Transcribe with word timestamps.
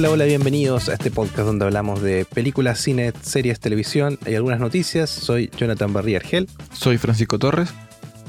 Hola, 0.00 0.12
hola, 0.12 0.24
bienvenidos 0.24 0.88
a 0.88 0.94
este 0.94 1.10
podcast 1.10 1.40
donde 1.40 1.66
hablamos 1.66 2.00
de 2.00 2.24
películas, 2.24 2.80
cine, 2.80 3.12
series, 3.20 3.60
televisión 3.60 4.18
y 4.24 4.34
algunas 4.34 4.58
noticias. 4.58 5.10
Soy 5.10 5.50
Jonathan 5.54 5.92
Barry 5.92 6.16
Argel 6.16 6.48
Soy 6.72 6.96
Francisco 6.96 7.38
Torres. 7.38 7.74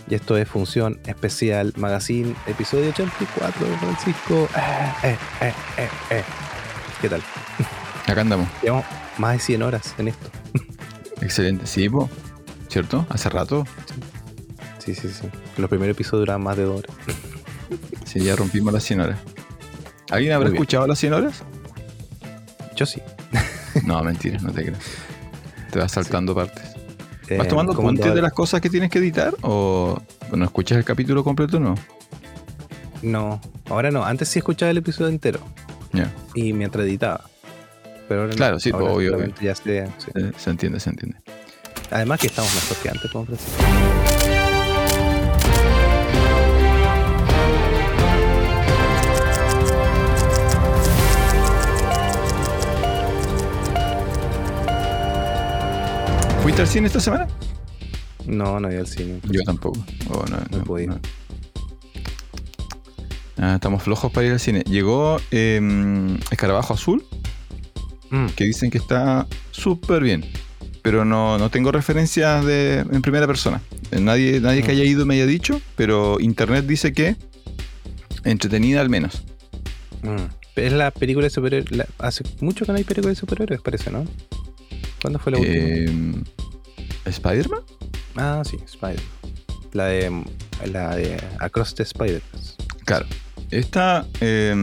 y 0.10 0.16
esto 0.16 0.36
es 0.36 0.50
Función 0.50 1.00
Especial 1.06 1.72
Magazine, 1.78 2.36
episodio 2.46 2.90
84, 2.90 3.66
Francisco. 3.80 4.50
Eh, 4.54 5.12
eh, 5.12 5.18
eh, 5.40 5.54
eh, 5.78 5.90
eh. 6.10 6.24
¿Qué 7.00 7.08
tal? 7.08 7.22
Acá 8.06 8.20
andamos. 8.20 8.50
Llevamos 8.62 8.86
más 9.18 9.36
de 9.36 9.40
100 9.40 9.64
horas 9.64 9.96
en 9.98 10.10
esto. 10.10 10.30
Excelente. 11.22 11.66
Sí, 11.68 11.88
po. 11.88 12.10
¿cierto? 12.68 13.06
Hace 13.08 13.30
rato. 13.30 13.66
Sí, 14.80 14.94
sí, 14.94 15.08
sí. 15.08 15.26
Los 15.56 15.70
primeros 15.70 15.96
episodios 15.96 16.24
duraban 16.24 16.44
más 16.44 16.58
de 16.58 16.64
dos 16.64 16.80
horas. 16.80 16.96
Sí, 18.04 18.20
ya 18.20 18.36
rompimos 18.36 18.74
las 18.74 18.84
100 18.84 19.00
horas. 19.00 19.20
¿Alguien 20.10 20.34
habrá 20.34 20.50
escuchado 20.50 20.86
las 20.86 21.00
100 21.00 21.14
horas? 21.14 21.46
Yo 22.82 22.88
sí. 22.88 23.00
No, 23.86 24.04
mentira, 24.04 24.40
no 24.42 24.52
te 24.52 24.66
creas. 24.66 24.84
Te 25.72 25.78
vas 25.78 25.92
saltando 25.92 26.34
partes. 26.34 26.64
Eh, 27.30 27.38
¿Vas 27.38 27.48
tomando 27.48 27.76
¿cómo 27.76 27.90
apuntes 27.90 28.14
de 28.14 28.22
las 28.24 28.34
cosas 28.34 28.60
que 28.60 28.72
tienes 28.72 28.90
que 28.90 28.98
editar? 28.98 29.36
¿O 29.44 30.02
no 30.34 30.44
escuchas 30.44 30.80
el 30.80 30.84
capítulo 30.84 31.24
completo 31.24 31.60
no? 31.60 31.76
No, 33.04 33.40
ahora 33.70 33.92
no. 33.92 34.04
Antes 34.04 34.30
sí 34.30 34.40
escuchaba 34.40 34.72
el 34.72 34.78
episodio 34.78 35.10
entero 35.12 35.42
Ya. 35.94 36.12
y 36.34 36.54
mientras 36.54 36.86
editaba. 36.86 37.22
Pero 38.10 38.22
ahora 38.22 38.32
no. 38.32 38.38
Claro, 38.38 38.60
sí, 38.60 38.72
Ahora 38.74 38.94
obvio, 38.94 39.32
Ya 39.40 39.54
sí. 39.54 39.62
Eh, 39.70 39.88
se 40.38 40.50
entiende, 40.50 40.80
se 40.80 40.90
entiende. 40.90 41.18
Además 41.92 42.20
que 42.20 42.28
estamos 42.28 42.52
mejor 42.56 42.78
que 42.78 42.90
antes, 42.90 43.12
como 43.12 43.26
Francisco. 43.28 44.11
¿Fuiste 56.42 56.62
al 56.62 56.68
cine 56.68 56.88
esta 56.88 57.00
semana? 57.00 57.28
No, 58.26 58.60
no 58.60 58.70
he 58.70 58.74
ido 58.74 58.82
al 58.82 58.88
cine. 58.88 59.20
Yo 59.30 59.42
tampoco. 59.44 59.84
Oh, 60.10 60.26
no, 60.30 60.38
No 60.50 60.64
podido. 60.64 61.00
Ah, 63.38 63.56
estamos 63.56 63.82
flojos 63.84 64.12
para 64.12 64.28
ir 64.28 64.34
al 64.34 64.40
cine. 64.40 64.62
Llegó 64.68 65.20
eh, 65.32 65.60
Escarabajo 66.32 66.74
Azul, 66.74 67.04
Mm, 68.14 68.26
que 68.36 68.44
dicen 68.44 68.70
que 68.70 68.78
está 68.78 69.26
súper 69.52 70.04
bien. 70.04 70.26
Pero 70.82 71.06
no, 71.06 71.38
no 71.38 71.50
tengo 71.50 71.72
referencias 71.72 72.44
de, 72.44 72.80
en 72.80 73.02
primera 73.02 73.26
persona. 73.26 73.62
Eh, 73.92 74.02
Nadie, 74.02 74.42
nadie 74.42 74.64
que 74.64 74.68
Mm. 74.68 74.72
haya 74.72 74.84
ido 74.84 75.06
me 75.06 75.14
haya 75.14 75.26
dicho, 75.26 75.62
pero 75.78 76.20
internet 76.20 76.66
dice 76.66 76.92
que 76.92 77.16
entretenida 78.26 78.82
al 78.82 78.90
menos. 78.90 79.24
mm. 80.04 80.26
Es 80.58 80.74
la 80.74 80.92
película 80.92 81.24
de 81.28 81.30
superhéroes. 81.30 81.72
la- 81.72 81.88
Hace 82.00 82.26
mucho 82.42 82.66
que 82.66 82.74
no 82.74 82.78
hay 82.80 82.84
película 82.84 83.12
de 83.12 83.16
superhéroes, 83.16 83.62
parece, 83.62 83.90
¿no? 83.92 84.04
¿Cuándo 85.02 85.20
fue 85.20 85.32
la 85.32 85.40
última? 85.40 85.56
Eh, 85.58 86.24
¿Spider-Man? 87.06 87.62
Ah, 88.16 88.44
sí, 88.46 88.58
Spider. 88.66 89.02
La 89.74 89.86
de, 89.86 90.24
la 90.72 90.96
de 90.96 91.22
Across 91.40 91.76
the 91.76 91.84
Spider. 91.84 92.22
Claro. 92.86 93.06
Esta, 93.50 94.06
eh, 94.20 94.54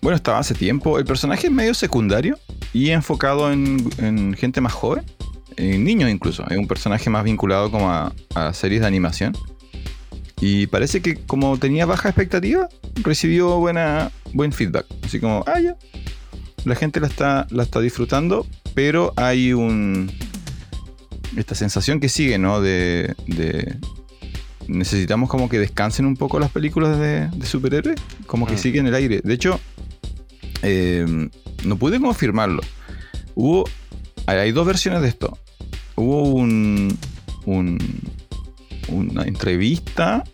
bueno, 0.00 0.16
estaba 0.16 0.38
hace 0.38 0.54
tiempo. 0.54 0.98
El 0.98 1.04
personaje 1.04 1.48
es 1.48 1.52
medio 1.52 1.74
secundario 1.74 2.38
y 2.72 2.90
enfocado 2.90 3.50
en, 3.50 3.90
en 3.98 4.34
gente 4.34 4.60
más 4.60 4.72
joven, 4.72 5.04
en 5.56 5.84
niños 5.84 6.10
incluso. 6.10 6.44
Es 6.48 6.56
un 6.56 6.66
personaje 6.68 7.10
más 7.10 7.24
vinculado 7.24 7.70
como 7.70 7.90
a, 7.90 8.12
a 8.34 8.52
series 8.52 8.82
de 8.82 8.86
animación. 8.86 9.36
Y 10.40 10.66
parece 10.66 11.00
que 11.00 11.16
como 11.16 11.58
tenía 11.58 11.86
baja 11.86 12.08
expectativa, 12.08 12.68
recibió 12.96 13.58
buena, 13.58 14.10
buen 14.32 14.52
feedback. 14.52 14.86
Así 15.02 15.18
como, 15.18 15.42
ah, 15.46 15.60
ya. 15.60 15.76
La 16.64 16.74
gente 16.74 17.00
la 17.00 17.06
está, 17.06 17.46
la 17.50 17.62
está 17.62 17.80
disfrutando, 17.80 18.46
pero 18.74 19.12
hay 19.16 19.52
un... 19.52 20.10
Esta 21.36 21.54
sensación 21.54 21.98
que 22.00 22.08
sigue, 22.08 22.38
¿no? 22.38 22.60
De, 22.60 23.14
de- 23.26 23.76
necesitamos 24.68 25.28
como 25.28 25.48
que 25.48 25.58
descansen 25.58 26.06
un 26.06 26.16
poco 26.16 26.38
las 26.38 26.50
películas 26.50 26.98
de, 26.98 27.28
de 27.28 27.46
superhéroes, 27.46 28.00
como 28.26 28.46
que 28.46 28.54
Mm. 28.54 28.58
siguen 28.58 28.86
el 28.86 28.94
aire. 28.94 29.20
De 29.22 29.34
hecho, 29.34 29.60
eh, 30.62 31.28
no 31.64 31.76
pude 31.76 32.00
confirmarlo. 32.00 32.62
Hubo, 33.34 33.64
hay 34.26 34.52
dos 34.52 34.66
versiones 34.66 35.02
de 35.02 35.08
esto. 35.08 35.36
Hubo 35.96 36.22
un, 36.22 36.96
un- 37.46 37.78
una 38.88 39.24
entrevista 39.24 40.24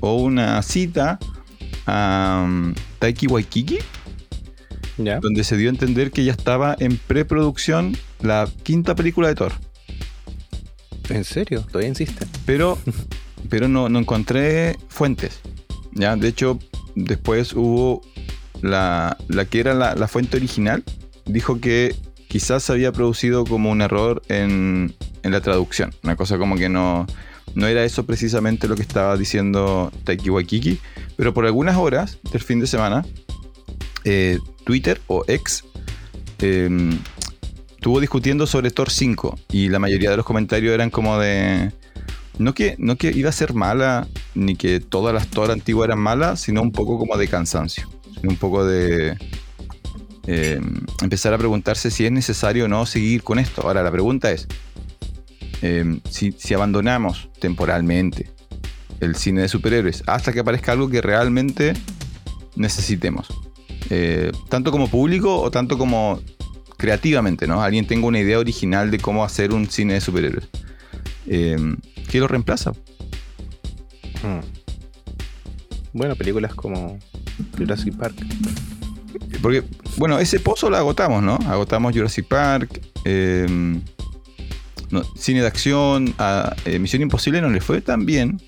o 0.00 0.16
una 0.16 0.60
cita 0.62 1.18
a 1.86 2.42
um, 2.44 2.74
Taiki 2.98 3.26
Waikiki, 3.26 3.78
Donde 5.20 5.44
se 5.44 5.56
dio 5.56 5.68
a 5.68 5.72
entender 5.72 6.10
que 6.10 6.24
ya 6.24 6.32
estaba 6.32 6.76
en 6.78 6.96
preproducción 6.96 7.96
la 8.20 8.48
quinta 8.62 8.94
película 8.94 9.28
de 9.28 9.34
Thor. 9.34 9.52
¿En 11.08 11.24
serio? 11.24 11.62
Todavía 11.62 11.88
insiste. 11.88 12.26
pero, 12.46 12.78
pero 13.48 13.68
no, 13.68 13.88
no 13.88 13.98
encontré 13.98 14.76
fuentes. 14.88 15.40
¿ya? 15.92 16.16
De 16.16 16.28
hecho, 16.28 16.58
después 16.94 17.52
hubo 17.54 18.02
la, 18.62 19.16
la 19.28 19.44
que 19.44 19.60
era 19.60 19.74
la, 19.74 19.94
la 19.94 20.08
fuente 20.08 20.36
original, 20.36 20.84
dijo 21.24 21.60
que 21.60 21.96
quizás 22.28 22.62
se 22.62 22.72
había 22.72 22.92
producido 22.92 23.44
como 23.44 23.70
un 23.70 23.82
error 23.82 24.22
en, 24.28 24.94
en 25.22 25.32
la 25.32 25.40
traducción. 25.40 25.92
Una 26.02 26.16
cosa 26.16 26.38
como 26.38 26.56
que 26.56 26.68
no, 26.68 27.06
no 27.54 27.66
era 27.66 27.84
eso 27.84 28.06
precisamente 28.06 28.68
lo 28.68 28.76
que 28.76 28.82
estaba 28.82 29.16
diciendo 29.16 29.92
Taiki 30.04 30.30
Waikiki, 30.30 30.78
pero 31.16 31.34
por 31.34 31.46
algunas 31.46 31.76
horas 31.76 32.18
del 32.32 32.42
fin 32.42 32.60
de 32.60 32.66
semana, 32.66 33.04
eh, 34.04 34.38
Twitter 34.70 35.00
o 35.08 35.24
X 35.26 35.64
em, 36.38 36.96
estuvo 37.70 37.98
discutiendo 37.98 38.46
sobre 38.46 38.70
Thor 38.70 38.88
5 38.88 39.36
y 39.50 39.68
la 39.68 39.80
mayoría 39.80 40.10
de 40.10 40.16
los 40.16 40.24
comentarios 40.24 40.72
eran 40.72 40.90
como 40.90 41.18
de... 41.18 41.72
No 42.38 42.54
que, 42.54 42.76
no 42.78 42.94
que 42.94 43.10
iba 43.10 43.30
a 43.30 43.32
ser 43.32 43.52
mala, 43.52 44.06
ni 44.36 44.54
que 44.54 44.78
todas 44.78 45.12
las 45.12 45.26
Thor 45.26 45.50
antiguas 45.50 45.88
eran 45.88 45.98
malas, 45.98 46.42
sino 46.42 46.62
un 46.62 46.70
poco 46.70 47.00
como 47.00 47.16
de 47.16 47.26
cansancio. 47.26 47.88
Un 48.22 48.36
poco 48.36 48.64
de... 48.64 49.18
eh, 50.28 50.60
empezar 51.02 51.34
a 51.34 51.38
preguntarse 51.38 51.90
si 51.90 52.06
es 52.06 52.12
necesario 52.12 52.66
o 52.66 52.68
no 52.68 52.86
seguir 52.86 53.24
con 53.24 53.40
esto. 53.40 53.62
Ahora, 53.62 53.82
la 53.82 53.90
pregunta 53.90 54.30
es, 54.30 54.46
eh, 55.62 55.98
si, 56.08 56.30
si 56.30 56.54
abandonamos 56.54 57.28
temporalmente 57.40 58.30
el 59.00 59.16
cine 59.16 59.40
de 59.40 59.48
superhéroes 59.48 60.04
hasta 60.06 60.32
que 60.32 60.38
aparezca 60.38 60.70
algo 60.70 60.88
que 60.88 61.02
realmente 61.02 61.72
necesitemos, 62.54 63.26
eh, 63.90 64.32
tanto 64.48 64.70
como 64.70 64.88
público 64.88 65.40
o 65.40 65.50
tanto 65.50 65.76
como 65.76 66.20
creativamente, 66.76 67.46
¿no? 67.46 67.62
Alguien 67.62 67.86
tenga 67.86 68.06
una 68.06 68.20
idea 68.20 68.38
original 68.38 68.90
de 68.90 68.98
cómo 68.98 69.24
hacer 69.24 69.52
un 69.52 69.68
cine 69.68 69.94
de 69.94 70.00
superhéroes. 70.00 70.48
Eh, 71.26 71.56
¿Qué 72.08 72.18
lo 72.18 72.26
reemplaza? 72.26 72.72
Mm. 74.22 74.40
Bueno, 75.92 76.14
películas 76.14 76.54
como 76.54 76.98
Jurassic 77.56 77.96
Park. 77.96 78.14
Porque, 79.42 79.64
bueno, 79.96 80.18
ese 80.18 80.40
pozo 80.40 80.70
lo 80.70 80.76
agotamos, 80.76 81.22
¿no? 81.22 81.34
Agotamos 81.46 81.94
Jurassic 81.94 82.26
Park, 82.26 82.80
eh, 83.04 83.46
no, 84.90 85.04
cine 85.16 85.40
de 85.40 85.46
acción, 85.46 86.14
a 86.18 86.54
eh, 86.64 86.78
Misión 86.78 87.02
Imposible 87.02 87.40
no 87.40 87.50
le 87.50 87.60
fue 87.60 87.80
tan 87.80 88.06
bien. 88.06 88.40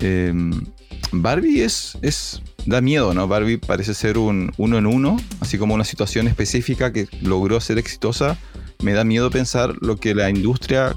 Eh, 0.00 0.32
Barbie 1.12 1.62
es, 1.62 1.96
es. 2.02 2.42
Da 2.66 2.80
miedo, 2.80 3.12
¿no? 3.14 3.26
Barbie 3.28 3.58
parece 3.58 3.94
ser 3.94 4.18
un 4.18 4.52
uno 4.56 4.78
en 4.78 4.86
uno, 4.86 5.16
así 5.40 5.58
como 5.58 5.74
una 5.74 5.84
situación 5.84 6.28
específica 6.28 6.92
que 6.92 7.08
logró 7.22 7.60
ser 7.60 7.78
exitosa. 7.78 8.38
Me 8.82 8.92
da 8.92 9.04
miedo 9.04 9.30
pensar 9.30 9.74
lo 9.80 9.96
que 9.96 10.14
la 10.14 10.28
industria 10.30 10.94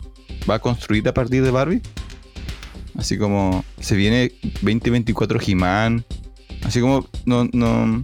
va 0.50 0.56
a 0.56 0.60
construir 0.60 1.08
a 1.08 1.14
partir 1.14 1.44
de 1.44 1.52
Barbie. 1.52 1.82
Así 2.98 3.18
como 3.18 3.66
se 3.80 3.96
viene 3.96 4.32
2024 4.62 5.40
He-Man. 5.46 6.06
Así 6.64 6.80
como 6.82 7.08
no, 7.26 7.48
no, 7.54 8.04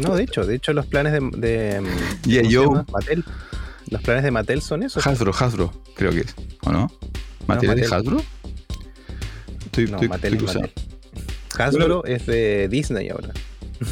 No, 0.00 0.14
de 0.16 0.22
hecho, 0.24 0.44
de 0.44 0.56
hecho 0.56 0.72
los 0.72 0.86
planes 0.86 1.12
de, 1.12 1.20
de 1.38 1.82
Y 2.24 2.36
¿cómo 2.38 2.44
se 2.44 2.50
yo-? 2.50 2.84
Mattel. 2.92 3.24
Los 3.88 4.02
planes 4.02 4.24
de 4.24 4.30
Mattel 4.32 4.62
son 4.62 4.82
esos. 4.82 5.06
Hasbro, 5.06 5.32
Hasbro, 5.38 5.72
creo 5.94 6.10
que 6.10 6.20
es, 6.20 6.34
¿o 6.62 6.72
no? 6.72 6.90
¿Material 7.46 7.76
de 7.76 7.82
Mattel. 7.82 7.94
Hasbro? 7.98 8.22
Estoy, 9.66 9.84
No, 9.86 9.92
estoy- 9.96 10.08
Mattel 10.08 10.34
estoy 10.34 10.62
es 10.64 10.72
Hasbro 11.58 12.04
es 12.04 12.26
de 12.26 12.68
Disney 12.68 13.08
ahora. 13.08 13.32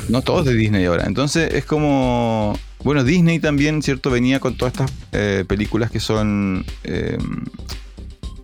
No, 0.08 0.22
todo 0.22 0.40
es 0.40 0.46
de 0.46 0.55
Disney 0.55 0.84
ahora. 0.84 1.05
Entonces 1.06 1.52
es 1.55 1.64
como. 1.64 2.58
Bueno, 2.82 3.02
Disney 3.05 3.38
también, 3.38 3.82
¿cierto? 3.82 4.11
Venía 4.11 4.40
con 4.40 4.56
todas 4.56 4.75
estas 4.75 4.93
eh, 5.12 5.44
películas 5.49 5.90
que 5.90 6.00
son 6.00 6.66
eh, 6.84 7.16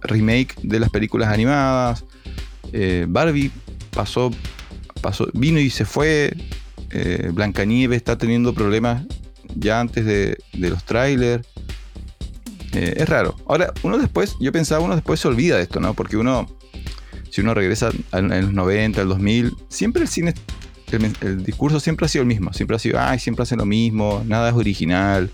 remake 0.03 0.55
de 0.63 0.81
las 0.81 0.91
películas 0.91 1.29
animadas. 1.29 2.05
Eh, 2.73 3.07
Barbie 3.09 3.51
pasó, 3.91 4.31
pasó, 5.01 5.29
vino 5.35 5.61
y 5.61 5.71
se 5.71 5.85
fue. 5.85 6.35
Eh, 6.91 7.31
Blancanieves 7.33 7.99
está 7.99 8.19
teniendo 8.19 8.53
problemas 8.53 9.05
ya 9.55 9.81
antes 9.81 10.05
de, 10.05 10.39
de 10.53 10.71
los 10.71 10.85
trailers. 10.85 11.47
Es 12.73 13.09
raro. 13.09 13.35
Ahora, 13.47 13.73
uno 13.83 13.99
después, 13.99 14.37
yo 14.41 14.53
pensaba, 14.53 14.83
uno 14.85 14.95
después 14.95 15.19
se 15.19 15.27
olvida 15.27 15.57
de 15.57 15.65
esto, 15.65 15.81
¿no? 15.81 15.95
Porque 15.95 16.17
uno, 16.17 16.47
si 17.31 17.41
uno 17.41 17.55
regresa 17.55 17.91
en 18.13 18.29
los 18.29 18.53
90, 18.53 19.01
al 19.01 19.09
2000, 19.09 19.55
siempre 19.69 20.03
el 20.03 20.09
cine 20.09 20.35
el, 20.93 21.13
el 21.21 21.45
discurso 21.45 21.79
siempre 21.79 22.07
ha 22.07 22.09
sido 22.09 22.23
el 22.23 22.29
mismo. 22.29 22.53
Siempre 22.53 22.75
ha 22.77 22.79
sido, 22.81 22.99
ay, 23.01 23.19
siempre 23.21 23.45
hacen 23.45 23.59
lo 23.59 23.65
mismo, 23.67 24.23
nada 24.27 24.49
es 24.51 24.55
original. 24.57 25.31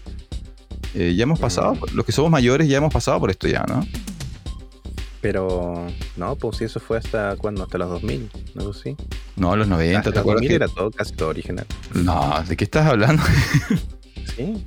Eh, 0.95 1.15
ya 1.17 1.23
hemos 1.25 1.39
pasado, 1.41 1.77
los 1.95 2.05
que 2.05 2.13
somos 2.13 2.31
mayores 2.31 2.69
ya 2.69 2.77
hemos 2.79 2.93
pasado 2.93 3.19
por 3.21 3.31
esto 3.31 3.49
ya, 3.49 3.65
¿no? 3.67 3.87
Pero 5.21 5.87
no, 6.17 6.37
pues 6.37 6.59
si 6.59 6.65
eso 6.65 6.79
fue 6.79 6.99
hasta 6.99 7.37
cuando, 7.37 7.65
hasta 7.65 7.79
los 7.79 7.89
2000, 7.89 8.31
¿no? 8.55 8.73
Sí. 8.73 8.95
No, 9.37 9.57
los 9.57 9.67
90, 9.67 9.99
hasta 9.99 10.11
¿te 10.11 10.15
los 10.17 10.21
acuerdas? 10.21 10.43
2000 10.43 10.49
que- 10.49 10.55
era 10.55 10.69
todo, 10.69 10.91
casi 10.91 11.13
todo 11.15 11.29
original. 11.31 11.67
No, 11.95 12.35
¿de 12.47 12.57
qué 12.57 12.65
estás 12.65 12.87
hablando? 12.87 13.23
Sí. 14.37 14.63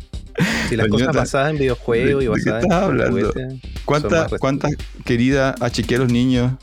Si 0.70 0.76
las 0.78 0.88
cosas 0.88 1.14
basadas 1.16 1.52
en 1.52 1.60
videojuegos 1.60 2.24
y 2.24 2.26
¿de- 2.28 2.31
de 2.31 2.44
qué 2.44 2.50
basadas 2.50 2.64
estás 2.64 2.78
en 2.80 2.84
hablando? 2.86 3.34
¿Cuántas, 3.86 4.31
cuántas 4.40 4.72
queridas 5.06 5.56
HQ 5.62 5.94
a 5.96 5.98
los 6.00 6.12
niños 6.12 6.54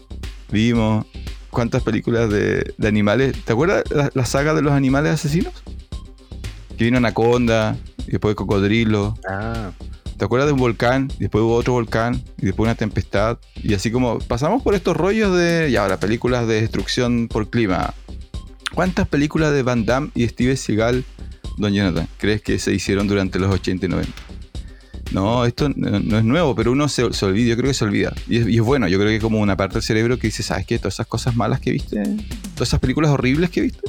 vimos? 0.50 1.06
¿Cuántas 1.50 1.82
películas 1.82 2.30
de, 2.30 2.74
de 2.76 2.88
animales? 2.88 3.36
¿Te 3.44 3.52
acuerdas 3.52 3.84
la, 3.90 4.10
la 4.12 4.26
saga 4.26 4.54
de 4.54 4.62
los 4.62 4.72
animales 4.72 5.12
asesinos? 5.12 5.54
Que 6.76 6.84
vino 6.84 6.98
Anaconda, 6.98 7.76
y 8.06 8.12
después 8.12 8.34
Cocodrilo. 8.34 9.14
Ah, 9.28 9.70
¿Te 10.16 10.24
acuerdas 10.24 10.48
de 10.48 10.54
un 10.54 10.60
volcán? 10.60 11.10
Y 11.16 11.20
después 11.20 11.42
hubo 11.42 11.54
otro 11.54 11.74
volcán, 11.74 12.22
y 12.38 12.46
después 12.46 12.66
una 12.66 12.74
tempestad. 12.74 13.38
Y 13.56 13.74
así 13.74 13.90
como 13.90 14.18
pasamos 14.18 14.62
por 14.62 14.74
estos 14.74 14.96
rollos 14.96 15.36
de. 15.36 15.68
Y 15.70 15.76
ahora, 15.76 15.98
películas 15.98 16.46
de 16.46 16.60
destrucción 16.60 17.28
por 17.28 17.50
clima. 17.50 17.94
¿Cuántas 18.74 19.08
películas 19.08 19.52
de 19.52 19.62
Van 19.62 19.86
Damme 19.86 20.10
y 20.14 20.26
Steve 20.28 20.56
Seagal, 20.56 21.04
Don 21.56 21.72
Jonathan, 21.72 22.08
crees 22.18 22.42
que 22.42 22.58
se 22.58 22.72
hicieron 22.72 23.08
durante 23.08 23.38
los 23.38 23.52
80 23.52 23.86
y 23.86 23.88
90? 23.88 24.12
No, 25.16 25.46
esto 25.46 25.70
no, 25.74 25.98
no 25.98 26.18
es 26.18 26.24
nuevo, 26.24 26.54
pero 26.54 26.72
uno 26.72 26.88
se, 26.88 27.10
se 27.14 27.24
olvida, 27.24 27.48
yo 27.48 27.56
creo 27.56 27.70
que 27.70 27.74
se 27.74 27.84
olvida. 27.86 28.12
Y 28.28 28.36
es, 28.36 28.46
y 28.48 28.56
es 28.56 28.60
bueno, 28.60 28.86
yo 28.86 28.98
creo 28.98 29.08
que 29.10 29.18
como 29.18 29.40
una 29.40 29.56
parte 29.56 29.74
del 29.76 29.82
cerebro 29.82 30.18
que 30.18 30.26
dice, 30.26 30.42
¿sabes 30.42 30.66
qué? 30.66 30.78
Todas 30.78 30.92
esas 30.94 31.06
cosas 31.06 31.34
malas 31.36 31.58
que 31.60 31.70
viste, 31.70 32.02
todas 32.54 32.68
esas 32.68 32.80
películas 32.80 33.10
horribles 33.10 33.48
que 33.48 33.62
viste, 33.62 33.80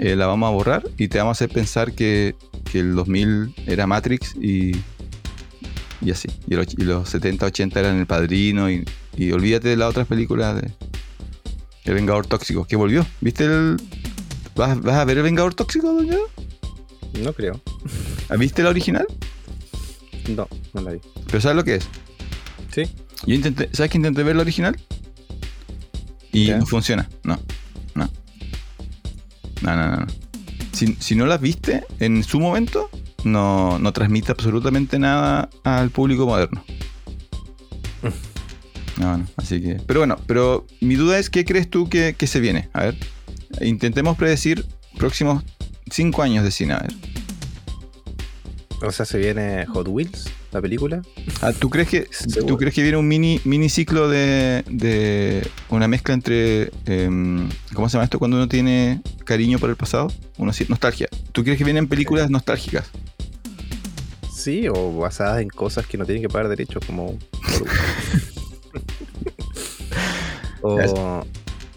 eh, 0.00 0.16
la 0.16 0.26
vamos 0.26 0.48
a 0.48 0.50
borrar 0.50 0.82
y 0.98 1.06
te 1.06 1.18
vamos 1.18 1.30
a 1.30 1.44
hacer 1.44 1.50
pensar 1.54 1.92
que, 1.92 2.34
que 2.72 2.80
el 2.80 2.96
2000 2.96 3.54
era 3.68 3.86
Matrix 3.86 4.34
y, 4.34 4.72
y 6.00 6.10
así. 6.10 6.28
Y, 6.48 6.54
el 6.54 6.60
och- 6.66 6.74
y 6.78 6.82
los 6.84 7.08
70, 7.10 7.46
80 7.46 7.78
eran 7.78 7.96
El 8.00 8.06
Padrino 8.06 8.68
y, 8.68 8.84
y 9.16 9.30
olvídate 9.30 9.68
de 9.68 9.76
las 9.76 9.88
otras 9.90 10.08
películas 10.08 10.60
de 10.60 10.68
El 11.84 11.94
Vengador 11.94 12.26
Tóxico, 12.26 12.64
que 12.64 12.74
volvió. 12.74 13.06
¿Viste 13.20 13.44
el... 13.44 13.76
¿Vas, 14.56 14.80
vas 14.80 14.96
a 14.96 15.04
ver 15.04 15.18
El 15.18 15.22
Vengador 15.22 15.54
Tóxico, 15.54 15.92
doña? 15.92 16.16
no 17.22 17.32
creo. 17.32 17.60
¿Viste 18.36 18.64
la 18.64 18.70
original? 18.70 19.06
No, 20.28 20.48
no 20.72 20.80
la 20.80 20.92
vi. 20.92 21.00
¿Pero 21.26 21.40
sabes 21.40 21.56
lo 21.56 21.64
que 21.64 21.76
es? 21.76 21.88
Sí. 22.74 22.82
Yo 23.26 23.34
intenté, 23.34 23.68
¿sabes 23.72 23.90
que 23.90 23.98
intenté 23.98 24.22
ver 24.22 24.36
la 24.36 24.42
original? 24.42 24.76
Y 26.32 26.46
Ya. 26.46 26.58
no 26.58 26.66
funciona. 26.66 27.08
No. 27.22 27.38
No. 27.94 28.10
No, 29.62 29.76
no, 29.76 29.90
no. 29.90 29.96
no. 29.98 30.06
Si, 30.72 30.96
si 30.98 31.14
no 31.14 31.26
las 31.26 31.40
viste 31.40 31.84
en 32.00 32.24
su 32.24 32.40
momento, 32.40 32.90
no, 33.22 33.78
no 33.78 33.92
transmite 33.92 34.32
absolutamente 34.32 34.98
nada 34.98 35.48
al 35.62 35.90
público 35.90 36.26
moderno. 36.26 36.64
No, 38.96 39.18
no. 39.18 39.26
Así 39.36 39.60
que. 39.60 39.74
Pero 39.88 39.98
bueno, 40.00 40.16
pero 40.26 40.66
mi 40.80 40.94
duda 40.94 41.18
es: 41.18 41.28
¿qué 41.28 41.44
crees 41.44 41.68
tú 41.68 41.88
que, 41.88 42.14
que 42.16 42.28
se 42.28 42.38
viene? 42.38 42.68
A 42.72 42.84
ver. 42.84 42.96
Intentemos 43.60 44.16
predecir 44.16 44.64
próximos 44.96 45.42
cinco 45.90 46.22
años 46.22 46.44
de 46.44 46.52
cine. 46.52 46.74
A 46.74 46.78
ver. 46.78 46.94
O 48.82 48.92
sea, 48.92 49.06
se 49.06 49.18
viene 49.18 49.66
Hot 49.66 49.88
Wheels, 49.88 50.30
la 50.52 50.60
película. 50.60 51.02
Ah, 51.40 51.52
¿tú, 51.52 51.70
crees 51.70 51.88
que, 51.88 52.08
Seguro. 52.10 52.46
¿Tú 52.46 52.56
crees 52.58 52.74
que 52.74 52.82
viene 52.82 52.96
un 52.96 53.08
mini, 53.08 53.40
mini 53.44 53.68
ciclo 53.68 54.08
de, 54.08 54.64
de 54.68 55.46
una 55.68 55.88
mezcla 55.88 56.14
entre. 56.14 56.70
em, 56.86 57.48
¿Cómo 57.72 57.88
se 57.88 57.94
llama 57.94 58.04
esto? 58.04 58.18
Cuando 58.18 58.36
uno 58.36 58.48
tiene 58.48 59.00
cariño 59.24 59.58
por 59.58 59.70
el 59.70 59.76
pasado. 59.76 60.12
Uno 60.36 60.52
nostalgia. 60.68 61.08
¿Tú 61.32 61.42
crees 61.44 61.58
que 61.58 61.64
vienen 61.64 61.88
películas 61.88 62.30
nostálgicas? 62.30 62.90
Sí, 64.32 64.68
o 64.68 64.98
basadas 64.98 65.40
en 65.40 65.48
cosas 65.48 65.86
que 65.86 65.96
no 65.96 66.04
tienen 66.04 66.22
que 66.22 66.28
pagar 66.28 66.48
derechos, 66.48 66.84
como. 66.84 67.18
O. 70.66 71.26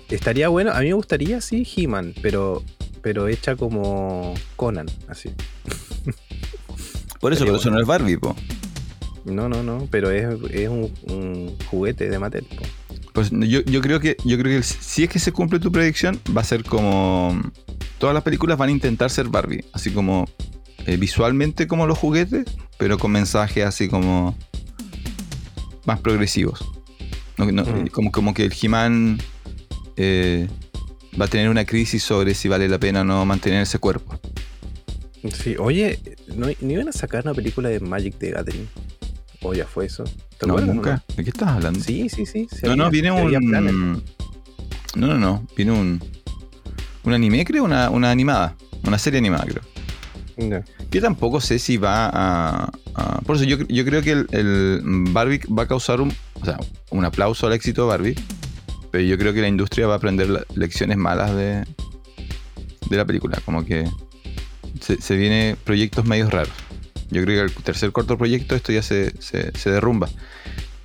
Estaría 0.09 0.47
bueno, 0.47 0.71
a 0.71 0.79
mí 0.79 0.87
me 0.87 0.93
gustaría, 0.93 1.41
sí, 1.41 1.67
He-Man, 1.75 2.13
pero, 2.21 2.63
pero 3.01 3.27
hecha 3.27 3.57
como 3.57 4.33
Conan, 4.55 4.87
así. 5.09 5.31
Por 7.27 7.33
eso, 7.33 7.45
pero 7.45 7.57
eso 7.57 7.69
no 7.71 7.79
es 7.79 7.85
Barbie, 7.85 8.17
po. 8.17 8.35
No, 9.25 9.49
no, 9.49 9.61
no, 9.63 9.87
pero 9.91 10.09
es, 10.11 10.25
es 10.51 10.69
un, 10.69 10.91
un 11.09 11.55
juguete 11.69 12.09
de 12.09 12.17
Mattel. 12.19 12.45
po. 12.45 12.63
Pues 13.13 13.29
yo, 13.31 13.61
yo 13.61 13.81
creo 13.81 13.99
que 13.99 14.15
yo 14.23 14.37
creo 14.37 14.57
que 14.59 14.63
si 14.63 15.03
es 15.03 15.09
que 15.09 15.19
se 15.19 15.31
cumple 15.31 15.59
tu 15.59 15.71
predicción, 15.71 16.19
va 16.35 16.41
a 16.41 16.45
ser 16.45 16.63
como. 16.63 17.39
Todas 17.97 18.13
las 18.13 18.23
películas 18.23 18.57
van 18.57 18.69
a 18.69 18.71
intentar 18.71 19.09
ser 19.09 19.27
Barbie. 19.27 19.65
Así 19.73 19.91
como 19.91 20.27
eh, 20.85 20.97
visualmente 20.97 21.67
como 21.67 21.87
los 21.87 21.97
juguetes, 21.97 22.45
pero 22.77 22.97
con 22.97 23.11
mensajes 23.11 23.65
así 23.65 23.87
como. 23.89 24.35
más 25.85 25.99
progresivos. 25.99 26.63
No- 27.37 27.51
no- 27.51 27.63
Mm. 27.63 27.87
como, 27.87 28.11
como 28.11 28.33
que 28.33 28.45
el 28.45 28.53
He-Man 28.59 29.19
eh, 29.95 30.47
va 31.19 31.25
a 31.25 31.27
tener 31.27 31.49
una 31.49 31.65
crisis 31.65 32.03
sobre 32.03 32.33
si 32.35 32.47
vale 32.47 32.67
la 32.69 32.77
pena 32.79 33.01
o 33.01 33.03
no 33.03 33.25
mantener 33.25 33.63
ese 33.63 33.79
cuerpo. 33.79 34.19
Sí, 35.33 35.55
oye, 35.59 35.99
¿no, 36.35 36.47
¿no 36.47 36.71
iban 36.71 36.87
a 36.89 36.91
sacar 36.91 37.23
una 37.23 37.33
película 37.33 37.69
de 37.69 37.79
Magic 37.79 38.15
the 38.17 38.31
Gathering? 38.31 38.67
¿O 39.41 39.53
ya 39.53 39.65
fue 39.65 39.85
eso? 39.85 40.03
¿Te 40.39 40.47
No, 40.47 40.57
nunca. 40.59 41.03
¿De 41.15 41.23
qué 41.23 41.29
estás 41.29 41.49
hablando? 41.49 41.79
Sí, 41.79 42.09
sí, 42.09 42.25
sí. 42.25 42.47
no, 42.63 42.75
no, 42.75 42.89
viene 42.89 43.11
un. 43.11 44.03
No, 44.95 45.07
no, 45.07 45.17
no. 45.17 45.45
Viene 45.55 45.71
un. 45.71 46.03
Un 47.03 47.13
anime, 47.13 47.45
creo, 47.45 47.63
una, 47.63 47.89
una 47.89 48.11
animada. 48.11 48.55
Una 48.85 48.97
serie 48.97 49.19
animada, 49.19 49.45
creo. 49.45 49.63
Ya. 50.37 50.63
Que 50.89 51.01
tampoco 51.01 51.39
sé 51.41 51.59
si 51.59 51.77
va 51.77 52.07
a. 52.07 52.71
a- 52.95 53.21
por 53.21 53.35
eso 53.35 53.45
yo, 53.45 53.57
yo 53.67 53.85
creo 53.85 54.01
que 54.01 54.11
el, 54.11 54.27
el 54.31 54.81
Barbie 55.11 55.41
va 55.47 55.63
a 55.63 55.67
causar 55.67 56.01
un. 56.01 56.11
O 56.41 56.45
sea, 56.45 56.57
un 56.89 57.05
aplauso 57.05 57.47
al 57.47 57.53
éxito 57.53 57.83
de 57.83 57.87
Barbie. 57.89 58.15
Pero 58.91 59.03
yo 59.03 59.17
creo 59.17 59.33
que 59.33 59.41
la 59.41 59.47
industria 59.47 59.85
va 59.87 59.93
a 59.93 59.97
aprender 59.97 60.45
lecciones 60.55 60.97
malas 60.97 61.35
de. 61.35 61.63
de 62.89 62.97
la 62.97 63.05
película. 63.05 63.39
Como 63.45 63.63
que. 63.65 63.87
Se, 64.81 65.01
se 65.01 65.15
viene 65.15 65.55
proyectos 65.63 66.05
medios 66.05 66.31
raros. 66.31 66.53
Yo 67.09 67.23
creo 67.23 67.47
que 67.47 67.53
el 67.53 67.63
tercer 67.63 67.91
corto 67.91 68.17
proyecto 68.17 68.55
esto 68.55 68.71
ya 68.71 68.81
se, 68.81 69.13
se, 69.21 69.69
derrumba. 69.69 70.09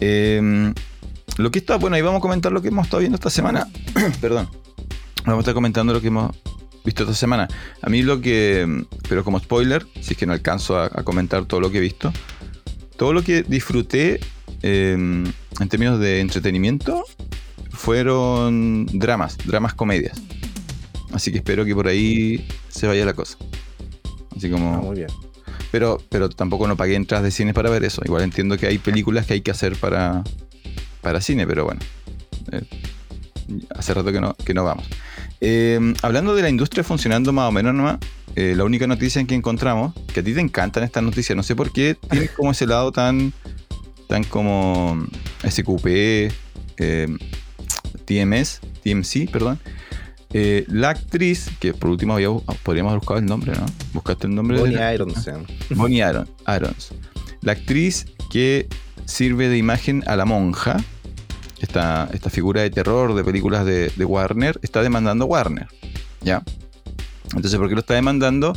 Eh, 0.00 0.72
lo 1.36 1.50
que 1.50 1.58
está, 1.58 1.76
bueno, 1.76 1.96
ahí 1.96 2.02
vamos 2.02 2.18
a 2.18 2.22
comentar 2.22 2.52
lo 2.52 2.62
que 2.62 2.68
hemos 2.68 2.86
estado 2.86 3.00
viendo 3.00 3.16
esta 3.16 3.30
semana. 3.30 3.66
Perdón. 4.20 4.48
Vamos 5.24 5.38
a 5.38 5.40
estar 5.40 5.54
comentando 5.54 5.92
lo 5.92 6.00
que 6.00 6.08
hemos 6.08 6.36
visto 6.84 7.04
esta 7.04 7.14
semana. 7.14 7.48
A 7.80 7.88
mí 7.88 8.02
lo 8.02 8.20
que, 8.20 8.84
pero 9.08 9.24
como 9.24 9.38
spoiler, 9.38 9.86
si 10.00 10.12
es 10.12 10.18
que 10.18 10.26
no 10.26 10.32
alcanzo 10.32 10.78
a, 10.78 10.88
comentar 11.04 11.44
todo 11.44 11.60
lo 11.60 11.70
que 11.70 11.78
he 11.78 11.80
visto, 11.80 12.12
todo 12.96 13.12
lo 13.12 13.22
que 13.22 13.42
disfruté 13.42 14.20
eh, 14.62 14.92
en 14.92 15.68
términos 15.68 16.00
de 16.00 16.20
entretenimiento 16.20 17.04
fueron 17.70 18.86
dramas, 18.86 19.38
dramas 19.44 19.74
comedias. 19.74 20.20
Así 21.12 21.30
que 21.30 21.38
espero 21.38 21.64
que 21.64 21.74
por 21.74 21.86
ahí 21.88 22.46
se 22.68 22.86
vaya 22.86 23.04
la 23.04 23.14
cosa. 23.14 23.38
Así 24.36 24.50
como... 24.50 24.74
Ah, 24.74 24.78
muy 24.78 24.96
bien. 24.96 25.08
Pero, 25.70 26.00
pero 26.08 26.28
tampoco 26.28 26.66
no 26.66 26.76
pagué 26.76 26.96
entradas 26.96 27.24
de 27.24 27.30
cine 27.30 27.54
para 27.54 27.70
ver 27.70 27.84
eso. 27.84 28.02
Igual 28.04 28.22
entiendo 28.22 28.58
que 28.58 28.66
hay 28.66 28.78
películas 28.78 29.26
que 29.26 29.34
hay 29.34 29.40
que 29.40 29.50
hacer 29.50 29.76
para, 29.76 30.22
para 31.00 31.20
cine, 31.20 31.46
pero 31.46 31.64
bueno. 31.64 31.80
Eh, 32.52 32.62
hace 33.74 33.94
rato 33.94 34.12
que 34.12 34.20
no, 34.20 34.34
que 34.34 34.54
no 34.54 34.64
vamos. 34.64 34.86
Eh, 35.40 35.94
hablando 36.02 36.34
de 36.34 36.42
la 36.42 36.48
industria 36.48 36.84
funcionando 36.84 37.32
más 37.32 37.48
o 37.48 37.52
menos 37.52 37.74
nomás, 37.74 37.98
eh, 38.34 38.54
la 38.56 38.64
única 38.64 38.86
noticia 38.86 39.20
en 39.20 39.26
que 39.26 39.34
encontramos, 39.34 39.92
que 40.12 40.20
a 40.20 40.22
ti 40.22 40.32
te 40.32 40.40
encantan 40.40 40.84
estas 40.84 41.02
noticias, 41.02 41.36
no 41.36 41.42
sé 41.42 41.54
por 41.54 41.72
qué 41.72 41.96
tienes 42.08 42.30
como 42.30 42.52
ese 42.52 42.66
lado 42.66 42.92
tan, 42.92 43.32
tan 44.08 44.24
como 44.24 45.06
SQP, 45.46 45.86
eh, 46.78 47.08
TMS, 48.06 48.60
TMC, 48.82 49.30
perdón. 49.30 49.58
Eh, 50.34 50.64
la 50.68 50.90
actriz, 50.90 51.50
que 51.60 51.74
por 51.74 51.90
último 51.90 52.14
había, 52.14 52.28
podríamos 52.62 52.90
haber 52.90 53.00
buscado 53.00 53.20
el 53.20 53.26
nombre, 53.26 53.52
¿no? 53.52 53.66
¿Buscaste 53.92 54.26
el 54.26 54.34
nombre? 54.34 54.56
de 54.56 54.62
Bonnie 54.62 54.94
Ironson. 54.94 55.46
Bonnie 55.70 56.02
Aaron- 56.02 56.28
Arons. 56.46 56.90
La 57.42 57.52
actriz 57.52 58.06
que 58.30 58.66
sirve 59.04 59.48
de 59.48 59.58
imagen 59.58 60.02
a 60.06 60.16
la 60.16 60.24
monja, 60.24 60.76
esta, 61.60 62.08
esta 62.12 62.30
figura 62.30 62.62
de 62.62 62.70
terror 62.70 63.14
de 63.14 63.24
películas 63.24 63.64
de, 63.66 63.90
de 63.94 64.04
Warner, 64.04 64.58
está 64.62 64.82
demandando 64.82 65.24
a 65.24 65.28
Warner. 65.28 65.66
¿Ya? 66.22 66.42
Entonces, 67.34 67.56
¿por 67.58 67.68
qué 67.68 67.74
lo 67.74 67.80
está 67.80 67.94
demandando? 67.94 68.56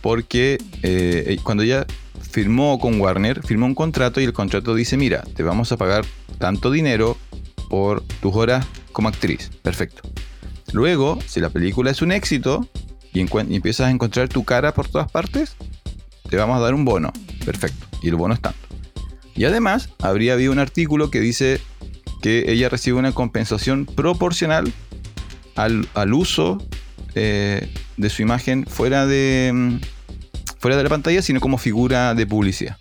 Porque 0.00 0.58
eh, 0.82 1.38
cuando 1.42 1.62
ella 1.62 1.86
firmó 2.30 2.78
con 2.78 3.00
Warner, 3.00 3.42
firmó 3.44 3.66
un 3.66 3.74
contrato 3.74 4.20
y 4.20 4.24
el 4.24 4.32
contrato 4.32 4.74
dice, 4.74 4.96
mira, 4.96 5.22
te 5.34 5.42
vamos 5.42 5.72
a 5.72 5.76
pagar 5.76 6.04
tanto 6.38 6.70
dinero 6.70 7.16
por 7.70 8.02
tus 8.20 8.34
horas 8.34 8.66
como 8.92 9.08
actriz. 9.08 9.50
Perfecto. 9.62 10.02
Luego, 10.72 11.18
si 11.26 11.40
la 11.40 11.50
película 11.50 11.90
es 11.90 12.02
un 12.02 12.12
éxito 12.12 12.66
y, 13.12 13.20
empiezas 13.20 13.86
a 13.86 13.90
encontrar 13.90 14.28
tu 14.28 14.44
cara 14.44 14.74
por 14.74 14.88
todas 14.88 15.10
partes, 15.10 15.56
te 16.28 16.36
vamos 16.36 16.56
a 16.58 16.60
dar 16.60 16.74
un 16.74 16.84
bono. 16.84 17.12
Perfecto. 17.44 17.86
Y 18.02 18.08
el 18.08 18.16
bono 18.16 18.34
es 18.34 18.40
tanto. 18.40 18.58
Y 19.34 19.44
además, 19.44 19.90
habría 20.00 20.34
habido 20.34 20.52
un 20.52 20.58
artículo 20.58 21.10
que 21.10 21.20
dice 21.20 21.60
que 22.20 22.50
ella 22.50 22.68
recibe 22.68 22.98
una 22.98 23.12
compensación 23.12 23.86
proporcional 23.86 24.72
al, 25.54 25.88
al 25.94 26.12
uso 26.12 26.58
eh, 27.14 27.72
de 27.96 28.10
su 28.10 28.22
imagen 28.22 28.66
fuera 28.66 29.06
de, 29.06 29.50
mm, 29.54 29.76
fuera 30.58 30.76
de 30.76 30.82
la 30.82 30.88
pantalla, 30.88 31.22
sino 31.22 31.40
como 31.40 31.56
figura 31.58 32.14
de 32.14 32.26
publicidad. 32.26 32.76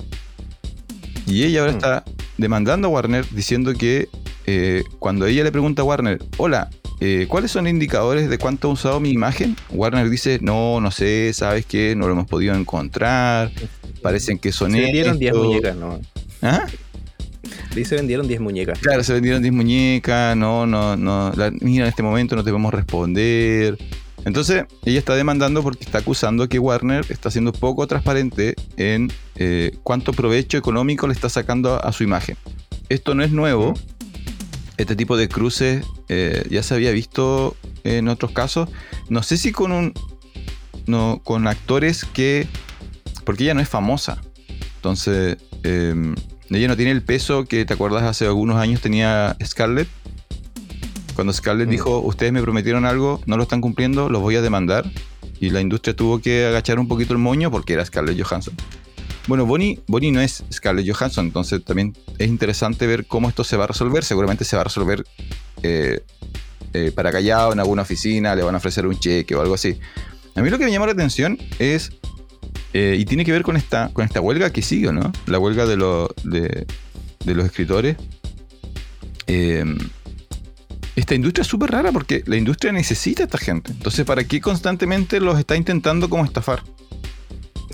Y 1.26 1.44
ella 1.44 1.62
ahora 1.62 1.74
Mm. 1.74 1.76
está 1.76 2.04
demandando 2.38 2.88
a 2.88 2.92
Warner 2.92 3.26
diciendo 3.32 3.74
que 3.74 4.10
eh, 4.46 4.84
cuando 5.00 5.26
ella 5.26 5.44
le 5.44 5.52
pregunta 5.52 5.82
a 5.82 5.86
Warner, 5.86 6.20
hola, 6.38 6.70
eh, 7.00 7.26
¿cuáles 7.30 7.52
son 7.52 7.68
indicadores 7.68 8.30
de 8.30 8.38
cuánto 8.38 8.70
ha 8.70 8.72
usado 8.72 9.00
mi 9.00 9.10
imagen? 9.12 9.56
Warner 9.70 10.10
dice, 10.10 10.40
no, 10.42 10.82
no 10.82 10.92
sé, 10.92 11.32
¿sabes 11.34 11.66
qué? 11.66 11.96
No 11.96 12.08
lo 12.08 12.14
hemos 12.14 12.28
podido 12.28 12.56
encontrar. 12.56 13.52
Parecen 14.02 14.40
que 14.40 14.52
son 14.52 14.72
Se 14.72 14.82
vendieron 14.82 15.20
10 15.20 15.32
esto". 15.34 15.44
muñecas, 15.44 15.76
¿no? 15.76 16.00
¿Ah? 16.42 16.66
Dice 17.76 17.96
vendieron 17.96 18.28
10 18.28 18.40
muñecas. 18.42 18.80
Claro, 18.80 19.04
se 19.04 19.14
vendieron 19.14 19.42
10 19.42 19.54
muñecas, 19.54 20.36
no, 20.36 20.66
no, 20.66 20.96
no, 20.98 21.32
la- 21.36 21.52
mira, 21.62 21.86
en 21.86 21.90
este 21.90 22.04
momento 22.04 22.36
no 22.36 22.44
te 22.44 22.50
podemos 22.52 22.74
responder. 22.74 23.78
Entonces, 24.26 24.66
ella 24.84 25.00
está 25.00 25.16
demandando 25.16 25.62
porque 25.64 25.84
está 25.86 26.00
acusando 26.00 26.50
que 26.50 26.60
Warner 26.60 27.06
está 27.10 27.32
siendo 27.32 27.54
poco 27.54 27.88
transparente 27.88 28.56
en 28.76 29.10
eh, 29.36 29.72
cuánto 29.84 30.12
provecho 30.12 30.58
económico 30.58 31.08
le 31.08 31.14
está 31.14 31.30
sacando 31.30 31.76
a, 31.76 31.78
a 31.78 31.92
su 31.94 32.04
imagen. 32.04 32.36
Esto 32.90 33.14
no 33.16 33.24
es 33.24 33.32
nuevo. 33.32 33.74
Este 34.78 34.96
tipo 34.96 35.18
de 35.18 35.28
cruces 35.28 35.84
eh, 36.08 36.46
ya 36.50 36.62
se 36.64 36.74
había 36.76 36.92
visto 36.92 37.56
en 37.84 38.08
otros 38.08 38.32
casos. 38.32 38.70
No 39.10 39.24
sé 39.24 39.38
si 39.38 39.52
con 39.52 39.72
un. 39.72 39.94
No, 40.86 41.20
con 41.24 41.48
actores 41.48 42.06
que. 42.06 42.48
Porque 43.26 43.44
ella 43.44 43.54
no 43.54 43.62
es 43.62 43.70
famosa. 43.70 44.22
Entonces. 44.76 45.38
eh, 45.64 46.14
ella 46.50 46.70
no 46.70 46.78
tiene 46.78 46.92
el 46.92 47.02
peso 47.04 47.44
que 47.44 47.66
te 47.66 47.74
acuerdas 47.74 48.04
hace 48.04 48.26
algunos 48.26 48.56
años 48.58 48.80
tenía 48.80 49.36
Scarlett. 49.44 49.90
Cuando 51.14 51.34
Scarlett 51.34 51.68
Mm. 51.68 51.72
dijo, 51.72 52.00
ustedes 52.00 52.32
me 52.32 52.42
prometieron 52.42 52.86
algo, 52.86 53.20
no 53.26 53.36
lo 53.36 53.44
están 53.44 53.60
cumpliendo, 53.60 54.08
los 54.08 54.22
voy 54.22 54.38
a 54.38 54.42
demandar. 54.42 54.90
Y 55.42 55.50
la 55.50 55.60
industria 55.60 55.94
tuvo 55.96 56.20
que 56.20 56.46
agachar 56.46 56.80
un 56.80 56.88
poquito 56.88 57.12
el 57.14 57.20
moño 57.20 57.52
porque 57.52 57.74
era 57.74 57.84
Scarlett 57.84 58.22
Johansson. 58.22 58.54
Bueno, 59.28 59.46
Bonnie, 59.46 59.82
Bonnie 59.88 60.12
no 60.12 60.22
es 60.22 60.44
Scarlett 60.52 60.90
Johansson, 60.90 61.26
entonces 61.26 61.64
también 61.64 61.94
es 62.18 62.28
interesante 62.30 62.88
ver 62.88 63.06
cómo 63.06 63.28
esto 63.28 63.44
se 63.44 63.58
va 63.58 63.66
a 63.66 63.68
resolver. 63.68 64.04
Seguramente 64.06 64.46
se 64.46 64.56
va 64.56 64.62
a 64.62 64.66
resolver 64.66 65.04
eh, 65.64 66.02
eh, 66.74 66.92
para 66.96 67.12
callado 67.12 67.52
en 67.52 67.60
alguna 67.60 67.82
oficina, 67.82 68.36
le 68.36 68.44
van 68.44 68.56
a 68.56 68.58
ofrecer 68.60 68.88
un 68.88 68.98
cheque 68.98 69.36
o 69.36 69.42
algo 69.42 69.54
así. 69.56 69.78
A 70.36 70.42
mí 70.42 70.50
lo 70.50 70.58
que 70.58 70.64
me 70.66 70.72
llama 70.72 70.86
la 70.86 70.94
atención 70.94 71.38
es, 71.60 71.90
eh, 72.74 72.96
y 72.98 73.04
tiene 73.04 73.26
que 73.26 73.34
ver 73.34 73.44
con 73.44 73.58
esta, 73.58 73.90
con 73.92 74.06
esta 74.06 74.22
huelga 74.22 74.50
que 74.52 74.62
sigue, 74.62 74.94
¿no? 74.94 75.12
La 75.26 75.40
huelga 75.40 75.66
de, 75.66 75.76
lo- 75.76 76.10
de, 76.24 76.66
de 77.26 77.36
los 77.36 77.46
escritores. 77.46 77.98
Eh, 79.28 79.66
esta 80.96 81.16
industria 81.16 81.42
es 81.42 81.48
súper 81.48 81.72
rara 81.72 81.92
porque 81.92 82.24
la 82.28 82.38
industria 82.38 82.72
necesita 82.72 83.24
a 83.24 83.26
esta 83.26 83.38
gente. 83.38 83.72
Entonces, 83.74 84.06
¿para 84.06 84.24
qué 84.24 84.40
constantemente 84.40 85.20
los 85.20 85.38
está 85.38 85.56
intentando 85.58 86.10
como 86.10 86.24
estafar? 86.24 86.64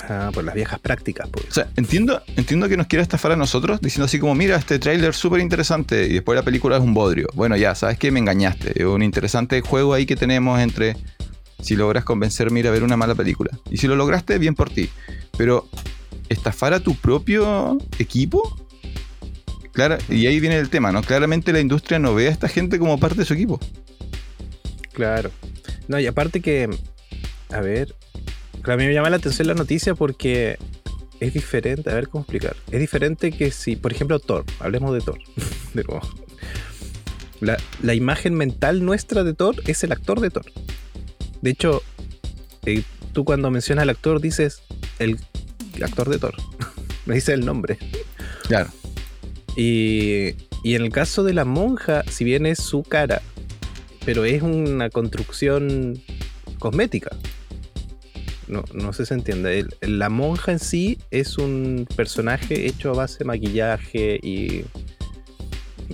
Ah, 0.10 0.32
por 0.34 0.44
las 0.44 0.54
viejas 0.54 0.80
prácticas, 0.80 1.30
pues. 1.30 1.46
O 1.50 1.52
sea, 1.54 1.70
entiendo, 1.78 2.22
entiendo 2.36 2.68
que 2.68 2.76
nos 2.76 2.88
quiera 2.88 3.02
estafar 3.02 3.32
a 3.32 3.36
nosotros 3.36 3.80
diciendo 3.80 4.06
así 4.06 4.20
como, 4.20 4.36
mira, 4.36 4.58
este 4.58 4.78
tráiler 4.78 5.14
súper 5.14 5.40
interesante 5.40 6.08
y 6.08 6.14
después 6.14 6.36
la 6.36 6.44
película 6.44 6.76
es 6.76 6.84
un 6.84 6.94
bodrio. 6.94 7.28
Bueno, 7.34 7.56
ya, 7.56 7.74
¿sabes 7.74 7.98
qué? 7.98 8.12
Me 8.12 8.20
engañaste. 8.20 8.74
Es 8.82 8.86
un 8.86 9.02
interesante 9.02 9.62
juego 9.62 9.94
ahí 9.94 10.06
que 10.06 10.16
tenemos 10.16 10.60
entre 10.60 10.98
si 11.62 11.76
logras 11.76 12.04
convencerme 12.04 12.60
ir 12.60 12.68
a 12.68 12.72
ver 12.72 12.84
una 12.84 12.98
mala 12.98 13.16
película. 13.16 13.52
Y 13.72 13.78
si 13.78 13.88
lo 13.88 13.96
lograste, 13.96 14.38
bien 14.38 14.56
por 14.56 14.70
ti. 14.70 14.90
Pero 15.38 15.70
estafar 16.28 16.74
a 16.74 16.82
tu 16.82 16.96
propio 16.96 17.78
equipo, 17.98 18.58
claro, 19.72 19.98
y 20.10 20.28
ahí 20.28 20.40
viene 20.40 20.58
el 20.58 20.70
tema, 20.70 20.92
¿no? 20.92 21.02
Claramente 21.02 21.54
la 21.54 21.62
industria 21.62 22.00
no 22.00 22.14
ve 22.14 22.28
a 22.28 22.32
esta 22.32 22.50
gente 22.50 22.78
como 22.78 23.00
parte 23.00 23.20
de 23.20 23.26
su 23.26 23.34
equipo. 23.34 23.60
Claro. 24.92 25.32
No, 25.88 26.00
y 26.00 26.08
aparte 26.08 26.42
que, 26.42 26.70
a 27.52 27.62
ver, 27.62 27.96
a 28.66 28.78
mí 28.78 28.86
me 28.86 28.94
llama 28.94 29.10
la 29.10 29.18
atención 29.18 29.48
la 29.48 29.54
noticia 29.54 29.96
porque 29.96 30.58
es 31.20 31.34
diferente, 31.34 31.90
a 31.90 31.94
ver 31.94 32.08
cómo 32.08 32.24
explicar. 32.24 32.56
Es 32.72 32.80
diferente 32.80 33.32
que 33.32 33.52
si, 33.52 33.76
por 33.76 33.92
ejemplo, 33.92 34.20
Thor, 34.20 34.46
hablemos 34.60 34.94
de 34.94 35.02
Thor, 35.02 35.20
de 35.74 35.84
nuevo. 35.84 36.02
La, 37.40 37.58
la 37.82 37.94
imagen 37.94 38.36
mental 38.36 38.86
nuestra 38.86 39.24
de 39.24 39.34
Thor 39.34 39.56
es 39.68 39.84
el 39.84 39.92
actor 39.92 40.22
de 40.22 40.30
Thor. 40.30 40.46
De 41.42 41.50
hecho, 41.50 41.82
eh, 42.66 42.84
tú 43.12 43.26
cuando 43.26 43.52
mencionas 43.52 43.84
al 43.84 43.90
actor 43.90 44.22
dices 44.22 44.64
el 45.00 45.20
actor 45.82 46.10
de 46.10 46.20
Thor. 46.20 46.36
No 47.06 47.14
dices 47.14 47.34
el 47.34 47.46
nombre. 47.46 47.78
Claro. 48.48 48.70
Y, 49.58 50.36
y 50.64 50.76
en 50.76 50.84
el 50.84 50.90
caso 50.90 51.26
de 51.26 51.34
la 51.34 51.44
monja, 51.44 52.04
si 52.10 52.24
bien 52.24 52.46
es 52.46 52.60
su 52.60 52.84
cara, 52.84 53.22
pero 54.06 54.24
es 54.24 54.42
una 54.42 54.90
construcción 54.90 56.02
cosmética. 56.60 57.10
No, 58.54 58.64
no 58.74 58.94
sé 58.94 59.04
si 59.06 59.10
se 59.10 59.14
entiende. 59.16 59.60
El- 59.82 59.98
la 60.00 60.10
monja 60.10 60.52
en 60.52 60.60
sí 60.60 61.00
es 61.12 61.38
un 61.38 61.88
personaje 61.96 62.68
hecho 62.68 62.92
a 62.92 62.94
base 62.94 63.20
de 63.20 63.26
maquillaje 63.26 64.20
y. 64.22 64.64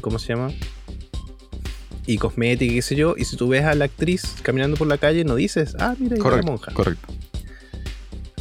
¿Cómo 0.02 0.20
se 0.20 0.34
llama? 0.34 0.52
Y 2.06 2.18
cosmética, 2.18 2.72
y 2.72 2.76
qué 2.76 2.82
sé 2.82 2.96
yo. 2.96 3.16
Y 3.18 3.26
si 3.26 3.38
tú 3.38 3.48
ves 3.48 3.64
a 3.66 3.76
la 3.76 3.86
actriz 3.86 4.36
caminando 4.42 4.78
por 4.78 4.88
la 4.88 4.98
calle, 4.98 5.24
no 5.24 5.36
dices, 5.36 5.76
ah, 5.80 5.96
mira, 6.00 6.16
ahí 6.16 6.22
va 6.22 6.26
la 6.26 6.30
Correcto. 6.32 6.52
monja. 6.52 6.74
Correcto. 6.74 7.08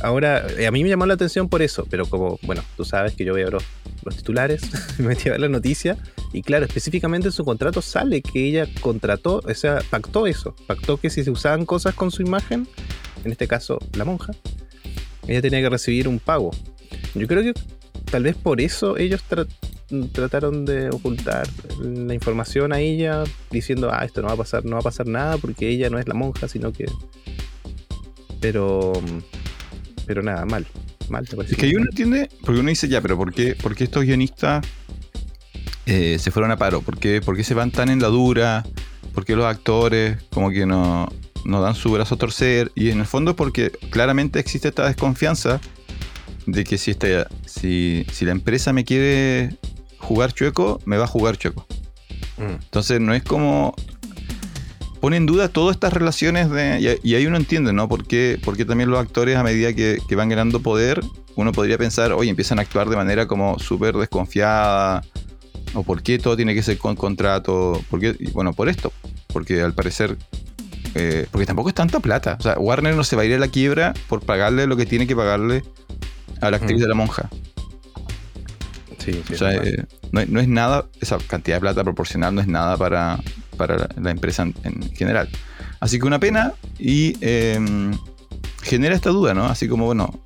Ahora, 0.01 0.47
eh, 0.57 0.67
a 0.67 0.71
mí 0.71 0.83
me 0.85 0.89
llamó 0.89 1.07
la 1.07 1.15
atención 1.15 1.49
por 1.49 1.61
eso, 1.61 1.85
pero 1.91 2.07
como, 2.07 2.39
bueno, 2.43 2.63
tú 2.77 2.85
sabes 2.85 3.15
que 3.15 3.25
yo 3.25 3.35
veo 3.35 3.51
los, 3.51 3.65
los 4.05 4.17
titulares, 4.17 4.63
me 4.99 5.09
metí 5.09 5.29
a 5.29 5.33
ver 5.33 5.41
la 5.41 5.49
noticia, 5.49 5.97
y 6.33 6.43
claro, 6.43 6.67
específicamente 6.67 7.29
en 7.29 7.33
su 7.33 7.45
contrato 7.45 7.83
sale 7.83 8.23
que 8.23 8.47
ella 8.49 8.67
contrató, 8.81 9.41
o 9.45 9.55
sea, 9.55 9.81
pactó 9.91 10.29
eso, 10.29 10.55
pactó 10.69 10.99
que 10.99 11.11
si 11.11 11.25
se 11.25 11.31
usaban 11.33 11.67
cosas 11.67 11.95
con 11.97 12.13
su 12.13 12.23
imagen, 12.23 12.69
en 13.25 13.33
este 13.33 13.47
caso 13.47 13.79
la 13.95 14.05
monja, 14.05 14.33
ella 15.27 15.43
tenía 15.43 15.61
que 15.61 15.71
recibir 15.71 16.09
un 16.09 16.19
pago. 16.19 16.51
Yo 17.15 17.27
creo 17.27 17.43
que 17.43 17.55
tal 18.11 18.23
vez 18.23 18.37
por 18.37 18.61
eso 18.61 18.97
ellos 18.97 19.23
tra- 19.29 19.47
trataron 20.13 20.65
de 20.65 20.91
ocultar 20.91 21.47
la 21.81 22.15
información 22.15 22.73
a 22.73 22.81
ella, 22.81 23.25
diciendo, 23.51 23.91
ah, 23.93 24.05
esto 24.05 24.23
no 24.23 24.29
va 24.29 24.35
a 24.35 24.39
pasar, 24.39 24.65
no 24.65 24.73
va 24.73 24.81
a 24.81 24.83
pasar 24.83 25.07
nada, 25.07 25.39
porque 25.39 25.69
ella 25.69 25.91
no 25.91 25.99
es 25.99 26.07
la 26.09 26.15
monja, 26.15 26.49
sino 26.49 26.73
que... 26.73 26.87
Pero 28.41 28.93
pero 30.07 30.23
nada, 30.23 30.47
mal. 30.47 30.67
Mal, 31.09 31.29
te 31.29 31.37
parece. 31.37 31.55
Es 31.55 31.61
que 31.61 31.67
ahí 31.67 31.75
uno 31.75 31.87
entiende, 31.91 32.29
porque 32.45 32.61
uno 32.61 32.69
dice 32.69 32.89
ya, 32.89 33.01
pero 33.01 33.17
¿por 33.17 33.33
qué, 33.33 33.55
por 33.55 33.75
qué 33.75 33.85
estos 33.85 34.05
guionistas 34.05 34.65
eh, 35.87 36.19
se 36.19 36.31
fueron 36.31 36.51
a 36.51 36.57
paro? 36.57 36.81
¿Por 36.83 36.99
qué, 36.99 37.21
por 37.21 37.37
qué 37.37 37.45
se 37.45 37.55
van 37.55 37.71
tan 37.71 37.89
en 37.91 38.01
la 38.01 38.09
dura? 38.09 38.65
¿Por 39.13 39.25
qué 39.25 39.35
los 39.35 39.47
actores 39.47 40.23
como 40.31 40.51
que 40.51 40.67
no, 40.67 41.13
no 41.45 41.61
dan 41.61 41.75
su 41.75 41.91
brazo 41.91 42.15
a 42.15 42.19
torcer? 42.19 42.73
Y 42.75 42.91
en 42.91 43.01
el 43.01 43.07
fondo 43.07 43.33
es 43.33 43.37
porque 43.37 43.71
claramente 43.91 44.39
existe 44.39 44.69
esta 44.69 44.87
desconfianza 44.87 45.61
de 46.47 46.65
que 46.65 46.79
si, 46.79 46.93
este, 46.93 47.25
si, 47.47 48.07
si 48.13 48.25
la 48.25 48.33
empresa 48.33 48.73
me 48.73 48.85
quiere 48.85 49.57
jugar 49.99 50.33
chueco, 50.33 50.81
me 50.85 50.97
va 50.97 51.05
a 51.05 51.09
jugar 51.09 51.37
chueco. 51.37 51.67
Mm, 52.39 52.63
Entonces 52.63 53.01
no 53.01 53.15
es 53.15 53.23
como... 53.23 53.75
Pone 55.01 55.17
en 55.17 55.27
duda 55.27 55.49
todas 55.49 55.77
estas 55.77 55.93
relaciones 55.93 56.51
de... 56.51 56.99
Y, 57.03 57.11
y 57.11 57.15
ahí 57.15 57.27
uno 57.27 57.37
entiende, 57.37 57.73
¿no? 57.73 57.89
Porque, 57.89 58.41
porque 58.45 58.65
también 58.65 58.91
los 58.91 58.99
actores 58.99 59.37
a 59.37 59.45
medida 59.45 59.73
que, 59.73 59.99
que 60.09 60.17
van 60.17 60.29
ganando 60.29 60.61
poder, 60.61 61.01
uno 61.37 61.53
podría 61.53 61.79
pensar, 61.79 62.13
oye, 62.13 62.31
empiezan 62.31 62.59
a 62.59 62.63
actuar 62.63 62.89
de 62.89 62.97
manera 62.97 63.29
como 63.29 63.59
súper 63.61 63.95
desconfiada. 63.95 65.03
O 65.75 65.85
por 65.85 66.03
qué 66.03 66.19
todo 66.19 66.35
tiene 66.35 66.55
que 66.55 66.63
ser 66.63 66.79
con 66.79 66.97
contrato. 66.97 67.81
¿Por 67.91 68.01
qué? 68.01 68.17
Y 68.19 68.31
bueno, 68.31 68.55
por 68.55 68.69
esto. 68.69 68.93
Porque 69.29 69.61
al 69.61 69.75
parecer... 69.75 70.17
eh, 70.95 71.27
porque 71.31 71.47
tampoco 71.47 71.69
es 71.69 71.75
tanta 71.75 72.01
plata. 72.01 72.37
O 72.39 72.43
sea, 72.43 72.59
Warner 72.59 72.95
no 72.95 73.05
se 73.05 73.17
va 73.17 73.23
a 73.23 73.25
ir 73.25 73.35
a 73.35 73.39
la 73.39 73.49
quiebra 73.49 73.95
por 74.09 74.21
pagarle 74.23 74.67
lo 74.67 74.77
que 74.77 74.87
tiene 74.87 75.07
que 75.07 75.15
pagarle 75.17 75.63
a 76.41 76.51
la 76.51 76.57
actriz 76.59 76.79
Mm. 76.79 76.83
de 76.83 76.89
la 76.89 76.95
monja. 76.95 77.29
Sí, 78.99 79.23
sí, 79.27 79.35
O 79.35 79.37
sea, 79.39 79.55
eh, 79.55 79.85
no, 80.13 80.25
no 80.27 80.41
es 80.41 80.49
nada, 80.49 80.87
esa 81.01 81.19
cantidad 81.19 81.57
de 81.57 81.61
plata 81.61 81.83
proporcional 81.85 82.35
no 82.35 82.41
es 82.41 82.47
nada 82.47 82.77
para, 82.77 83.19
para 83.57 83.77
la, 83.79 83.89
la 84.01 84.11
empresa 84.11 84.43
en, 84.43 84.55
en 84.65 84.91
general. 84.95 85.29
Así 85.81 85.99
que 85.99 86.07
una 86.07 86.19
pena 86.19 86.53
y 86.79 87.17
eh, 87.21 87.59
genera 88.63 88.95
esta 88.95 89.11
duda, 89.11 89.33
¿no? 89.35 89.47
Así 89.47 89.69
como, 89.69 89.87
bueno, 89.87 90.21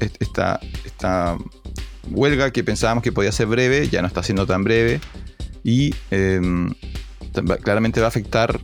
est- 0.00 0.16
esta, 0.20 0.60
esta 0.84 1.38
huelga 2.10 2.50
que 2.50 2.64
pensábamos 2.64 3.02
que 3.04 3.12
podía 3.12 3.32
ser 3.32 3.46
breve, 3.46 3.88
ya 3.88 4.02
no 4.02 4.08
está 4.08 4.22
siendo 4.22 4.46
tan 4.46 4.64
breve 4.64 5.00
y 5.62 5.94
eh, 6.10 6.40
va- 7.48 7.56
claramente 7.58 8.00
va 8.00 8.06
a 8.06 8.08
afectar 8.08 8.58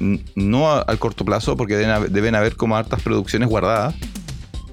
no 0.00 0.70
a- 0.70 0.80
al 0.82 0.98
corto 0.98 1.24
plazo 1.24 1.56
porque 1.56 1.76
deben 1.76 1.90
haber, 1.90 2.10
deben 2.10 2.34
haber 2.34 2.56
como 2.56 2.76
hartas 2.76 3.02
producciones 3.02 3.48
guardadas 3.48 3.94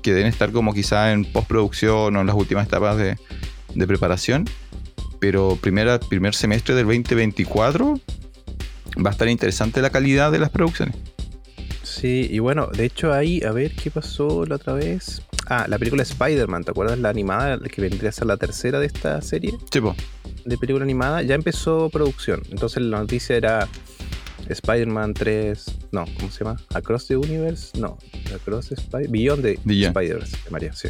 que 0.02 0.14
deben 0.14 0.28
estar 0.28 0.52
como 0.52 0.74
quizá 0.74 1.12
en 1.12 1.26
postproducción 1.26 2.16
o 2.16 2.22
en 2.22 2.28
las 2.28 2.36
últimas 2.36 2.66
etapas 2.68 2.98
de, 2.98 3.18
de 3.76 3.88
preparación. 3.88 4.46
Pero 5.20 5.58
primera, 5.62 6.00
primer 6.00 6.34
semestre 6.34 6.74
del 6.74 6.86
2024 6.86 8.00
va 9.06 9.10
a 9.10 9.14
estar 9.14 9.28
interesante 9.30 9.82
la 9.82 9.92
calidad 9.92 10.32
de 10.32 10.40
las 10.40 10.50
producciones. 10.50 10.96
Sí, 11.84 12.28
y 12.32 12.40
bueno, 12.40 12.68
de 12.68 12.86
hecho 12.86 13.14
ahí, 13.14 13.44
a 13.44 13.52
ver 13.52 13.74
qué 13.76 13.92
pasó 13.92 14.46
la 14.46 14.56
otra 14.56 14.74
vez. 14.74 15.22
Ah, 15.48 15.66
la 15.68 15.78
película 15.78 16.04
Spider-Man, 16.04 16.64
¿te 16.64 16.72
acuerdas? 16.72 16.98
La 17.00 17.10
animada, 17.10 17.60
que 17.60 17.82
vendría 17.82 18.10
a 18.10 18.14
ser 18.14 18.26
la 18.28 18.38
tercera 18.38 18.80
de 18.80 18.86
esta 18.86 19.22
serie 19.22 19.54
Tipo, 19.70 19.96
de 20.46 20.58
película 20.58 20.84
animada, 20.84 21.22
ya 21.22 21.36
empezó 21.36 21.90
producción. 21.90 22.42
Entonces 22.50 22.82
la 22.84 23.00
noticia 23.00 23.36
era 23.36 23.68
Spider-Man 24.50 25.14
3, 25.14 25.66
no, 25.92 26.06
¿cómo 26.18 26.32
se 26.32 26.44
llama? 26.44 26.60
Across 26.74 27.08
the 27.08 27.18
Universe, 27.18 27.78
no, 27.80 27.98
Across 28.36 28.72
Spider 28.74 29.08
Beyond 29.10 29.42
the 29.44 29.60
Beyond. 29.64 29.98
Spider-Verse, 29.98 30.38
María, 30.50 30.74
sí. 30.74 30.90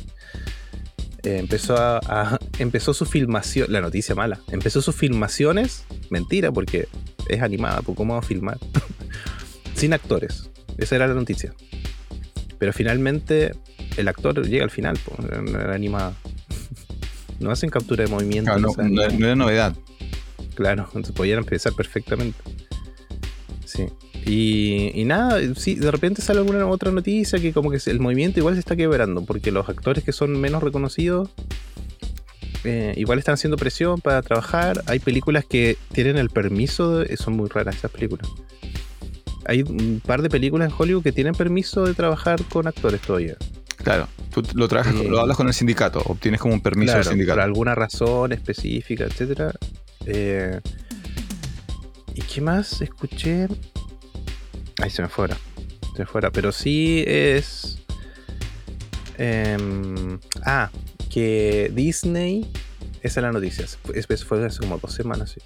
Eh, 1.23 1.37
empezó 1.37 1.77
a, 1.77 1.99
a- 2.07 2.39
empezó 2.59 2.93
su 2.93 3.05
filmación, 3.05 3.71
la 3.71 3.81
noticia 3.81 4.15
mala, 4.15 4.39
empezó 4.51 4.81
sus 4.81 4.95
filmaciones, 4.95 5.83
mentira, 6.09 6.51
porque 6.51 6.87
es 7.29 7.41
animada, 7.41 7.81
pues 7.81 7.95
¿cómo 7.95 8.13
va 8.13 8.19
a 8.19 8.23
filmar? 8.23 8.57
Sin 9.75 9.93
actores, 9.93 10.49
esa 10.77 10.95
era 10.95 11.07
la 11.07 11.13
noticia. 11.13 11.53
Pero 12.57 12.73
finalmente 12.73 13.51
el 13.97 14.07
actor 14.07 14.45
llega 14.47 14.63
al 14.63 14.69
final, 14.71 14.97
pues, 15.05 15.51
la 15.51 15.73
animada. 15.73 16.13
No 17.39 17.49
hacen 17.49 17.71
captura 17.71 18.03
de 18.03 18.09
movimiento. 18.11 18.51
Claro, 18.53 18.71
no, 18.87 19.07
no 19.17 19.25
era 19.25 19.35
novedad. 19.35 19.75
Claro, 20.53 20.83
entonces 20.85 21.11
podían 21.11 21.39
empezar 21.39 21.73
perfectamente. 21.73 22.37
Sí. 23.73 23.85
Y, 24.25 24.91
y 24.93 25.05
nada, 25.05 25.39
sí, 25.55 25.75
de 25.75 25.89
repente 25.91 26.21
sale 26.21 26.39
alguna 26.39 26.65
otra 26.67 26.91
noticia 26.91 27.39
que 27.39 27.53
como 27.53 27.71
que 27.71 27.79
el 27.85 27.99
movimiento 27.99 28.39
igual 28.39 28.55
se 28.55 28.59
está 28.59 28.75
quebrando, 28.75 29.23
porque 29.23 29.51
los 29.51 29.67
actores 29.69 30.03
que 30.03 30.11
son 30.11 30.39
menos 30.39 30.61
reconocidos 30.61 31.29
eh, 32.63 32.93
igual 32.97 33.17
están 33.17 33.33
haciendo 33.33 33.57
presión 33.57 33.99
para 34.01 34.21
trabajar. 34.21 34.83
Hay 34.87 34.99
películas 34.99 35.45
que 35.45 35.77
tienen 35.93 36.17
el 36.17 36.29
permiso, 36.29 36.99
de- 36.99 37.17
son 37.17 37.35
muy 37.35 37.49
raras 37.49 37.75
esas 37.77 37.91
películas. 37.91 38.27
Hay 39.45 39.63
un 39.63 40.01
par 40.05 40.21
de 40.21 40.29
películas 40.29 40.69
en 40.69 40.75
Hollywood 40.77 41.01
que 41.03 41.11
tienen 41.11 41.33
permiso 41.33 41.83
de 41.85 41.93
trabajar 41.95 42.43
con 42.43 42.67
actores 42.67 43.01
todavía. 43.01 43.35
Claro, 43.77 44.07
tú 44.31 44.43
lo 44.53 44.67
trabajas, 44.67 44.93
Eh, 44.95 45.07
lo 45.09 45.19
hablas 45.19 45.35
con 45.35 45.47
el 45.47 45.55
sindicato, 45.55 45.99
obtienes 46.05 46.39
como 46.39 46.53
un 46.53 46.61
permiso 46.61 46.91
Claro, 46.93 47.03
del 47.03 47.09
sindicato. 47.13 47.37
por 47.37 47.43
alguna 47.43 47.73
razón 47.73 48.31
específica, 48.33 49.05
etcétera. 49.05 49.51
Eh, 50.05 50.59
¿Y 52.13 52.21
qué 52.21 52.41
más 52.41 52.81
escuché? 52.81 53.47
Ahí 54.81 54.89
se 54.89 55.01
me 55.01 55.07
fuera. 55.07 55.37
Se 55.95 55.99
me 55.99 56.05
fuera. 56.05 56.31
Pero 56.31 56.51
sí 56.51 57.03
es. 57.07 57.79
em, 59.17 60.19
ah, 60.45 60.69
que 61.09 61.71
Disney. 61.73 62.51
Esa 63.01 63.19
es 63.19 63.23
la 63.23 63.31
noticia. 63.31 63.65
Fue, 64.25 64.45
hace 64.45 64.59
como 64.59 64.77
dos 64.77 64.93
semanas. 64.93 65.31
sí. 65.31 65.41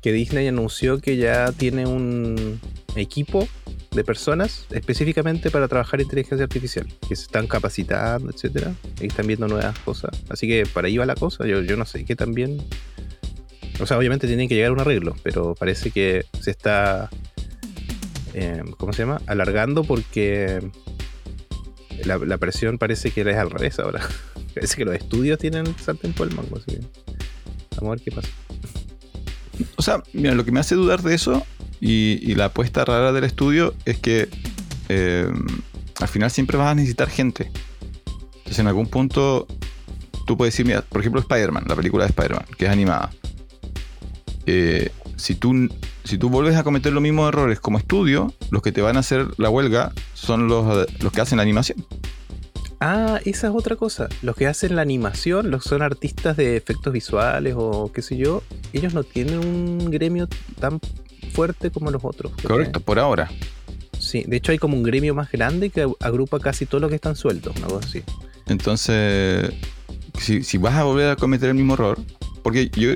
Que 0.00 0.12
Disney 0.12 0.48
anunció 0.48 1.00
que 1.00 1.16
ya 1.16 1.52
tiene 1.52 1.86
un 1.86 2.60
equipo 2.96 3.48
de 3.92 4.04
personas 4.04 4.66
específicamente 4.70 5.50
para 5.50 5.68
trabajar 5.68 6.00
inteligencia 6.00 6.44
artificial, 6.44 6.86
que 7.08 7.14
se 7.14 7.24
están 7.24 7.46
capacitando, 7.46 8.30
etcétera, 8.30 8.74
y 9.00 9.06
están 9.06 9.26
viendo 9.26 9.46
nuevas 9.48 9.78
cosas. 9.80 10.10
Así 10.28 10.48
que 10.48 10.66
para 10.66 10.88
ahí 10.88 10.96
va 10.96 11.06
la 11.06 11.14
cosa. 11.14 11.46
Yo, 11.46 11.60
yo 11.62 11.76
no 11.76 11.84
sé 11.84 12.04
qué 12.04 12.16
también. 12.16 12.62
O 13.80 13.86
sea, 13.86 13.98
obviamente 13.98 14.26
tienen 14.26 14.48
que 14.48 14.54
llegar 14.54 14.70
a 14.70 14.74
un 14.74 14.80
arreglo, 14.80 15.16
pero 15.22 15.54
parece 15.54 15.90
que 15.90 16.24
se 16.40 16.50
está. 16.50 17.10
eh, 18.34 18.62
¿Cómo 18.78 18.92
se 18.92 19.02
llama? 19.02 19.20
Alargando 19.26 19.84
porque 19.84 20.60
la, 22.04 22.38
presión 22.38 22.78
parece 22.78 23.10
que 23.10 23.22
es 23.22 23.36
al 23.36 23.50
revés 23.50 23.78
ahora. 23.78 24.00
parece 24.54 24.76
que 24.76 24.84
los 24.84 24.94
estudios 24.94 25.38
tienen 25.38 25.66
sartén 25.78 26.12
por 26.12 26.28
el 26.28 26.34
mango. 26.34 26.56
Así 26.56 26.78
vamos 27.76 27.88
a 27.88 27.96
ver 27.96 28.00
qué 28.04 28.12
pasa. 28.12 28.28
O 29.76 29.82
sea, 29.82 30.02
mira, 30.12 30.34
lo 30.34 30.44
que 30.44 30.52
me 30.52 30.60
hace 30.60 30.74
dudar 30.74 31.02
de 31.02 31.14
eso 31.14 31.44
y, 31.80 32.34
la 32.34 32.46
apuesta 32.46 32.84
rara 32.84 33.12
del 33.12 33.24
estudio 33.24 33.74
es 33.84 33.98
que 33.98 34.28
eh, 34.88 35.28
al 36.00 36.08
final 36.08 36.30
siempre 36.30 36.56
vas 36.56 36.68
a 36.68 36.74
necesitar 36.74 37.08
gente. 37.08 37.50
Entonces, 38.38 38.58
en 38.58 38.66
algún 38.66 38.86
punto, 38.86 39.46
tú 40.26 40.36
puedes 40.36 40.54
decir, 40.54 40.66
mira, 40.66 40.82
por 40.82 41.00
ejemplo, 41.00 41.20
Spider-Man, 41.20 41.64
la 41.66 41.76
película 41.76 42.04
de 42.04 42.10
Spider-Man, 42.10 42.46
que 42.56 42.66
es 42.66 42.70
animada. 42.70 43.10
Eh, 44.46 44.90
si, 45.16 45.34
tú, 45.34 45.68
si 46.04 46.18
tú 46.18 46.28
vuelves 46.28 46.56
a 46.56 46.64
cometer 46.64 46.92
los 46.92 47.02
mismos 47.02 47.28
errores 47.28 47.60
como 47.60 47.78
estudio, 47.78 48.32
los 48.50 48.62
que 48.62 48.72
te 48.72 48.82
van 48.82 48.96
a 48.96 49.00
hacer 49.00 49.28
la 49.38 49.50
huelga 49.50 49.92
son 50.14 50.48
los, 50.48 50.86
los 51.00 51.12
que 51.12 51.20
hacen 51.20 51.36
la 51.36 51.42
animación. 51.42 51.84
Ah, 52.80 53.20
esa 53.24 53.46
es 53.46 53.54
otra 53.54 53.76
cosa. 53.76 54.08
Los 54.22 54.34
que 54.34 54.48
hacen 54.48 54.74
la 54.74 54.82
animación, 54.82 55.52
los 55.52 55.62
que 55.62 55.68
son 55.68 55.82
artistas 55.82 56.36
de 56.36 56.56
efectos 56.56 56.92
visuales 56.92 57.54
o 57.56 57.92
qué 57.92 58.02
sé 58.02 58.16
yo, 58.16 58.42
ellos 58.72 58.92
no 58.92 59.04
tienen 59.04 59.38
un 59.38 59.88
gremio 59.88 60.28
tan 60.58 60.80
fuerte 61.32 61.70
como 61.70 61.92
los 61.92 62.04
otros. 62.04 62.32
Correcto, 62.42 62.80
por 62.80 62.98
ahora. 62.98 63.30
Sí, 64.00 64.24
de 64.26 64.38
hecho 64.38 64.50
hay 64.50 64.58
como 64.58 64.76
un 64.76 64.82
gremio 64.82 65.14
más 65.14 65.30
grande 65.30 65.70
que 65.70 65.88
agrupa 66.00 66.40
casi 66.40 66.66
todos 66.66 66.82
los 66.82 66.90
que 66.90 66.96
están 66.96 67.14
sueltos, 67.14 67.54
una 67.56 67.68
cosa 67.68 67.86
así. 67.86 68.02
Entonces, 68.48 69.52
si, 70.18 70.42
si 70.42 70.58
vas 70.58 70.74
a 70.74 70.82
volver 70.82 71.10
a 71.10 71.16
cometer 71.16 71.50
el 71.50 71.54
mismo 71.54 71.74
error, 71.74 72.00
porque 72.42 72.68
yo, 72.70 72.90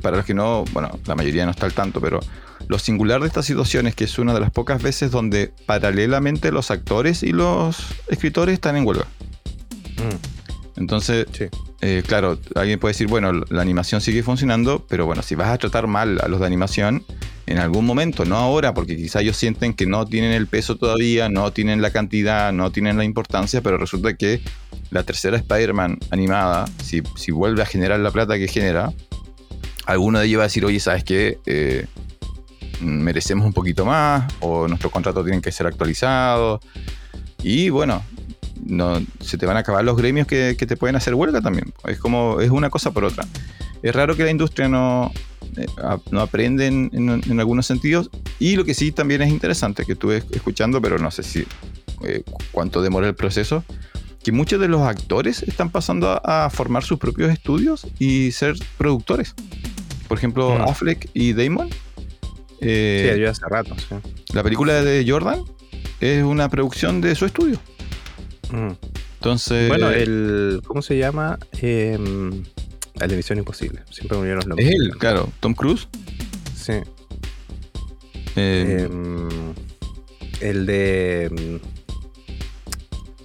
para 0.00 0.18
los 0.18 0.26
que 0.26 0.34
no, 0.34 0.64
bueno, 0.72 0.90
la 1.06 1.14
mayoría 1.14 1.44
no 1.44 1.50
está 1.50 1.66
al 1.66 1.72
tanto, 1.72 2.00
pero 2.00 2.20
lo 2.66 2.78
singular 2.78 3.20
de 3.20 3.26
esta 3.26 3.42
situación 3.42 3.86
es 3.86 3.94
que 3.94 4.04
es 4.04 4.18
una 4.18 4.34
de 4.34 4.40
las 4.40 4.50
pocas 4.50 4.82
veces 4.82 5.10
donde 5.10 5.52
paralelamente 5.66 6.52
los 6.52 6.70
actores 6.70 7.22
y 7.22 7.32
los 7.32 7.78
escritores 8.08 8.54
están 8.54 8.76
en 8.76 8.86
huelga. 8.86 9.06
Entonces, 10.76 11.26
sí. 11.32 11.46
eh, 11.80 12.02
claro, 12.06 12.38
alguien 12.54 12.78
puede 12.78 12.92
decir, 12.92 13.08
bueno, 13.08 13.32
la 13.32 13.62
animación 13.62 14.00
sigue 14.00 14.22
funcionando, 14.22 14.84
pero 14.88 15.06
bueno, 15.06 15.22
si 15.22 15.34
vas 15.34 15.48
a 15.48 15.58
tratar 15.58 15.86
mal 15.86 16.20
a 16.22 16.28
los 16.28 16.38
de 16.40 16.46
animación, 16.46 17.04
en 17.46 17.58
algún 17.58 17.86
momento, 17.86 18.26
no 18.26 18.36
ahora, 18.36 18.74
porque 18.74 18.94
quizá 18.94 19.22
ellos 19.22 19.36
sienten 19.36 19.72
que 19.72 19.86
no 19.86 20.06
tienen 20.06 20.32
el 20.32 20.46
peso 20.46 20.76
todavía, 20.76 21.30
no 21.30 21.50
tienen 21.50 21.80
la 21.80 21.90
cantidad, 21.90 22.52
no 22.52 22.70
tienen 22.70 22.98
la 22.98 23.04
importancia, 23.04 23.62
pero 23.62 23.78
resulta 23.78 24.14
que 24.14 24.42
la 24.90 25.02
tercera 25.02 25.38
Spider-Man 25.38 25.98
animada, 26.10 26.66
si, 26.82 27.02
si 27.16 27.32
vuelve 27.32 27.62
a 27.62 27.66
generar 27.66 27.98
la 28.00 28.10
plata 28.10 28.36
que 28.36 28.48
genera, 28.48 28.92
alguno 29.88 30.18
de 30.18 30.26
ellos 30.26 30.38
va 30.38 30.44
a 30.44 30.48
decir, 30.48 30.64
oye, 30.66 30.78
¿sabes 30.80 31.02
qué? 31.02 31.38
Eh, 31.46 31.86
merecemos 32.80 33.46
un 33.46 33.54
poquito 33.54 33.86
más, 33.86 34.30
o 34.40 34.68
nuestros 34.68 34.92
contratos 34.92 35.24
tienen 35.24 35.40
que 35.40 35.50
ser 35.50 35.66
actualizados. 35.66 36.60
Y 37.42 37.70
bueno, 37.70 38.02
no, 38.66 39.00
se 39.20 39.38
te 39.38 39.46
van 39.46 39.56
a 39.56 39.60
acabar 39.60 39.82
los 39.84 39.96
gremios 39.96 40.26
que, 40.26 40.54
te 40.54 40.76
pueden 40.76 40.94
hacer 40.94 41.14
huelga 41.14 41.40
también. 41.40 41.72
Es 41.86 41.98
como, 41.98 42.40
es 42.40 42.50
una 42.50 42.68
cosa 42.68 42.90
por 42.90 43.04
otra. 43.04 43.26
Es 43.82 43.94
raro 43.94 44.14
que 44.14 44.24
la 44.24 44.30
industria 44.30 44.68
no, 44.68 45.10
eh, 45.56 45.66
no 46.10 46.20
aprende 46.20 46.66
en, 46.66 47.40
algunos 47.40 47.64
sentidos. 47.66 48.10
Y 48.38 48.56
lo 48.56 48.66
que 48.66 48.74
sí 48.74 48.92
también 48.92 49.22
es 49.22 49.30
interesante, 49.30 49.86
que 49.86 49.92
estuve 49.92 50.22
escuchando, 50.32 50.82
pero 50.82 50.98
no 50.98 51.10
sé 51.10 51.22
si 51.22 51.46
eh, 52.04 52.22
cu- 52.30 52.44
cuánto 52.52 52.82
demora 52.82 53.08
el 53.08 53.14
proceso, 53.14 53.64
que 54.22 54.32
muchos 54.32 54.60
de 54.60 54.68
los 54.68 54.82
actores 54.82 55.42
están 55.44 55.70
pasando 55.70 56.10
a, 56.10 56.44
a 56.44 56.50
formar 56.50 56.84
sus 56.84 56.98
propios 56.98 57.32
estudios 57.32 57.86
y 57.98 58.32
ser 58.32 58.56
productores. 58.76 59.34
Por 60.08 60.18
ejemplo, 60.18 60.58
Mm. 60.58 60.62
Affleck 60.62 61.10
y 61.14 61.32
Damon. 61.34 61.68
eh, 62.60 63.12
Sí, 63.14 63.20
yo 63.20 63.30
hace 63.30 63.42
rato, 63.48 63.74
sí. 63.78 63.94
la 64.34 64.42
película 64.42 64.82
de 64.82 65.04
Jordan 65.08 65.42
es 66.00 66.24
una 66.24 66.48
producción 66.48 67.00
de 67.00 67.14
su 67.14 67.26
estudio. 67.26 67.58
Mm. 68.50 68.70
Entonces, 69.14 69.68
Bueno, 69.68 69.90
el. 69.90 70.60
¿Cómo 70.66 70.80
se 70.82 70.96
llama? 70.96 71.38
Em, 71.60 72.42
la 72.94 73.06
de 73.06 73.16
Misión 73.16 73.38
Imposible. 73.38 73.82
Siempre 73.90 74.16
me 74.18 74.32
los 74.34 74.46
nombres. 74.46 74.68
es 74.68 74.74
él, 74.74 74.90
claro, 74.98 75.28
Tom 75.40 75.54
Cruise. 75.54 75.86
Sí. 76.56 76.72
eh, 78.36 78.86
Em, 78.90 79.28
el 80.40 80.66
de. 80.66 81.24
em, 81.26 81.60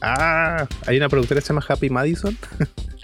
Ah, 0.02 0.68
hay 0.86 0.98
una 0.98 1.08
productora 1.08 1.40
que 1.40 1.46
se 1.48 1.54
llama 1.54 1.66
Happy 1.68 1.90
Madison, 1.90 2.38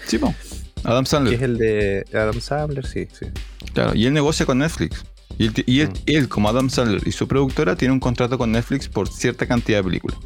sí, 0.05 0.19
Adam 0.89 1.03
que 1.03 1.09
Sandler. 1.09 1.33
es 1.35 1.41
el 1.41 1.57
de 1.57 2.05
Adam 2.13 2.39
Sandler, 2.41 2.85
sí, 2.85 3.07
sí. 3.17 3.27
Claro, 3.73 3.95
y 3.95 4.05
él 4.05 4.13
negocia 4.13 4.45
con 4.45 4.57
Netflix. 4.59 5.03
Y, 5.37 5.45
él, 5.47 5.53
y 5.65 5.79
él, 5.81 5.89
Mm. 5.89 5.93
él, 6.07 6.27
como 6.29 6.49
Adam 6.49 6.69
Sandler 6.69 7.01
y 7.07 7.11
su 7.11 7.27
productora, 7.27 7.75
tiene 7.75 7.93
un 7.93 7.99
contrato 7.99 8.37
con 8.37 8.51
Netflix 8.51 8.87
por 8.89 9.07
cierta 9.07 9.45
cantidad 9.47 9.79
de 9.79 9.83
películas. 9.85 10.17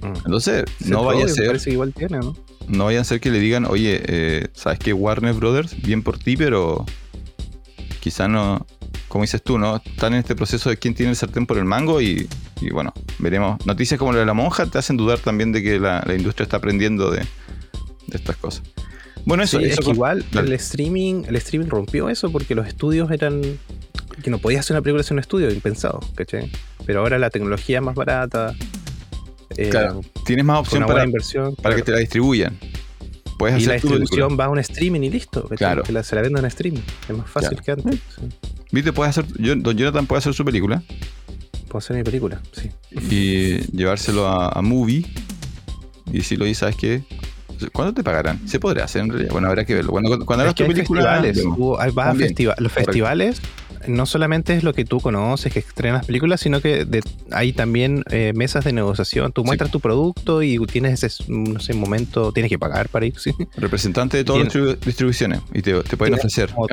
Mm. 0.00 0.16
Entonces, 0.26 0.64
no 0.80 1.04
vaya 1.04 1.26
a 1.26 1.28
ser, 1.28 1.46
Parece 1.46 1.66
que 1.66 1.72
igual 1.74 1.92
tiene, 1.92 2.18
¿no? 2.18 2.36
no 2.68 2.84
vaya 2.86 3.00
a 3.00 3.04
ser 3.04 3.20
que 3.20 3.30
le 3.30 3.38
digan, 3.38 3.66
oye, 3.66 4.02
eh, 4.06 4.48
¿sabes 4.54 4.78
qué? 4.78 4.92
Warner 4.92 5.34
Brothers, 5.34 5.80
bien 5.82 6.02
por 6.02 6.18
ti, 6.18 6.36
pero 6.36 6.84
quizá 8.00 8.26
no, 8.28 8.66
como 9.08 9.22
dices 9.22 9.42
tú, 9.42 9.58
¿no? 9.58 9.76
Están 9.84 10.14
en 10.14 10.20
este 10.20 10.34
proceso 10.34 10.70
de 10.70 10.76
quién 10.76 10.94
tiene 10.94 11.10
el 11.10 11.16
sartén 11.16 11.46
por 11.46 11.58
el 11.58 11.64
mango 11.64 12.00
y, 12.00 12.28
y 12.60 12.70
bueno, 12.70 12.92
veremos. 13.18 13.64
Noticias 13.66 13.98
como 13.98 14.12
la 14.12 14.20
de 14.20 14.26
la 14.26 14.34
monja 14.34 14.66
te 14.66 14.78
hacen 14.78 14.96
dudar 14.96 15.18
también 15.20 15.52
de 15.52 15.62
que 15.62 15.78
la, 15.78 16.02
la 16.06 16.14
industria 16.14 16.44
está 16.44 16.56
aprendiendo 16.56 17.10
de, 17.10 17.18
de 17.18 18.16
estas 18.16 18.36
cosas. 18.36 18.62
Bueno, 19.24 19.42
eso, 19.42 19.58
Sí, 19.58 19.64
eso 19.66 19.80
es 19.80 19.86
que 19.86 19.92
igual 19.92 20.24
el 20.32 20.52
streaming, 20.54 21.24
el 21.28 21.36
streaming 21.36 21.68
rompió 21.68 22.08
eso 22.08 22.30
porque 22.32 22.54
los 22.54 22.66
estudios 22.66 23.10
eran 23.10 23.40
que 24.22 24.30
no 24.30 24.38
podías 24.38 24.60
hacer 24.60 24.74
una 24.76 24.82
película 24.82 25.02
sin 25.02 25.14
un 25.14 25.20
estudio, 25.20 25.50
impensado, 25.50 26.00
¿cachai? 26.14 26.50
Pero 26.86 27.00
ahora 27.00 27.18
la 27.18 27.30
tecnología 27.30 27.78
es 27.78 27.84
más 27.84 27.94
barata. 27.94 28.54
eh, 29.56 29.68
Claro, 29.68 30.00
tienes 30.26 30.44
más 30.44 30.58
opción 30.60 30.86
para, 30.86 31.04
inversión. 31.04 31.54
para 31.56 31.74
que 31.76 31.82
claro. 31.82 31.84
te 31.84 31.92
la 31.92 31.98
distribuyan. 31.98 32.58
Puedes 33.38 33.62
y 33.62 33.66
la 33.66 33.78
tu 33.80 33.88
distribución 33.88 34.38
va 34.38 34.44
a 34.46 34.48
un 34.50 34.58
streaming 34.58 35.00
y 35.02 35.10
listo. 35.10 35.42
¿cachai? 35.42 35.56
Claro. 35.56 35.82
Que 35.82 35.92
la, 35.92 36.02
se 36.02 36.14
la 36.14 36.22
venden 36.22 36.40
en 36.44 36.46
streaming. 36.48 36.80
Es 37.08 37.16
más 37.16 37.28
fácil 37.30 37.60
que 37.60 37.70
antes. 37.72 37.94
sí. 38.14 38.22
¿Viste? 38.70 38.92
Puedes 38.92 39.16
hacer, 39.18 39.30
yo- 39.38 39.54
Don 39.56 39.76
Jonathan 39.76 40.06
puede 40.06 40.18
hacer 40.20 40.32
su 40.34 40.44
película 40.44 40.82
Puedo 41.68 41.78
hacer 41.78 41.96
mi 41.96 42.02
película, 42.02 42.40
sí. 42.52 42.70
y 43.10 43.58
llevárselo 43.76 44.26
a, 44.28 44.48
a 44.48 44.60
Movie 44.62 45.06
y 46.06 46.18
decirlo, 46.18 46.46
y 46.46 46.54
sabes 46.54 46.76
qué? 46.76 47.02
¿Cuándo 47.70 47.94
te 47.94 48.02
pagarán? 48.02 48.46
Se 48.48 48.58
podrá 48.58 48.84
hacer 48.84 49.02
en 49.02 49.10
realidad. 49.10 49.32
Bueno, 49.32 49.48
habrá 49.48 49.64
que 49.64 49.74
verlo. 49.74 49.90
Cuando, 49.92 50.24
cuando 50.26 50.42
hagas 50.42 50.54
tu 50.54 50.66
película. 50.66 51.20
vas 51.94 52.08
a 52.08 52.14
festiva- 52.14 52.54
los 52.58 52.72
festivales 52.72 53.40
no 53.88 54.06
solamente 54.06 54.54
es 54.56 54.62
lo 54.62 54.74
que 54.74 54.84
tú 54.84 55.00
conoces, 55.00 55.52
que 55.52 55.58
estrenas 55.58 56.06
películas, 56.06 56.40
sino 56.40 56.60
que 56.60 56.84
de- 56.84 57.02
hay 57.32 57.52
también 57.52 58.04
eh, 58.10 58.32
mesas 58.34 58.64
de 58.64 58.72
negociación. 58.72 59.32
Tú 59.32 59.42
Sí. 59.42 59.46
muestras 59.46 59.72
tu 59.72 59.80
producto 59.80 60.40
y 60.42 60.56
tienes 60.66 61.02
ese, 61.02 61.24
no 61.28 61.58
sé, 61.58 61.74
momento, 61.74 62.30
tienes 62.32 62.48
que 62.48 62.58
pagar 62.60 62.88
para 62.88 63.06
ir, 63.06 63.14
sí. 63.18 63.32
Representante 63.56 64.16
de 64.18 64.24
todas 64.24 64.54
las 64.54 64.80
distribuciones 64.80 65.40
y 65.52 65.62
te, 65.62 65.80
te 65.82 65.96
pueden 65.96 66.14
ofrecer. 66.14 66.50
como-. 66.52 66.68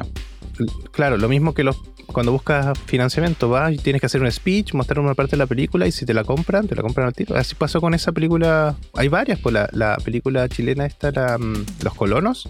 Claro, 0.92 1.18
lo 1.18 1.30
mismo 1.30 1.54
que 1.54 1.64
los 1.64 1.78
cuando 2.08 2.32
buscas 2.32 2.78
financiamiento, 2.88 3.50
vas 3.50 3.72
y 3.72 3.78
tienes 3.78 4.00
que 4.00 4.08
hacer 4.08 4.20
un 4.22 4.32
speech, 4.32 4.74
mostrar 4.74 5.00
una 5.00 5.14
parte 5.14 5.32
de 5.32 5.38
la 5.38 5.46
película 5.46 5.86
y 5.86 5.92
si 5.92 6.08
te 6.08 6.14
la 6.16 6.24
compran, 6.24 6.68
te 6.68 6.74
la 6.76 6.82
compran 6.82 7.06
al 7.06 7.14
tiro. 7.14 7.36
Así 7.36 7.54
pasó 7.54 7.80
con 7.80 7.94
esa 7.94 8.12
película. 8.12 8.76
Hay 8.96 9.10
varias, 9.10 9.40
pues 9.40 9.54
la, 9.54 9.70
la 9.74 9.96
película 10.04 10.50
chilena 10.50 10.79
esta, 10.82 11.12
la, 11.12 11.38
mm, 11.38 11.66
Los 11.84 11.94
Colonos, 11.96 12.50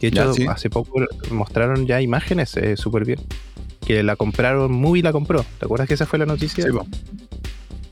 que 0.00 0.10
de 0.10 0.16
Ya, 0.16 0.22
hecho 0.22 0.34
sí. 0.34 0.46
hace 0.46 0.70
poco 0.70 1.00
mostraron 1.30 1.86
ya 1.86 2.00
imágenes 2.00 2.56
eh, 2.56 2.76
súper 2.76 3.04
bien. 3.04 3.20
Que 3.86 4.02
la 4.02 4.16
compraron, 4.16 4.70
Movie 4.72 5.02
la 5.02 5.12
compró. 5.12 5.44
¿Te 5.58 5.64
acuerdas 5.64 5.88
que 5.88 5.94
esa 5.94 6.06
fue 6.06 6.18
la 6.18 6.26
noticia? 6.26 6.64
Sí, 6.64 6.70
po. 6.70 6.86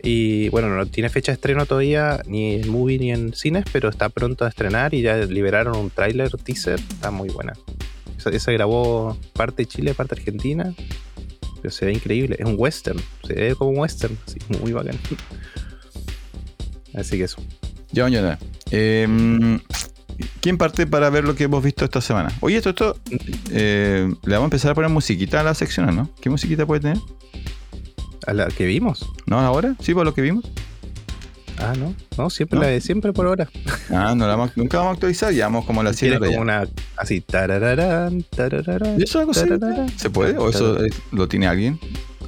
Y 0.02 0.48
bueno, 0.50 0.68
no 0.68 0.86
tiene 0.86 1.08
fecha 1.08 1.32
de 1.32 1.34
estreno 1.34 1.66
todavía, 1.66 2.22
ni 2.26 2.54
en 2.54 2.68
movie 2.70 2.98
ni 2.98 3.10
en 3.10 3.32
cines, 3.34 3.64
pero 3.72 3.88
está 3.88 4.08
pronto 4.08 4.44
a 4.44 4.48
estrenar 4.48 4.94
y 4.94 5.02
ya 5.02 5.16
liberaron 5.16 5.76
un 5.76 5.90
tráiler, 5.90 6.30
teaser, 6.36 6.78
está 6.78 7.10
muy 7.10 7.28
buena. 7.28 7.54
Esa, 8.16 8.30
esa 8.30 8.52
grabó 8.52 9.16
parte 9.32 9.66
Chile, 9.66 9.94
parte 9.94 10.14
Argentina, 10.14 10.72
pero 11.60 11.70
se 11.72 11.86
ve 11.86 11.92
increíble, 11.92 12.36
es 12.38 12.46
un 12.46 12.54
western, 12.56 13.00
se 13.26 13.34
ve 13.34 13.54
como 13.56 13.70
un 13.70 13.78
western, 13.78 14.16
así, 14.26 14.38
muy 14.60 14.72
bacán. 14.72 14.96
Así 16.94 17.18
que 17.18 17.24
eso. 17.24 17.42
Ya, 17.96 18.02
mañana. 18.04 18.38
Eh, 18.70 19.58
¿Quién 20.42 20.58
parte 20.58 20.86
para 20.86 21.08
ver 21.08 21.24
lo 21.24 21.34
que 21.34 21.44
hemos 21.44 21.64
visto 21.64 21.82
esta 21.86 22.02
semana? 22.02 22.30
Oye, 22.40 22.58
esto, 22.58 22.68
esto 22.70 22.94
eh, 23.50 24.06
le 24.22 24.32
vamos 24.34 24.44
a 24.44 24.44
empezar 24.44 24.72
a 24.72 24.74
poner 24.74 24.90
musiquita 24.90 25.40
a 25.40 25.42
la 25.42 25.54
sección, 25.54 25.96
¿no? 25.96 26.10
¿Qué 26.20 26.28
musiquita 26.28 26.66
puede 26.66 26.82
tener? 26.82 26.98
¿A 28.26 28.34
la 28.34 28.48
que 28.48 28.66
vimos? 28.66 29.06
¿No 29.24 29.38
ahora? 29.40 29.76
¿Sí, 29.80 29.94
por 29.94 30.04
lo 30.04 30.12
que 30.12 30.20
vimos? 30.20 30.44
Ah, 31.58 31.72
no, 31.78 31.94
no, 32.18 32.28
siempre 32.28 32.58
¿No? 32.58 32.64
la 32.66 32.70
de 32.70 32.82
siempre 32.82 33.14
por 33.14 33.26
ahora. 33.28 33.48
Ah, 33.90 34.14
no 34.14 34.26
la 34.26 34.36
vamos- 34.36 34.54
nunca 34.56 34.76
vamos 34.76 34.90
a 34.90 34.94
actualizar, 34.96 35.32
ya 35.32 35.46
vamos 35.46 35.64
como 35.64 35.80
a 35.80 35.84
las 35.84 35.96
100 35.96 36.10
Tiene 36.10 36.16
horas 36.26 36.30
como 36.36 36.42
una, 36.42 36.68
así, 36.98 37.22
tarararán, 37.22 38.22
tarararán, 38.24 39.00
¿Y 39.00 39.04
eso 39.04 39.20
es 39.22 39.38
algo 39.38 39.58
tarararán. 39.58 39.88
¿Se 39.98 40.10
puede? 40.10 40.36
¿O 40.36 40.50
eso 40.50 40.84
es- 40.84 40.92
lo 41.12 41.28
tiene 41.28 41.46
alguien? 41.46 41.80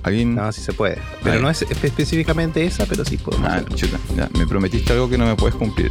¿Alguien? 0.02 0.34
No, 0.34 0.50
sí 0.52 0.60
se 0.62 0.72
puede. 0.72 0.98
Pero 1.22 1.36
Ahí. 1.36 1.42
no 1.42 1.50
es 1.50 1.62
espe- 1.68 1.84
específicamente 1.86 2.64
esa, 2.64 2.86
pero 2.86 3.04
sí 3.04 3.16
podemos 3.18 3.50
Ah, 3.50 3.62
chuta, 3.74 3.98
ya, 4.16 4.28
me 4.38 4.46
prometiste 4.46 4.92
algo 4.92 5.08
que 5.10 5.18
no 5.18 5.26
me 5.26 5.34
puedes 5.36 5.54
cumplir. 5.56 5.90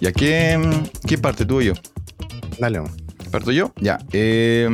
¿Y 0.00 0.06
a 0.06 0.12
qué, 0.12 0.60
qué 1.06 1.18
parte 1.18 1.46
tú 1.46 1.58
o 1.58 1.62
yo? 1.62 1.74
Dale. 2.58 2.82
¿Parto 3.30 3.52
yo? 3.52 3.72
Ya. 3.80 3.98
eh, 4.12 4.68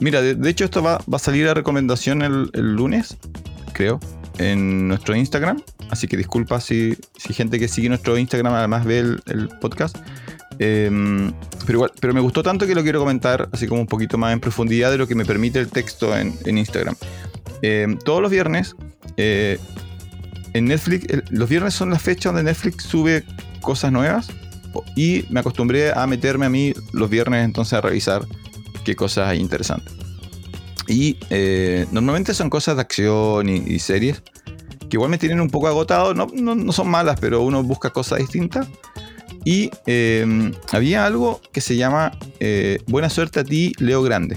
mira, 0.00 0.20
de, 0.22 0.34
de 0.34 0.50
hecho 0.50 0.64
esto 0.64 0.82
va, 0.82 0.98
va 1.12 1.16
a 1.16 1.18
salir 1.18 1.46
a 1.48 1.54
recomendación 1.54 2.22
el, 2.22 2.50
el 2.54 2.74
lunes, 2.74 3.16
creo, 3.72 4.00
en 4.40 4.88
nuestro 4.88 5.14
Instagram. 5.14 5.62
Así 5.90 6.08
que 6.08 6.16
disculpa 6.16 6.60
si, 6.60 6.96
si 7.16 7.34
gente 7.34 7.58
que 7.58 7.68
sigue 7.68 7.88
nuestro 7.88 8.16
Instagram 8.16 8.54
además 8.54 8.84
ve 8.84 8.98
el, 8.98 9.48
podcast. 9.60 9.96
Eh, 10.58 10.90
pero 11.66 11.76
igual, 11.76 11.92
pero 12.00 12.14
me 12.14 12.20
gustó 12.20 12.42
tanto 12.42 12.66
que 12.66 12.74
lo 12.74 12.82
quiero 12.82 12.98
comentar 12.98 13.48
así 13.52 13.66
como 13.66 13.80
un 13.82 13.86
poquito 13.86 14.18
más 14.18 14.32
en 14.32 14.40
profundidad 14.40 14.90
de 14.90 14.98
lo 14.98 15.06
que 15.06 15.14
me 15.14 15.24
permite 15.24 15.58
el 15.58 15.68
texto 15.68 16.16
en, 16.16 16.36
Instagram. 16.46 16.96
Eh, 17.62 17.86
todos 18.04 18.22
los 18.22 18.30
viernes, 18.30 18.74
eh, 19.16 19.58
en 20.54 20.64
Netflix, 20.64 21.06
los 21.30 21.48
viernes 21.48 21.74
son 21.74 21.90
las 21.90 22.02
fechas 22.02 22.32
donde 22.32 22.42
Netflix 22.42 22.84
sube 22.84 23.24
cosas 23.60 23.92
nuevas 23.92 24.28
y 24.96 25.24
me 25.28 25.40
acostumbré 25.40 25.92
a 25.92 26.06
meterme 26.06 26.46
a 26.46 26.48
mí 26.48 26.72
los 26.92 27.10
viernes 27.10 27.44
entonces 27.44 27.74
a 27.74 27.80
revisar 27.80 28.24
qué 28.84 28.96
cosas 28.96 29.28
hay 29.28 29.38
interesantes. 29.38 29.92
Y 30.90 31.16
eh, 31.30 31.86
normalmente 31.92 32.34
son 32.34 32.50
cosas 32.50 32.74
de 32.76 32.82
acción 32.82 33.48
y, 33.48 33.56
y 33.58 33.78
series 33.78 34.22
que 34.88 34.96
igual 34.96 35.08
me 35.08 35.18
tienen 35.18 35.40
un 35.40 35.48
poco 35.48 35.68
agotado, 35.68 36.14
no, 36.14 36.26
no, 36.34 36.56
no 36.56 36.72
son 36.72 36.88
malas, 36.90 37.18
pero 37.20 37.42
uno 37.42 37.62
busca 37.62 37.90
cosas 37.90 38.18
distintas. 38.18 38.66
Y 39.44 39.70
eh, 39.86 40.52
había 40.72 41.06
algo 41.06 41.40
que 41.52 41.60
se 41.60 41.76
llama 41.76 42.10
eh, 42.40 42.78
Buena 42.88 43.08
suerte 43.08 43.38
a 43.40 43.44
ti, 43.44 43.72
Leo 43.78 44.02
Grande. 44.02 44.36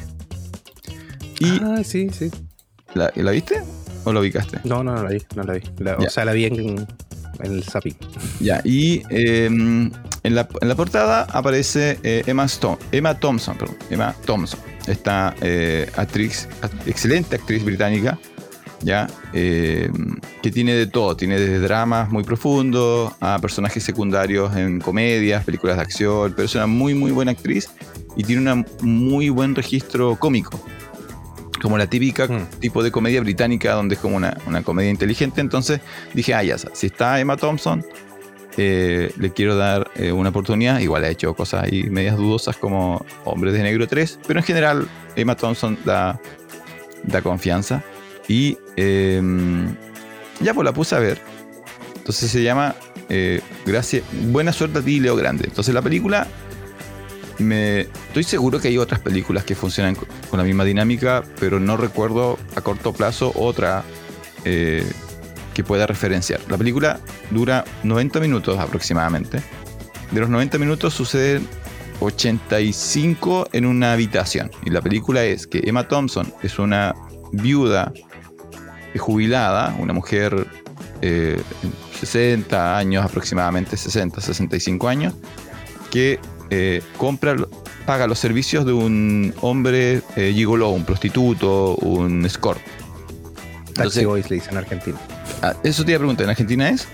¿Y 1.39 1.59
Ah, 1.63 1.81
sí, 1.83 2.09
sí. 2.11 2.29
¿la, 2.93 3.11
la 3.15 3.31
viste 3.31 3.61
o 4.03 4.13
la 4.13 4.19
ubicaste? 4.19 4.59
No, 4.63 4.83
no, 4.83 4.93
no 4.95 5.03
la 5.03 5.09
vi, 5.09 5.21
no 5.35 5.43
la 5.43 5.53
vi. 5.53 5.61
La- 5.79 5.95
o 5.97 6.09
sea, 6.09 6.23
la 6.23 6.33
vi 6.33 6.45
en, 6.45 6.55
en 6.59 6.85
el 7.51 7.63
zapping. 7.63 7.95
Ya, 8.39 8.61
y 8.63 9.01
eh, 9.09 9.45
en, 9.47 9.91
la, 10.23 10.47
en 10.61 10.67
la 10.69 10.75
portada 10.75 11.23
aparece 11.31 11.97
eh, 12.03 12.23
Emma, 12.27 12.45
Stone, 12.45 12.77
Emma 12.91 13.19
Thompson, 13.19 13.57
perdón, 13.57 13.75
Emma 13.89 14.15
Thompson, 14.25 14.59
esta 14.87 15.35
eh, 15.41 15.89
actriz, 15.95 16.47
act- 16.61 16.87
excelente 16.87 17.35
actriz 17.35 17.63
británica, 17.63 18.17
ya, 18.81 19.07
eh, 19.31 19.89
que 20.41 20.51
tiene 20.51 20.73
de 20.73 20.87
todo, 20.87 21.15
tiene 21.15 21.39
desde 21.39 21.59
dramas 21.59 22.09
muy 22.11 22.23
profundos 22.23 23.13
a 23.21 23.39
personajes 23.39 23.81
secundarios 23.83 24.55
en 24.57 24.81
comedias, 24.81 25.45
películas 25.45 25.77
de 25.77 25.83
acción, 25.83 26.33
pero 26.35 26.45
es 26.45 26.55
una 26.55 26.67
muy, 26.67 26.93
muy 26.93 27.11
buena 27.11 27.31
actriz 27.31 27.69
y 28.17 28.23
tiene 28.23 28.51
un 28.51 28.65
muy 28.81 29.29
buen 29.29 29.55
registro 29.55 30.17
cómico. 30.17 30.59
Como 31.61 31.77
la 31.77 31.87
típica 31.87 32.27
Mm. 32.27 32.45
tipo 32.59 32.83
de 32.83 32.91
comedia 32.91 33.21
británica, 33.21 33.71
donde 33.73 33.95
es 33.95 34.01
como 34.01 34.17
una, 34.17 34.35
una 34.47 34.63
comedia 34.63 34.91
inteligente. 34.91 35.39
Entonces 35.39 35.79
dije, 36.13 36.33
ah, 36.33 36.43
ya, 36.43 36.57
si 36.57 36.87
está 36.87 37.21
Emma 37.21 37.37
Thompson, 37.37 37.85
eh, 38.57 39.11
le 39.17 39.31
quiero 39.31 39.55
dar 39.55 39.89
eh, 39.95 40.11
una 40.11 40.29
oportunidad. 40.29 40.79
Igual 40.79 41.03
ha 41.03 41.09
hecho 41.09 41.33
cosas 41.33 41.63
ahí 41.63 41.83
medias 41.89 42.17
dudosas 42.17 42.55
como 42.57 43.05
Hombres 43.25 43.53
de 43.53 43.63
Negro 43.63 43.87
3, 43.87 44.19
pero 44.27 44.39
en 44.39 44.45
general 44.45 44.87
Emma 45.15 45.35
Thompson 45.35 45.77
da, 45.85 46.19
da 47.03 47.21
confianza. 47.21 47.83
Y 48.27 48.57
eh, 48.77 49.21
ya 50.39 50.53
pues 50.53 50.65
la 50.65 50.73
puse 50.73 50.95
a 50.95 50.99
ver. 50.99 51.19
Entonces 51.95 52.29
se 52.31 52.43
llama 52.43 52.75
eh, 53.09 53.41
Gracias, 53.65 54.03
Buena 54.27 54.51
Suerte 54.53 54.79
a 54.79 54.81
ti, 54.81 54.99
Leo 54.99 55.15
Grande. 55.15 55.45
Entonces 55.47 55.73
la 55.73 55.81
película, 55.81 56.27
me, 57.39 57.81
estoy 57.81 58.23
seguro 58.23 58.59
que 58.59 58.67
hay 58.67 58.77
otras 58.77 58.99
películas 58.99 59.43
que 59.43 59.55
funcionan 59.55 59.95
co- 59.95 60.05
con 60.29 60.37
la 60.37 60.43
misma 60.43 60.63
dinámica, 60.65 61.23
pero 61.39 61.59
no 61.59 61.77
recuerdo 61.77 62.37
a 62.55 62.61
corto 62.61 62.93
plazo 62.93 63.31
otra 63.35 63.83
que 65.53 65.63
pueda 65.63 65.87
referenciar. 65.87 66.39
La 66.49 66.57
película 66.57 66.99
dura 67.31 67.65
90 67.83 68.19
minutos 68.19 68.59
aproximadamente. 68.59 69.41
De 70.11 70.19
los 70.19 70.29
90 70.29 70.57
minutos 70.57 70.93
suceden 70.93 71.47
85 71.99 73.49
en 73.51 73.65
una 73.65 73.93
habitación. 73.93 74.51
Y 74.65 74.69
la 74.69 74.81
película 74.81 75.23
es 75.23 75.47
que 75.47 75.61
Emma 75.65 75.87
Thompson 75.87 76.31
es 76.43 76.59
una 76.59 76.93
viuda 77.31 77.91
jubilada, 78.97 79.75
una 79.79 79.93
mujer 79.93 80.47
eh, 81.01 81.41
60 81.99 82.77
años 82.77 83.05
aproximadamente, 83.05 83.77
60, 83.77 84.21
65 84.21 84.87
años, 84.87 85.13
que 85.91 86.19
eh, 86.49 86.81
compra, 86.97 87.35
paga 87.85 88.07
los 88.07 88.19
servicios 88.19 88.65
de 88.65 88.73
un 88.73 89.33
hombre 89.41 90.01
eh, 90.15 90.31
gigoló, 90.33 90.69
un 90.69 90.85
prostituto, 90.85 91.75
un 91.75 92.25
escort. 92.25 92.61
Taxi 93.73 94.05
Boys 94.05 94.29
le 94.29 94.35
dicen 94.35 94.51
en 94.51 94.57
Argentina. 94.59 94.97
Ah, 95.41 95.53
eso 95.63 95.83
te 95.83 95.91
iba 95.91 95.97
a 95.97 95.99
preguntar, 95.99 96.23
¿en 96.25 96.29
Argentina 96.31 96.69
es? 96.69 96.87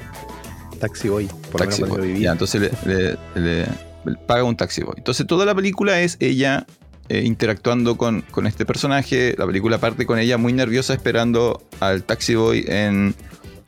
Taxi 0.79 1.09
Boy, 1.09 1.27
por 1.51 1.61
Taxi 1.61 1.83
menos 1.83 1.97
boy. 1.97 2.19
Ya, 2.21 2.31
entonces 2.31 2.61
le, 2.61 2.71
le- 2.85 3.17
le- 3.35 3.67
le 4.05 4.15
paga 4.27 4.43
un 4.43 4.55
taxi 4.55 4.81
boy. 4.81 4.93
Entonces 4.97 5.27
toda 5.27 5.45
la 5.45 5.53
película 5.53 5.99
es 6.01 6.15
ella 6.21 6.65
eh, 7.09 7.23
interactuando 7.25 7.97
con, 7.97 8.21
con 8.21 8.47
este 8.47 8.65
personaje. 8.65 9.35
La 9.37 9.45
película 9.45 9.77
parte 9.77 10.05
con 10.05 10.19
ella 10.19 10.37
muy 10.37 10.53
nerviosa 10.53 10.93
esperando 10.93 11.61
al 11.81 12.03
taxi 12.03 12.35
boy 12.35 12.63
en, 12.67 13.13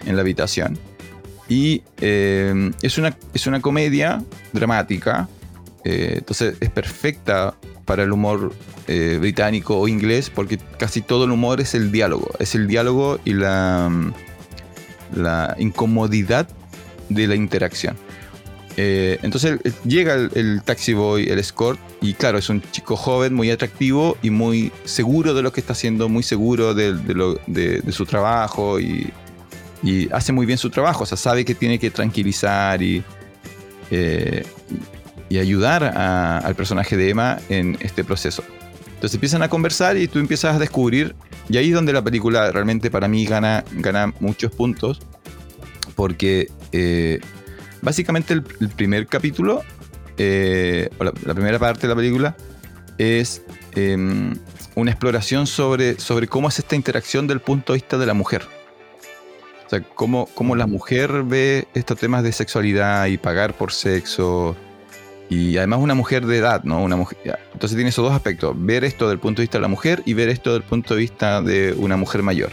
en 0.06 0.16
la 0.16 0.22
habitación. 0.22 0.80
Y 1.50 1.84
eh, 2.00 2.72
es, 2.82 2.98
una, 2.98 3.18
es 3.34 3.46
una 3.46 3.60
comedia 3.60 4.24
dramática. 4.54 5.28
eh, 5.84 6.16
entonces 6.20 6.56
es 6.62 6.70
perfecta 6.70 7.56
para 7.86 8.04
el 8.04 8.12
humor 8.14 8.54
británico 9.20 9.78
o 9.80 9.88
inglés 9.88 10.30
porque 10.30 10.58
casi 10.78 11.02
todo 11.02 11.24
el 11.26 11.32
humor 11.32 11.60
es 11.62 11.76
el 11.76 11.92
diálogo. 11.92 12.30
Es 12.40 12.56
el 12.56 12.68
diálogo 12.68 13.20
y 13.26 13.34
la, 13.34 13.90
la 15.16 15.56
incomodidad 15.60 16.48
de 17.10 17.28
la 17.28 17.36
interacción. 17.36 17.96
Eh, 18.78 19.20
entonces 19.22 19.60
eh, 19.66 19.72
llega 19.84 20.14
el, 20.14 20.62
taxi 20.64 20.94
boy, 20.94 21.28
el 21.30 21.40
escort, 21.40 21.80
y 22.02 22.14
claro, 22.14 22.38
es 22.38 22.50
un 22.50 22.62
chico 22.72 22.96
joven, 22.96 23.34
muy 23.34 23.52
atractivo 23.52 24.18
y 24.22 24.30
muy 24.30 24.72
seguro 24.86 25.34
de 25.34 25.42
lo 25.42 25.52
que 25.52 25.60
está 25.60 25.74
haciendo, 25.74 26.08
muy 26.08 26.24
seguro 26.24 26.74
de, 26.74 26.94
lo- 27.14 27.40
de- 27.48 27.84
su 27.92 28.06
trabajo 28.06 28.80
y, 28.80 29.12
hace 30.12 30.32
muy 30.32 30.46
bien 30.46 30.58
su 30.58 30.70
trabajo, 30.70 31.04
o 31.04 31.06
sea, 31.06 31.18
sabe 31.18 31.44
que 31.44 31.56
tiene 31.56 31.80
que 31.80 31.90
tranquilizar 31.90 32.82
y, 32.84 33.04
eh, 33.90 34.46
y 35.28 35.40
ayudar 35.40 35.84
al 35.84 36.56
personaje 36.56 36.96
de 36.96 37.10
Emma 37.10 37.40
en 37.50 37.78
este 37.82 38.04
proceso. 38.04 38.44
Entonces 38.94 39.16
empiezan 39.16 39.42
a 39.42 39.50
conversar 39.50 39.98
y 39.98 40.08
tú 40.08 40.20
empiezas 40.20 40.56
a 40.56 40.60
descubrir, 40.60 41.16
y 41.52 41.58
ahí 41.58 41.68
es 41.68 41.74
donde 41.74 41.92
la 41.92 42.02
película 42.02 42.50
realmente 42.50 42.90
para 42.90 43.10
mí 43.10 43.26
gana, 43.26 43.66
gana 43.74 44.14
muchos 44.22 44.54
puntos, 44.54 45.02
porque 45.96 46.50
eh, 46.72 47.20
básicamente 47.82 48.34
el, 48.34 48.42
primer 48.70 49.06
capítulo, 49.08 49.62
eh, 50.18 50.90
o 50.98 51.04
la, 51.04 51.12
primera 51.12 51.60
parte 51.60 51.82
de 51.82 51.88
la 51.90 51.96
película, 51.96 52.38
es 52.98 53.42
em, 53.76 54.34
una 54.76 54.92
exploración 54.92 55.46
sobre, 55.46 56.00
sobre 56.00 56.28
cómo 56.28 56.48
es 56.48 56.58
esta 56.58 56.78
interacción 56.78 57.28
del 57.28 57.42
punto 57.42 57.74
de 57.74 57.80
vista 57.80 57.98
de 57.98 58.06
la 58.06 58.14
mujer. 58.14 58.44
O 59.66 59.70
sea, 59.70 59.82
cómo, 59.82 60.30
cómo 60.34 60.56
la 60.56 60.68
mujer 60.68 61.24
ve 61.24 61.68
estos 61.74 61.98
temas 61.98 62.24
de 62.24 62.32
sexualidad 62.32 63.08
y 63.08 63.18
pagar 63.18 63.58
por 63.58 63.74
sexo. 63.74 64.56
Y 65.32 65.56
además 65.56 65.80
una 65.80 65.96
mujer 65.96 66.26
de 66.26 66.40
edad, 66.40 66.66
¿no? 66.66 66.84
Una 66.84 66.98
mujer, 66.98 67.18
entonces 67.54 67.78
tiene 67.78 67.90
esos 67.90 68.04
dos 68.04 68.14
aspectos, 68.14 68.54
ver 68.58 68.84
esto 68.84 69.08
del 69.08 69.18
punto 69.18 69.42
de 69.42 69.44
vista 69.44 69.60
de 69.60 69.62
la 69.62 69.70
mujer 69.70 70.04
y 70.06 70.14
ver 70.14 70.28
esto 70.28 70.52
del 70.52 70.62
punto 70.62 70.94
de 70.94 71.00
vista 71.00 71.42
de 71.42 71.74
una 71.78 71.96
mujer 71.96 72.22
mayor. 72.22 72.52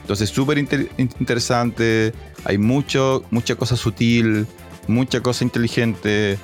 Entonces, 0.00 0.28
súper 0.28 0.58
interesante, 0.58 2.12
hay 2.44 2.58
mucho, 2.58 3.22
mucha 3.30 3.54
cosa 3.54 3.76
sutil, 3.76 4.44
mucha 4.88 5.20
cosa 5.20 5.44
inteligente, 5.44 6.36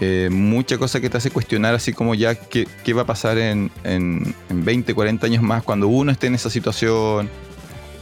eh, 0.00 0.30
mucha 0.32 0.78
cosa 0.78 0.98
que 0.98 1.10
te 1.10 1.18
hace 1.18 1.30
cuestionar 1.30 1.74
así 1.74 1.92
como 1.92 2.14
ya 2.14 2.34
qué, 2.34 2.66
qué 2.82 2.94
va 2.94 3.02
a 3.02 3.06
pasar 3.06 3.36
en, 3.36 3.70
en, 3.84 4.34
20, 4.48 4.94
40 4.94 5.26
años 5.26 5.42
más 5.42 5.62
cuando 5.62 5.88
uno 5.88 6.10
esté 6.10 6.28
en 6.28 6.36
esa 6.36 6.48
situación. 6.48 7.28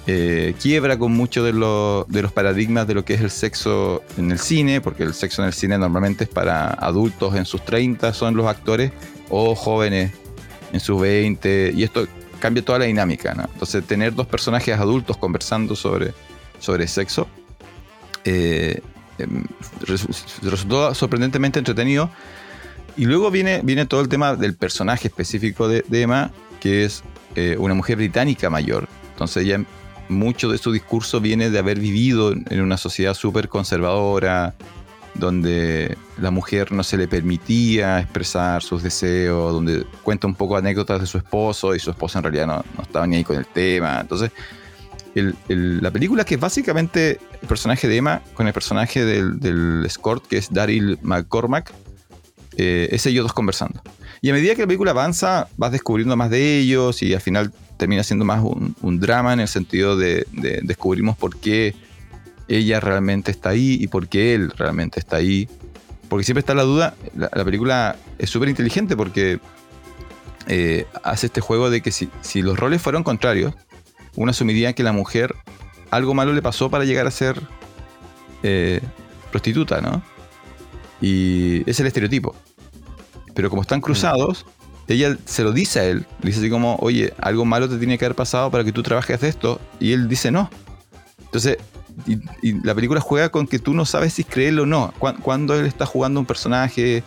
Eh, 0.07 0.55
quiebra 0.61 0.99
con 0.99 1.13
muchos 1.13 1.45
de, 1.45 1.53
de 1.53 2.23
los 2.23 2.33
paradigmas 2.33 2.87
de 2.87 2.95
lo 2.95 3.05
que 3.07 3.15
es 3.15 3.23
el 3.23 3.31
sexo 3.31 4.03
en 4.19 4.31
el 4.31 4.39
cine, 4.39 4.81
porque 4.81 5.03
el 5.03 5.15
sexo 5.15 5.43
en 5.43 5.49
el 5.49 5.55
cine 5.55 5.79
normalmente 5.79 6.25
es 6.25 6.31
para 6.31 6.69
adultos 6.69 7.35
en 7.37 7.47
sus 7.47 7.65
30, 7.65 8.13
son 8.13 8.37
los 8.37 8.47
actores, 8.47 8.93
o 9.31 9.55
jóvenes 9.55 10.13
en 10.73 10.81
sus 10.81 11.01
20, 11.01 11.73
y 11.75 11.85
esto 11.85 12.07
cambia 12.39 12.63
toda 12.63 12.81
la 12.81 12.85
dinámica. 12.85 13.33
Entonces, 13.33 13.83
tener 13.87 14.15
dos 14.15 14.27
personajes 14.27 14.79
adultos 14.79 15.17
conversando 15.17 15.75
sobre, 15.75 16.13
sobre 16.59 16.87
sexo 16.87 17.27
eh, 18.25 18.81
em, 19.19 19.45
resultó 20.43 20.95
sorprendentemente 20.95 21.59
entretenido. 21.59 22.11
Y 22.97 23.07
luego 23.07 23.31
viene, 23.31 23.63
viene 23.65 23.87
todo 23.87 24.03
el 24.03 24.09
tema 24.09 24.37
del 24.37 24.55
personaje 24.55 25.09
específico 25.09 25.69
de, 25.69 25.85
Emma, 25.91 26.33
que 26.61 26.85
es 26.85 27.03
eh, 27.35 27.57
una 27.59 27.73
mujer 27.73 27.97
británica 27.97 28.51
mayor. 28.51 28.89
Entonces, 29.13 29.45
ella, 29.45 29.65
mucho 30.09 30.51
de 30.51 30.59
su 30.59 30.73
discurso 30.73 31.21
viene 31.21 31.51
de 31.51 31.59
haber 31.59 31.79
vivido 31.79 32.33
en 32.33 32.61
una 32.61 32.77
sociedad 32.77 33.15
súper 33.15 33.49
conservadora, 33.49 34.55
donde 35.15 35.97
la 36.19 36.31
mujer 36.31 36.73
no 36.73 36.83
se 36.83 36.97
le 36.97 37.09
permitía 37.09 38.01
expresar 38.01 38.63
sus 38.63 38.83
deseos, 38.83 39.53
donde 39.53 39.85
cuenta 40.03 40.27
un 40.27 40.35
poco 40.35 40.57
anécdotas 40.57 41.01
de 41.01 41.07
su 41.07 41.19
esposo 41.19 41.75
y 41.75 41.79
su 41.79 41.91
esposo 41.91 42.19
en 42.19 42.25
realidad 42.25 42.47
no, 42.47 42.65
estaba 42.83 43.07
ni 43.07 43.17
ahí 43.17 43.25
con 43.25 43.37
el 43.37 43.47
tema. 43.47 44.01
Entonces, 44.01 44.31
la 45.49 45.91
película 45.93 46.25
que 46.25 46.35
es 46.35 46.41
básicamente 46.41 47.21
el 47.41 47.49
personaje 47.49 47.87
de 47.87 47.97
Emma 47.97 48.23
con 48.35 48.49
el 48.49 48.53
personaje 48.53 49.05
del, 49.05 49.39
del 49.39 49.85
escort, 49.87 50.27
que 50.27 50.39
es 50.39 50.53
Daryl 50.53 50.99
McCormack, 51.03 51.73
eh, 52.57 52.89
es 52.91 53.07
ellos 53.07 53.25
dos 53.25 53.33
conversando. 53.33 53.81
Y 54.21 54.31
a 54.31 54.33
medida 54.33 54.55
que 54.55 54.63
la 54.63 54.67
película 54.67 54.93
avanza, 54.93 55.49
vas 55.57 55.73
descubriendo 55.73 56.17
más 56.17 56.31
de 56.31 56.59
ellos 56.59 57.03
y 57.03 57.15
al 57.15 57.21
final 57.21 57.53
termina 57.77 58.03
siendo 58.03 58.25
más 58.25 58.43
un, 58.43 59.01
drama 59.01 59.33
en 59.33 59.41
el 59.41 59.49
sentido 59.49 59.97
de, 59.97 60.27
de 60.33 60.61
descubrimos 60.63 61.17
por 61.17 61.37
qué 61.37 61.75
ella 62.49 62.81
realmente 62.81 63.31
está 63.31 63.51
ahí 63.51 63.79
y 63.81 63.87
por 63.87 64.09
qué 64.09 64.35
él 64.35 64.51
realmente 64.51 65.01
está 65.01 65.17
ahí. 65.17 65.49
Porque 66.09 66.25
siempre 66.25 66.41
está 66.41 66.55
la 66.55 66.63
duda, 66.63 66.95
la, 67.17 67.45
película 67.45 67.97
es 68.19 68.31
súper 68.31 68.49
inteligente 68.49 68.97
porque 68.97 69.41
eh, 70.47 70.87
hace 71.03 71.27
este 71.27 71.41
juego 71.41 71.71
de 71.71 71.81
que 71.81 71.91
si, 71.91 72.11
los 72.43 72.59
roles 72.59 72.83
fueron 72.83 73.03
contrarios, 73.03 73.55
uno 74.15 74.31
asumiría 74.31 74.75
que 74.75 74.83
la 74.83 74.93
mujer 74.93 75.35
algo 75.91 76.15
malo 76.15 76.33
le 76.33 76.43
pasó 76.43 76.71
para 76.71 76.85
llegar 76.85 77.07
a 77.07 77.11
ser 77.11 77.41
eh, 78.43 78.81
prostituta, 79.31 79.81
¿no? 79.81 80.03
Y 81.01 81.69
es 81.69 81.81
el 81.81 81.87
estereotipo. 81.87 82.35
Pero 83.35 83.51
como 83.51 83.63
están 83.63 83.81
cruzados, 83.81 84.47
ella 84.89 85.17
se 85.25 85.43
lo 85.43 85.53
dice 85.53 85.81
a 85.81 85.85
él. 85.85 86.07
Dice 86.23 86.41
así 86.41 86.51
como, 86.51 86.77
oye, 86.77 87.15
algo 87.21 87.45
malo 87.45 87.69
te 87.69 87.79
tiene 87.79 87.99
que 87.99 88.05
haber 88.05 88.17
pasado 88.17 88.51
para 88.51 88.65
que 88.65 88.73
tú 88.73 88.83
trabajes 88.83 89.21
de 89.21 89.29
esto. 89.29 89.61
Y 89.81 89.93
él 89.93 90.09
dice 90.09 90.31
no. 90.31 90.51
Entonces, 91.21 91.59
y, 92.07 92.53
la 92.65 92.75
película 92.75 93.01
juega 93.01 93.29
con 93.31 93.47
que 93.47 93.59
tú 93.59 93.75
no 93.75 93.85
sabes 93.85 94.15
si 94.15 94.25
creerlo 94.25 94.65
o 94.65 94.67
no. 94.67 94.93
Cuando 94.99 95.59
él 95.59 95.67
está 95.67 95.87
jugando 95.87 96.21
un 96.21 96.27
personaje, 96.27 97.03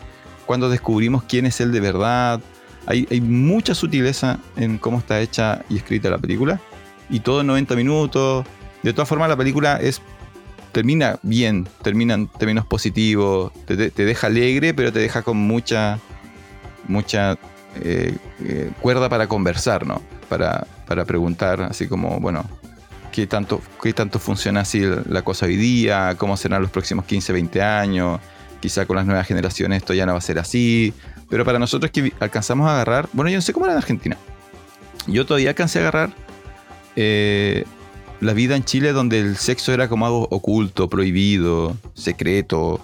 cuando 0.46 0.70
descubrimos 0.70 1.24
quién 1.24 1.46
es 1.46 1.62
él 1.62 1.72
de 1.72 1.80
verdad. 1.80 2.42
Hay, 2.86 3.20
mucha 3.20 3.76
sutileza 3.76 4.40
en 4.56 4.78
cómo 4.78 5.00
está 5.00 5.20
hecha 5.20 5.64
y 5.70 5.78
escrita 5.78 6.10
la 6.10 6.18
película. 6.18 6.60
Y 7.10 7.20
todo 7.20 7.42
en 7.42 7.48
90 7.48 7.76
minutos. 7.76 8.46
De 8.82 8.94
todas 8.94 9.10
formas, 9.10 9.30
la 9.30 9.36
película 9.36 9.78
es 9.78 10.02
termina 10.72 11.20
bien, 11.24 11.68
termina 11.82 12.14
en 12.14 12.28
términos 12.28 12.66
positivos, 12.66 13.52
te, 13.66 13.76
deja 13.90 14.28
alegre, 14.28 14.76
pero 14.76 14.94
te 14.94 15.00
deja 15.00 15.24
con 15.24 15.36
mucha, 15.36 16.00
mucha 16.88 17.38
eh, 17.82 18.16
eh, 18.44 18.72
cuerda 18.82 19.10
para 19.10 19.28
conversar, 19.28 19.86
¿no? 19.86 20.02
Para, 20.30 20.68
para 20.88 21.06
preguntar, 21.06 21.62
así 21.62 21.88
como, 21.88 22.20
bueno, 22.20 22.46
qué 23.12 23.28
tanto, 23.28 23.62
qué 23.82 23.94
tanto 23.94 24.20
funciona 24.20 24.62
así 24.62 24.84
la 25.10 25.22
cosa 25.24 25.46
hoy 25.46 25.56
día, 25.56 26.16
cómo 26.18 26.38
serán 26.38 26.62
los 26.62 26.72
próximos 26.72 27.06
15, 27.06 27.34
20 27.34 27.62
años. 27.62 28.20
Quizá 28.60 28.86
con 28.86 28.96
las 28.96 29.06
nuevas 29.06 29.28
generaciones 29.28 29.78
esto 29.78 29.94
ya 29.94 30.06
no 30.06 30.14
va 30.14 30.18
a 30.18 30.22
ser 30.22 30.40
así. 30.40 30.94
Pero 31.30 31.46
para 31.46 31.60
nosotros 31.60 31.92
que 31.92 32.14
alcanzamos 32.20 32.68
a 32.68 32.74
agarrar, 32.74 33.10
bueno, 33.14 33.30
yo 33.30 33.38
no 33.38 33.42
sé 33.42 33.54
cómo 33.54 33.66
era 33.66 33.74
en 33.74 33.80
Argentina. 33.80 34.18
Yo 35.08 35.26
todavía 35.26 35.50
alcancé 35.50 35.80
a 35.80 35.82
agarrar 35.82 36.14
eh, 36.96 37.66
la 38.20 38.34
vida 38.34 38.56
en 38.56 38.64
Chile 38.64 38.92
donde 38.92 39.20
el 39.20 39.38
sexo 39.38 39.74
era 39.74 39.88
como 39.90 40.06
algo 40.06 40.28
oculto, 40.32 40.90
prohibido, 40.90 41.78
secreto. 41.94 42.82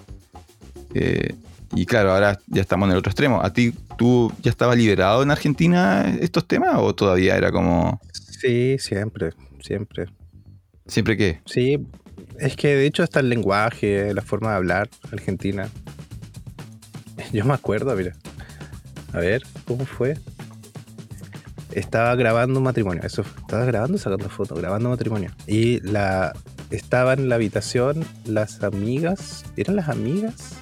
Y 1.74 1.86
claro, 1.86 2.12
ahora 2.12 2.38
ya 2.46 2.62
estamos 2.62 2.86
en 2.86 2.92
el 2.92 2.98
otro 2.98 3.10
extremo. 3.10 3.42
¿A 3.42 3.52
ti, 3.52 3.72
tú 3.98 4.32
ya 4.42 4.50
estabas 4.50 4.76
liberado 4.76 5.22
en 5.22 5.30
Argentina 5.30 6.16
estos 6.20 6.46
temas 6.46 6.76
o 6.76 6.94
todavía 6.94 7.36
era 7.36 7.50
como... 7.50 8.00
Sí, 8.12 8.76
siempre, 8.78 9.32
siempre. 9.60 10.06
¿Siempre 10.86 11.16
qué? 11.16 11.40
Sí, 11.46 11.86
es 12.38 12.56
que 12.56 12.76
de 12.76 12.86
hecho 12.86 13.02
hasta 13.02 13.20
el 13.20 13.28
lenguaje, 13.28 14.12
la 14.12 14.22
forma 14.22 14.50
de 14.50 14.56
hablar 14.56 14.88
argentina. 15.12 15.68
Yo 17.32 17.44
me 17.44 17.54
acuerdo, 17.54 17.94
mira. 17.96 18.14
A 19.12 19.18
ver, 19.18 19.42
¿cómo 19.64 19.86
fue? 19.86 20.18
Estaba 21.72 22.14
grabando 22.16 22.58
un 22.58 22.64
matrimonio. 22.64 23.02
Eso, 23.04 23.22
estaba 23.22 23.64
grabando, 23.64 23.98
sacando 23.98 24.28
fotos, 24.28 24.58
grabando 24.58 24.90
matrimonio. 24.90 25.30
Y 25.46 25.80
la 25.80 26.32
estaban 26.70 27.20
en 27.20 27.28
la 27.28 27.36
habitación 27.36 28.04
las 28.24 28.62
amigas. 28.62 29.44
¿Eran 29.56 29.76
las 29.76 29.88
amigas? 29.88 30.56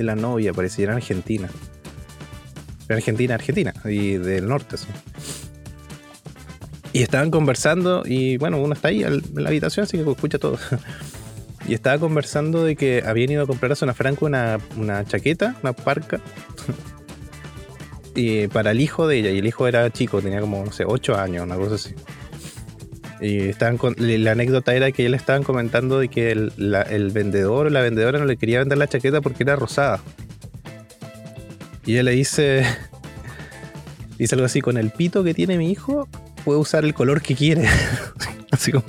De 0.00 0.04
la 0.06 0.16
novia, 0.16 0.54
parecía, 0.54 0.84
eran 0.84 0.96
argentina. 0.96 1.50
Era 2.88 2.96
argentina, 2.96 3.34
argentina. 3.34 3.74
Y 3.84 4.12
del 4.12 4.48
norte, 4.48 4.78
sí. 4.78 4.86
Y 6.94 7.02
estaban 7.02 7.30
conversando 7.30 8.02
y 8.06 8.38
bueno, 8.38 8.56
uno 8.56 8.72
está 8.72 8.88
ahí 8.88 9.02
en 9.02 9.20
la 9.34 9.50
habitación, 9.50 9.84
así 9.84 9.98
que 9.98 10.10
escucha 10.10 10.38
todo. 10.38 10.56
y 11.68 11.74
estaba 11.74 11.98
conversando 11.98 12.64
de 12.64 12.76
que 12.76 13.02
habían 13.04 13.30
ido 13.30 13.42
a 13.42 13.46
comprar 13.46 13.72
a 13.72 13.74
Zona 13.74 13.92
Franco 13.92 14.24
una, 14.24 14.58
una 14.78 15.04
chaqueta, 15.04 15.54
una 15.62 15.74
parca, 15.74 16.18
y 18.14 18.48
para 18.48 18.70
el 18.70 18.80
hijo 18.80 19.06
de 19.06 19.18
ella. 19.18 19.30
Y 19.32 19.38
el 19.40 19.46
hijo 19.46 19.68
era 19.68 19.90
chico, 19.90 20.22
tenía 20.22 20.40
como, 20.40 20.64
no 20.64 20.72
sé, 20.72 20.84
8 20.86 21.14
años, 21.18 21.44
una 21.44 21.56
cosa 21.56 21.74
así. 21.74 21.94
Y 23.20 23.48
estaban 23.48 23.76
con, 23.76 23.94
la 23.98 24.32
anécdota 24.32 24.74
era 24.74 24.92
que 24.92 25.08
le 25.08 25.16
estaban 25.16 25.42
comentando 25.42 25.98
de 25.98 26.08
que 26.08 26.32
el, 26.32 26.52
el 26.88 27.10
vendedor 27.10 27.66
o 27.66 27.70
la 27.70 27.82
vendedora 27.82 28.18
no 28.18 28.24
le 28.24 28.36
quería 28.36 28.60
vender 28.60 28.78
la 28.78 28.86
chaqueta 28.86 29.20
porque 29.20 29.42
era 29.42 29.56
rosada. 29.56 30.00
Y 31.84 31.96
él 31.96 32.06
le 32.06 32.12
dice, 32.12 32.64
dice 34.18 34.34
algo 34.34 34.46
así, 34.46 34.60
con 34.60 34.76
el 34.76 34.90
pito 34.90 35.22
que 35.22 35.34
tiene 35.34 35.58
mi 35.58 35.70
hijo, 35.70 36.08
puede 36.44 36.58
usar 36.58 36.84
el 36.84 36.94
color 36.94 37.20
que 37.20 37.34
quiere. 37.34 37.66
así 38.50 38.72
como, 38.72 38.84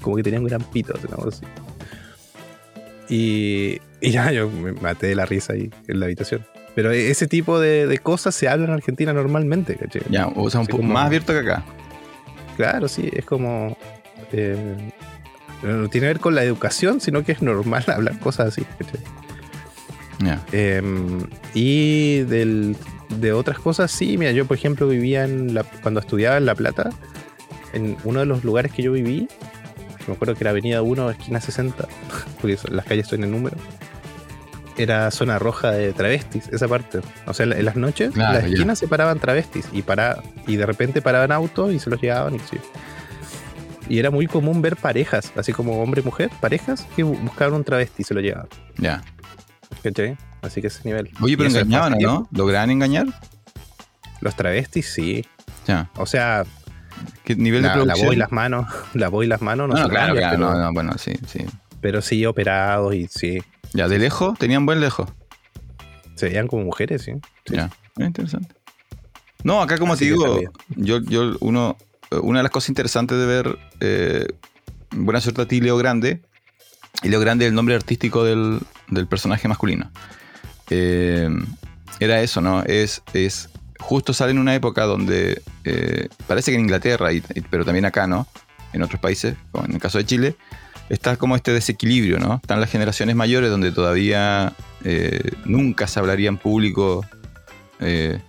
como 0.00 0.16
que 0.16 0.22
tenía 0.22 0.38
un 0.38 0.46
gran 0.46 0.62
pito. 0.62 0.94
Así. 1.26 1.44
Y, 3.08 3.80
y 4.00 4.10
ya 4.12 4.30
yo 4.30 4.48
me 4.48 4.72
maté 4.72 5.08
de 5.08 5.14
la 5.16 5.26
risa 5.26 5.54
ahí 5.54 5.70
en 5.88 5.98
la 5.98 6.06
habitación. 6.06 6.46
Pero 6.74 6.92
ese 6.92 7.26
tipo 7.26 7.58
de, 7.58 7.98
cosas 8.02 8.34
se 8.34 8.48
hablan 8.48 8.68
en 8.68 8.74
Argentina 8.74 9.12
normalmente, 9.12 9.76
¿caché? 9.76 10.02
Ya, 10.08 10.28
o 10.28 10.48
sea, 10.50 10.60
un 10.60 10.66
poco 10.66 10.82
más 10.84 11.06
abierto 11.06 11.32
que 11.32 11.40
acá. 11.40 11.64
Claro, 12.60 12.88
sí, 12.88 13.08
es 13.10 13.24
como. 13.24 13.74
Eh, 14.32 14.76
no 15.62 15.88
tiene 15.88 16.06
que 16.06 16.12
ver 16.12 16.20
con 16.20 16.34
la 16.34 16.44
educación, 16.44 17.00
sino 17.00 17.24
que 17.24 17.32
es 17.32 17.40
normal 17.40 17.84
hablar 17.88 18.18
cosas 18.18 18.48
así. 18.48 18.66
Em, 20.52 21.26
y 21.54 22.18
del 22.24 22.76
de 23.08 23.32
otras 23.32 23.58
cosas, 23.58 23.90
sí, 23.90 24.18
mira, 24.18 24.32
yo 24.32 24.44
por 24.44 24.58
ejemplo 24.58 24.86
vivía 24.86 25.24
en 25.24 25.54
la, 25.54 25.64
cuando 25.64 26.00
estudiaba 26.00 26.36
en 26.36 26.44
La 26.44 26.54
Plata, 26.54 26.90
en 27.72 27.96
uno 28.04 28.20
de 28.20 28.26
los 28.26 28.44
lugares 28.44 28.72
que 28.72 28.82
yo 28.82 28.92
viví, 28.92 29.26
me 30.06 30.12
acuerdo 30.12 30.34
que 30.34 30.44
era 30.44 30.50
Avenida 30.50 30.82
1, 30.82 31.10
esquina 31.12 31.40
60, 31.40 31.88
porque 32.42 32.58
las 32.70 32.84
calles 32.84 33.06
son 33.06 33.24
en 33.24 33.30
número, 33.30 33.56
era 34.82 35.10
zona 35.10 35.38
roja 35.38 35.70
de 35.72 35.92
travestis, 35.92 36.48
esa 36.48 36.68
parte. 36.68 37.00
O 37.26 37.34
sea, 37.34 37.44
en 37.46 37.64
las 37.64 37.76
noches, 37.76 38.16
las 38.16 38.44
esquinas 38.44 38.78
se 38.78 38.88
paraban 38.88 39.18
travestis 39.18 39.66
y, 39.72 39.82
para, 39.82 40.22
y 40.46 40.56
de 40.56 40.66
repente 40.66 41.02
paraban 41.02 41.32
autos 41.32 41.72
y 41.72 41.78
se 41.78 41.90
los 41.90 42.00
llevaban 42.00 42.34
y 42.34 42.38
sí. 42.40 42.58
Y 43.88 43.98
era 43.98 44.10
muy 44.10 44.26
común 44.26 44.62
ver 44.62 44.76
parejas, 44.76 45.32
así 45.36 45.52
como 45.52 45.82
hombre 45.82 46.00
y 46.02 46.04
mujer, 46.04 46.30
parejas 46.40 46.86
que 46.94 47.04
bu- 47.04 47.18
buscaban 47.22 47.54
un 47.54 47.64
travesti 47.64 48.02
y 48.02 48.04
se 48.04 48.14
lo 48.14 48.20
llevaban. 48.20 48.48
Ya. 48.78 49.02
¿Cachai? 49.82 50.16
Así 50.42 50.60
que 50.60 50.68
ese 50.68 50.80
nivel. 50.84 51.10
Oye, 51.20 51.36
pero 51.36 51.48
engañaban, 51.48 51.92
¿o 51.92 51.96
fácil. 51.96 52.06
¿no? 52.06 52.28
¿Lograban 52.32 52.70
engañar? 52.70 53.06
Los 54.20 54.36
travestis, 54.36 54.92
sí. 54.92 55.26
Ya. 55.66 55.90
O 55.96 56.06
sea, 56.06 56.44
¿Qué 57.24 57.34
nivel 57.34 57.62
de 57.62 57.68
la, 57.68 57.76
la 57.76 57.82
producción? 57.82 58.06
voz 58.06 58.14
y 58.14 58.18
las 58.18 58.30
manos, 58.32 58.66
la 58.94 59.08
voz 59.08 59.24
y 59.24 59.28
las 59.28 59.40
manos 59.42 59.68
no, 59.68 59.74
No, 59.74 59.82
no, 59.82 59.88
claro, 59.88 60.14
claro, 60.14 60.36
pero, 60.38 60.50
no, 60.52 60.58
no, 60.58 60.72
bueno, 60.72 60.92
sí, 60.98 61.12
sí. 61.26 61.44
pero 61.80 62.00
sí 62.02 62.24
operados 62.26 62.94
y 62.94 63.08
sí. 63.08 63.42
Ya, 63.72 63.88
de 63.88 63.98
lejos, 63.98 64.38
tenían 64.38 64.66
buen 64.66 64.80
lejos. 64.80 65.08
Se 66.16 66.26
veían 66.26 66.48
como 66.48 66.64
mujeres, 66.64 67.02
sí. 67.02 67.12
Sí. 67.46 67.54
Ya, 67.56 67.70
es 67.98 68.06
interesante. 68.06 68.54
No, 69.42 69.62
acá 69.62 69.78
como 69.78 69.94
Así 69.94 70.04
te 70.04 70.10
digo, 70.10 70.40
yo, 70.76 71.00
yo 71.00 71.36
uno, 71.40 71.76
una 72.22 72.40
de 72.40 72.42
las 72.42 72.52
cosas 72.52 72.68
interesantes 72.68 73.16
de 73.18 73.26
ver 73.26 73.58
eh, 73.80 74.26
Buena 74.90 75.20
Suerte 75.20 75.42
a 75.42 75.46
ti, 75.48 75.60
Leo 75.60 75.76
Grande, 75.78 76.20
y 77.02 77.08
Leo 77.08 77.20
Grande 77.20 77.46
es 77.46 77.48
el 77.50 77.54
nombre 77.54 77.74
artístico 77.74 78.24
del, 78.24 78.60
del 78.88 79.06
personaje 79.06 79.48
masculino. 79.48 79.90
Eh, 80.68 81.28
era 82.00 82.20
eso, 82.20 82.40
¿no? 82.40 82.62
Es, 82.64 83.02
es 83.14 83.48
justo 83.78 84.12
sale 84.12 84.32
en 84.32 84.38
una 84.38 84.54
época 84.54 84.84
donde 84.84 85.42
eh, 85.64 86.08
parece 86.26 86.50
que 86.50 86.56
en 86.56 86.62
Inglaterra, 86.62 87.12
y- 87.12 87.22
y- 87.34 87.40
pero 87.40 87.64
también 87.64 87.84
acá, 87.86 88.06
¿no? 88.06 88.26
En 88.72 88.82
otros 88.82 89.00
países, 89.00 89.36
como 89.52 89.64
en 89.64 89.72
el 89.72 89.80
caso 89.80 89.98
de 89.98 90.04
Chile, 90.06 90.36
está 90.90 91.16
como 91.16 91.36
este 91.36 91.52
desequilibrio, 91.52 92.18
¿no? 92.18 92.34
Están 92.42 92.60
las 92.60 92.70
generaciones 92.70 93.16
mayores 93.16 93.48
donde 93.50 93.72
todavía 93.72 94.52
eh, 94.84 95.30
nunca 95.46 95.86
se 95.86 95.98
hablaría 96.00 96.28
en 96.28 96.36
público 96.36 97.06
eh, 97.80 98.20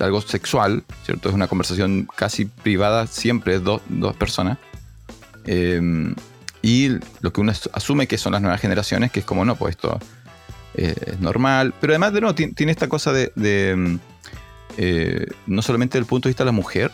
algo 0.00 0.20
sexual, 0.20 0.82
¿cierto? 1.04 1.28
Es 1.28 1.34
una 1.34 1.46
conversación 1.46 2.08
casi 2.16 2.46
privada, 2.46 3.06
siempre 3.06 3.56
es 3.56 3.62
dos, 3.62 3.82
dos 3.88 4.16
personas. 4.16 4.58
Eh, 5.46 6.14
y 6.62 6.88
lo 7.20 7.32
que 7.32 7.40
uno 7.40 7.52
as- 7.52 7.68
asume 7.74 8.06
que 8.06 8.16
son 8.18 8.32
las 8.32 8.40
nuevas 8.42 8.60
generaciones, 8.60 9.12
que 9.12 9.20
es 9.20 9.26
como, 9.26 9.44
no, 9.44 9.54
pues 9.54 9.76
esto 9.76 9.98
es 10.74 11.20
normal. 11.20 11.74
Pero 11.80 11.92
además, 11.92 12.12
de 12.14 12.32
ti- 12.34 12.52
tiene 12.54 12.72
esta 12.72 12.88
cosa 12.88 13.12
de, 13.12 13.98
no 15.46 15.62
solamente 15.62 15.98
del 15.98 16.06
punto 16.06 16.28
de 16.28 16.30
vista 16.30 16.42
de 16.44 16.46
la 16.46 16.52
mujer, 16.52 16.90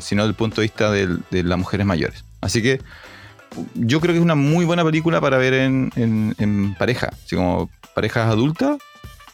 sino 0.00 0.24
del 0.24 0.34
punto 0.34 0.60
de 0.60 0.66
vista 0.68 0.90
de 0.92 1.42
las 1.42 1.58
mujeres 1.58 1.86
mayores. 1.86 2.24
Así 2.40 2.62
que 2.62 2.80
yo 3.74 4.00
creo 4.00 4.12
que 4.12 4.18
es 4.18 4.24
una 4.24 4.34
muy 4.34 4.64
buena 4.64 4.84
película 4.84 5.20
para 5.20 5.36
ver 5.38 5.54
en, 5.54 5.90
en- 5.96 6.34
en 6.38 6.74
pareja, 6.74 7.10
así 7.24 7.36
como 7.36 7.68
parejas 7.94 8.28
adultas. 8.28 8.78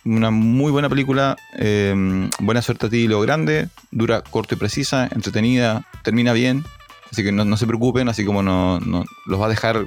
Una 0.04 0.30
muy 0.30 0.72
buena 0.72 0.88
película, 0.88 1.36
eh, 1.58 2.28
buena 2.40 2.62
suerte 2.62 2.86
a 2.86 2.88
ti, 2.88 3.08
lo 3.08 3.20
grande, 3.20 3.68
dura 3.90 4.22
corto 4.22 4.54
y 4.54 4.58
precisa, 4.58 5.08
entretenida, 5.12 5.86
termina 6.02 6.32
bien, 6.32 6.64
así 7.12 7.22
que 7.22 7.30
no, 7.32 7.44
no 7.44 7.56
se 7.58 7.66
preocupen, 7.66 8.08
así 8.08 8.24
como 8.24 8.42
no, 8.42 8.80
no- 8.80 9.04
los 9.26 9.40
va 9.40 9.46
a 9.46 9.50
dejar 9.50 9.84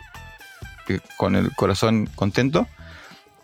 eh, 0.90 1.00
con 1.18 1.36
el 1.36 1.52
corazón 1.56 2.08
contento 2.16 2.68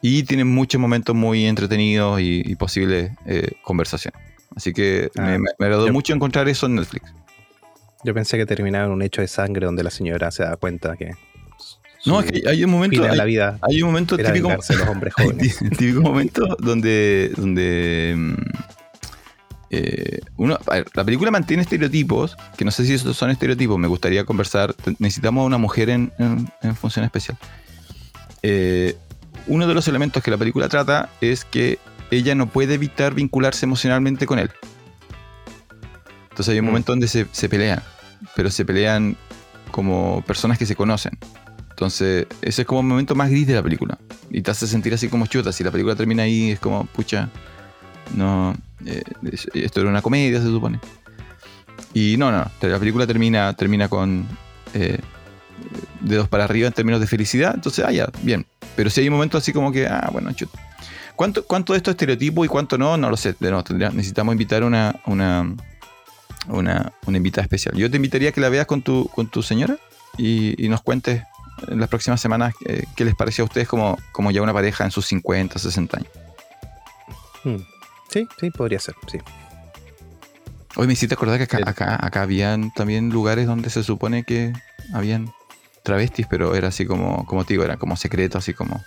y 0.01 0.23
tiene 0.23 0.43
muchos 0.43 0.79
momentos 0.79 1.15
muy 1.15 1.45
entretenidos 1.45 2.19
y, 2.21 2.43
y 2.45 2.55
posibles 2.55 3.11
eh, 3.25 3.53
conversaciones. 3.63 4.19
Así 4.55 4.71
que 4.73 5.09
Ah, 5.17 5.21
me, 5.21 5.39
me- 5.39 5.49
me 5.57 5.65
agradó 5.65 5.87
yo- 5.87 5.93
mucho 5.93 6.13
encontrar 6.13 6.47
eso 6.47 6.67
en 6.67 6.75
Netflix. 6.75 7.11
Yo 8.03 8.13
pensé 8.13 8.37
que 8.37 8.45
terminaba 8.45 8.85
en 8.85 8.91
un 8.91 9.01
hecho 9.01 9.21
de 9.21 9.27
sangre 9.27 9.65
donde 9.65 9.83
la 9.83 9.89
señora 9.89 10.31
se 10.31 10.43
da 10.43 10.55
cuenta 10.57 10.95
que. 10.95 11.11
No, 12.05 12.21
es 12.21 12.31
que 12.31 12.47
hay 12.47 12.63
un 12.63 12.69
momento, 12.71 13.03
hay, 13.03 13.17
la 13.17 13.25
vida 13.25 13.59
hay 13.63 13.81
un 13.81 13.87
momento 13.89 14.15
típico, 14.17 14.49
los 14.49 14.69
hombres 14.87 15.13
jóvenes. 15.17 15.57
tí- 15.59 15.69
típico 15.77 16.01
momento 16.01 16.55
donde, 16.59 17.31
donde 17.35 18.13
mm, 18.15 18.33
eh, 19.71 20.19
uno, 20.37 20.57
ver, 20.69 20.85
la 20.93 21.03
película 21.03 21.31
mantiene 21.31 21.63
estereotipos, 21.63 22.37
que 22.55 22.63
no 22.63 22.71
sé 22.71 22.85
si 22.85 22.93
esos 22.93 23.17
son 23.17 23.29
estereotipos, 23.31 23.77
me 23.77 23.87
gustaría 23.87 24.23
conversar, 24.23 24.73
necesitamos 24.99 25.41
a 25.43 25.45
una 25.45 25.57
mujer 25.57 25.89
en, 25.89 26.13
en- 26.19 26.47
en 26.61 26.75
función 26.75 27.03
especial. 27.03 27.37
Eh, 28.43 28.95
uno 29.47 29.67
de 29.67 29.73
los 29.73 29.87
elementos 29.87 30.23
que 30.23 30.31
la 30.31 30.37
película 30.37 30.69
trata 30.69 31.09
es 31.19 31.43
que 31.45 31.79
ella 32.11 32.35
no 32.35 32.47
puede 32.47 32.75
evitar 32.75 33.13
vincularse 33.15 33.65
emocionalmente 33.65 34.25
con 34.25 34.39
él. 34.39 34.51
Entonces 36.37 36.53
hay 36.53 36.59
un 36.59 36.65
Mm. 36.65 36.67
momento 36.67 36.91
donde 36.91 37.07
se, 37.07 37.25
se 37.31 37.49
pelean, 37.49 37.81
pero 38.35 38.51
se 38.51 38.63
pelean 38.63 39.17
como 39.71 40.23
personas 40.27 40.59
que 40.59 40.67
se 40.67 40.75
conocen. 40.75 41.17
Entonces, 41.71 42.27
ese 42.43 42.61
es 42.61 42.67
como 42.67 42.81
el 42.81 42.85
momento 42.87 43.15
más 43.15 43.31
gris 43.31 43.47
de 43.47 43.55
la 43.55 43.63
película. 43.63 43.97
Y 44.29 44.41
te 44.43 44.51
hace 44.51 44.67
sentir 44.67 44.93
así 44.93 45.09
como 45.09 45.25
chuta. 45.25 45.51
Si 45.51 45.63
la 45.63 45.71
película 45.71 45.95
termina 45.95 46.21
ahí, 46.23 46.51
es 46.51 46.59
como, 46.59 46.85
pucha, 46.85 47.29
no. 48.15 48.55
eh, 48.85 49.01
es- 49.31 49.47
esto 49.55 49.81
era 49.81 49.89
una 49.89 50.03
comedia, 50.03 50.39
se 50.39 50.45
supone. 50.45 50.79
Y 51.95 52.17
no, 52.17 52.31
no. 52.31 52.45
La 52.61 52.77
película 52.79 53.07
termina, 53.07 53.53
termina 53.53 53.89
con 53.89 54.27
eh, 54.75 54.99
dedos 56.01 56.27
para 56.29 56.43
arriba 56.43 56.67
en 56.67 56.73
términos 56.73 57.01
de 57.01 57.07
felicidad. 57.07 57.53
Entonces, 57.55 57.83
ah, 57.87 57.91
ya, 57.91 58.07
bien. 58.21 58.45
Pero 58.75 58.91
si 58.91 59.01
hay 59.01 59.07
un 59.07 59.15
momento 59.15 59.39
así 59.39 59.51
como 59.53 59.71
que, 59.71 59.87
ah, 59.87 60.09
bueno, 60.13 60.31
chuta. 60.33 60.59
¿Cuánto, 61.15 61.43
cuánto 61.45 61.73
de 61.73 61.77
esto 61.77 61.89
es 61.89 61.95
estereotipo 61.95 62.45
y 62.45 62.47
cuánto 62.47 62.77
no? 62.77 62.95
No 62.97 63.09
lo 63.09 63.17
sé. 63.17 63.35
De 63.39 63.49
nuevo, 63.49 63.63
tendría- 63.63 63.89
necesitamos 63.89 64.33
invitar 64.33 64.63
una, 64.63 64.95
una, 65.07 65.51
una, 66.47 66.93
una 67.05 67.17
invitada 67.17 67.43
especial. 67.43 67.75
Yo 67.75 67.89
te 67.89 67.97
invitaría 67.97 68.29
a 68.29 68.31
que 68.31 68.41
la 68.41 68.49
veas 68.49 68.65
con 68.65 68.81
tu, 68.81 69.07
con 69.09 69.27
tu 69.27 69.43
señora 69.43 69.77
y, 70.17 70.63
y 70.63 70.69
nos 70.69 70.81
cuentes 70.81 71.23
en 71.67 71.79
las 71.79 71.89
próximas 71.89 72.21
semanas 72.21 72.53
eh, 72.65 72.85
qué 72.95 73.05
les 73.05 73.15
pareció 73.15 73.43
a 73.43 73.45
ustedes 73.45 73.67
como, 73.67 73.97
como 74.11 74.31
ya 74.31 74.41
una 74.41 74.53
pareja 74.53 74.83
en 74.85 74.91
sus 74.91 75.05
50, 75.07 75.59
60 75.59 75.97
años. 75.97 76.11
Mm. 77.43 77.57
Sí, 78.09 78.27
sí, 78.39 78.51
podría 78.51 78.79
ser, 78.79 78.95
sí. 79.11 79.19
Hoy 80.75 80.87
me 80.87 80.93
hiciste 80.93 81.15
acordar 81.15 81.37
que 81.37 81.43
acá, 81.43 81.57
acá, 81.65 82.05
acá 82.05 82.21
habían 82.21 82.71
también 82.71 83.09
lugares 83.09 83.47
donde 83.47 83.69
se 83.69 83.83
supone 83.83 84.23
que 84.23 84.53
habían 84.93 85.33
travestis, 85.83 86.27
pero 86.27 86.55
era 86.55 86.67
así 86.67 86.85
como, 86.85 87.25
como 87.25 87.45
te 87.45 87.53
digo, 87.53 87.63
era 87.63 87.77
como 87.77 87.95
secreto, 87.95 88.37
así 88.37 88.53
como... 88.53 88.83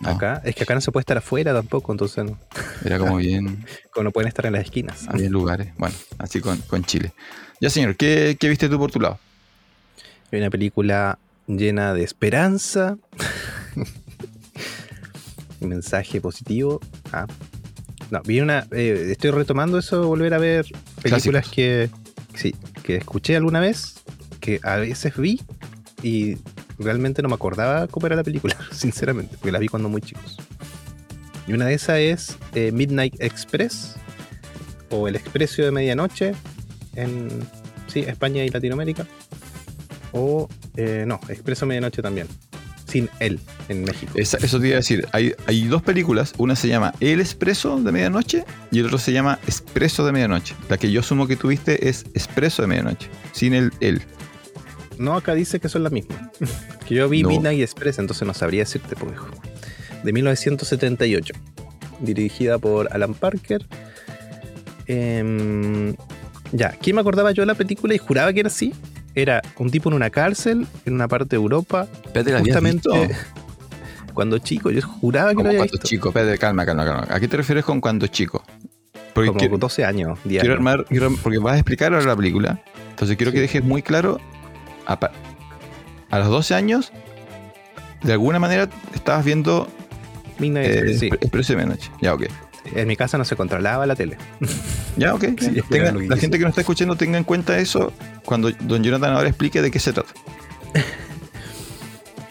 no, 0.00 0.10
Acá, 0.10 0.42
es 0.44 0.54
que 0.54 0.64
acá 0.64 0.74
no 0.74 0.80
se 0.80 0.92
puede 0.92 1.02
estar 1.02 1.16
afuera 1.16 1.54
tampoco, 1.54 1.90
entonces 1.92 2.24
no, 2.24 2.38
Era 2.84 2.98
como 2.98 3.16
bien... 3.16 3.64
como 3.90 4.04
no 4.04 4.10
pueden 4.10 4.28
estar 4.28 4.44
en 4.46 4.52
las 4.52 4.64
esquinas. 4.64 5.06
había 5.08 5.30
lugares. 5.30 5.72
Bueno, 5.78 5.94
así 6.18 6.40
con, 6.40 6.58
con 6.62 6.84
Chile. 6.84 7.12
Ya, 7.60 7.70
señor, 7.70 7.96
¿qué, 7.96 8.36
qué 8.38 8.48
viste 8.48 8.68
tú 8.68 8.78
por 8.78 8.90
tu 8.92 9.00
lado? 9.00 9.18
Una 10.32 10.50
película 10.50 11.18
llena 11.46 11.94
de 11.94 12.02
esperanza. 12.02 12.98
Un 15.60 15.68
mensaje 15.70 16.20
positivo. 16.20 16.80
Ah. 17.12 17.26
No, 18.10 18.20
vi 18.22 18.40
una. 18.40 18.66
eh, 18.72 19.08
estoy 19.10 19.30
retomando 19.30 19.78
eso, 19.78 20.06
volver 20.06 20.34
a 20.34 20.38
ver 20.38 20.66
películas 21.02 21.48
Clásicos. 21.48 21.50
que. 21.54 21.90
Sí, 22.34 22.54
que 22.82 22.96
escuché 22.96 23.34
alguna 23.36 23.60
vez, 23.60 23.94
que 24.40 24.60
a 24.62 24.76
veces 24.76 25.16
vi 25.16 25.40
y 26.02 26.36
realmente 26.78 27.22
no 27.22 27.28
me 27.28 27.34
acordaba 27.34 27.86
cómo 27.86 28.06
era 28.06 28.16
la 28.16 28.24
película, 28.24 28.56
sinceramente, 28.72 29.36
porque 29.36 29.52
la 29.52 29.58
vi 29.58 29.68
cuando 29.68 29.88
muy 29.88 30.00
chicos. 30.00 30.38
Y 31.46 31.52
una 31.52 31.66
de 31.66 31.74
esas 31.74 31.98
es 31.98 32.36
eh, 32.54 32.72
Midnight 32.72 33.14
Express 33.20 33.94
o 34.90 35.06
El 35.08 35.16
Expreso 35.16 35.62
de 35.62 35.70
Medianoche 35.70 36.34
en 36.96 37.28
sí, 37.86 38.00
España 38.00 38.44
y 38.44 38.48
Latinoamérica. 38.48 39.06
O 40.12 40.48
eh, 40.76 41.04
no, 41.06 41.20
Expreso 41.28 41.66
Medianoche 41.66 42.02
también. 42.02 42.26
Sin 42.86 43.10
él 43.18 43.40
en 43.68 43.82
México. 43.82 44.12
Eso 44.14 44.38
te 44.38 44.66
iba 44.66 44.74
a 44.74 44.78
decir. 44.78 45.06
Hay, 45.12 45.34
hay 45.46 45.64
dos 45.64 45.82
películas. 45.82 46.32
Una 46.38 46.54
se 46.54 46.68
llama 46.68 46.94
El 47.00 47.20
Expreso 47.20 47.80
de 47.80 47.92
Medianoche 47.92 48.44
y 48.70 48.78
el 48.78 48.86
otro 48.86 48.98
se 48.98 49.12
llama 49.12 49.38
Expreso 49.46 50.06
de 50.06 50.12
Medianoche. 50.12 50.54
La 50.68 50.78
que 50.78 50.90
yo 50.90 51.00
asumo 51.00 51.26
que 51.26 51.36
tuviste 51.36 51.88
es 51.88 52.04
Expreso 52.14 52.62
de 52.62 52.68
Medianoche. 52.68 53.08
Sin 53.32 53.54
el 53.54 53.72
él. 53.80 54.02
No, 54.98 55.14
acá 55.14 55.34
dice 55.34 55.60
que 55.60 55.68
son 55.68 55.82
las 55.82 55.92
mismas. 55.92 56.18
que 56.86 56.94
yo 56.94 57.08
vi 57.08 57.22
No. 57.22 57.28
Midnight 57.28 57.60
Express, 57.60 57.98
entonces 57.98 58.26
no 58.26 58.34
sabría 58.34 58.60
decirte, 58.60 58.96
pues. 58.96 59.12
De 60.02 60.12
1978. 60.12 61.34
Dirigida 62.00 62.58
por 62.58 62.88
Alan 62.92 63.14
Parker. 63.14 63.66
Em, 64.86 65.94
ya, 66.52 66.70
¿quién 66.80 66.94
me 66.96 67.00
acordaba 67.00 67.32
yo 67.32 67.42
de 67.42 67.46
la 67.46 67.54
película 67.54 67.94
y 67.94 67.98
juraba 67.98 68.32
que 68.32 68.40
era 68.40 68.48
así? 68.48 68.72
Era 69.14 69.42
un 69.58 69.70
tipo 69.70 69.88
en 69.88 69.94
una 69.94 70.10
cárcel, 70.10 70.66
en 70.84 70.94
una 70.94 71.08
parte 71.08 71.30
de 71.30 71.36
Europa. 71.36 71.88
Espérate, 72.04 72.32
¿la 72.32 72.38
habías 72.38 72.56
Justamente 72.56 72.88
cuando 74.14 74.38
chico, 74.38 74.70
yo 74.70 74.80
juraba 74.82 75.30
que 75.30 75.34
lo 75.34 75.38
Como 75.38 75.48
había 75.48 75.58
cuando 75.60 75.72
visto. 75.72 75.88
chico. 75.88 76.08
Espérate, 76.10 76.38
calma, 76.38 76.64
calma, 76.66 76.84
calma. 76.84 77.06
¿A 77.08 77.18
qué 77.18 77.26
te 77.28 77.36
refieres 77.36 77.64
con 77.64 77.80
cuando 77.80 78.06
chico? 78.06 78.44
Porque 79.14 79.28
Como 79.28 79.40
quiero, 79.40 79.56
12 79.56 79.84
años, 79.84 80.18
10 80.24 80.42
quiero 80.42 80.54
armar, 80.54 80.84
quiero- 80.84 81.10
porque 81.22 81.38
vas 81.38 81.54
a 81.54 81.56
explicar 81.56 81.94
ahora 81.94 82.04
la 82.06 82.16
película. 82.16 82.62
Entonces 82.90 83.16
quiero 83.16 83.32
que 83.32 83.40
dejes 83.40 83.64
muy 83.64 83.80
claro. 83.82 84.20
A, 84.86 84.98
a 86.10 86.18
los 86.18 86.28
12 86.28 86.54
años, 86.54 86.92
de 88.02 88.12
alguna 88.12 88.38
manera 88.38 88.68
estabas 88.94 89.24
viendo 89.24 89.68
Midnight 90.38 90.68
eh, 90.70 90.98
sí. 90.98 91.10
Expre- 91.10 91.18
Expreso 91.22 91.52
de 91.52 91.56
Medianoche. 91.56 91.90
Ya, 92.00 92.14
ok. 92.14 92.24
En 92.74 92.88
mi 92.88 92.96
casa 92.96 93.16
no 93.18 93.24
se 93.24 93.36
controlaba 93.36 93.86
la 93.86 93.94
tele. 93.96 94.16
Ya, 94.96 95.12
ok. 95.14 95.24
Sí, 95.38 95.60
Tenga- 95.68 95.92
la 95.92 96.16
gente 96.16 96.38
que 96.38 96.44
nos 96.44 96.50
está 96.52 96.62
escuchando 96.62 96.96
tenga 96.96 97.18
en 97.18 97.24
cuenta 97.24 97.58
eso 97.58 97.92
cuando 98.24 98.50
don 98.60 98.82
Jonathan 98.82 99.12
ahora 99.14 99.28
explique 99.28 99.60
de 99.60 99.70
qué 99.70 99.78
se 99.78 99.92
trata. 99.92 100.12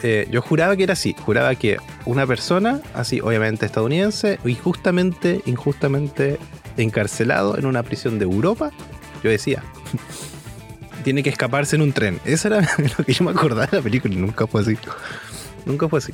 Eh, 0.03 0.27
yo 0.29 0.41
juraba 0.41 0.75
que 0.75 0.83
era 0.83 0.93
así, 0.93 1.15
juraba 1.19 1.55
que 1.55 1.77
una 2.05 2.27
persona, 2.27 2.79
así 2.93 3.21
obviamente 3.21 3.65
estadounidense, 3.65 4.39
injustamente, 4.45 5.41
injustamente 5.45 6.37
encarcelado 6.77 7.57
en 7.57 7.65
una 7.65 7.81
prisión 7.81 8.19
de 8.19 8.25
Europa, 8.25 8.71
yo 9.23 9.31
decía, 9.31 9.63
tiene 11.05 11.21
que 11.21 11.29
escaparse 11.29 11.75
en 11.75 11.83
un 11.83 11.93
tren. 11.93 12.19
Eso 12.25 12.47
era 12.47 12.61
lo 12.97 13.05
que 13.05 13.13
yo 13.13 13.23
me 13.23 13.29
acordaba 13.29 13.67
de 13.67 13.77
la 13.77 13.83
película 13.83 14.15
nunca 14.15 14.47
fue 14.47 14.61
así. 14.61 14.75
Nunca 15.63 15.87
fue 15.87 15.99
así. 15.99 16.13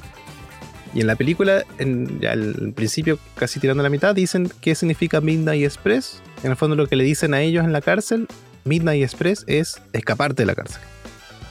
Y 0.93 0.99
en 0.99 1.07
la 1.07 1.15
película, 1.15 1.63
en, 1.77 2.19
al 2.29 2.73
principio, 2.75 3.17
casi 3.35 3.61
tirando 3.61 3.81
la 3.81 3.89
mitad, 3.89 4.13
dicen 4.13 4.51
qué 4.59 4.75
significa 4.75 5.21
Midnight 5.21 5.63
Express. 5.63 6.21
En 6.43 6.51
el 6.51 6.57
fondo 6.57 6.75
lo 6.75 6.87
que 6.87 6.97
le 6.97 7.05
dicen 7.05 7.33
a 7.33 7.39
ellos 7.39 7.63
en 7.63 7.71
la 7.71 7.79
cárcel, 7.79 8.27
Midnight 8.65 9.01
Express 9.01 9.45
es 9.47 9.81
escaparte 9.93 10.41
de 10.41 10.47
la 10.47 10.55
cárcel. 10.55 10.81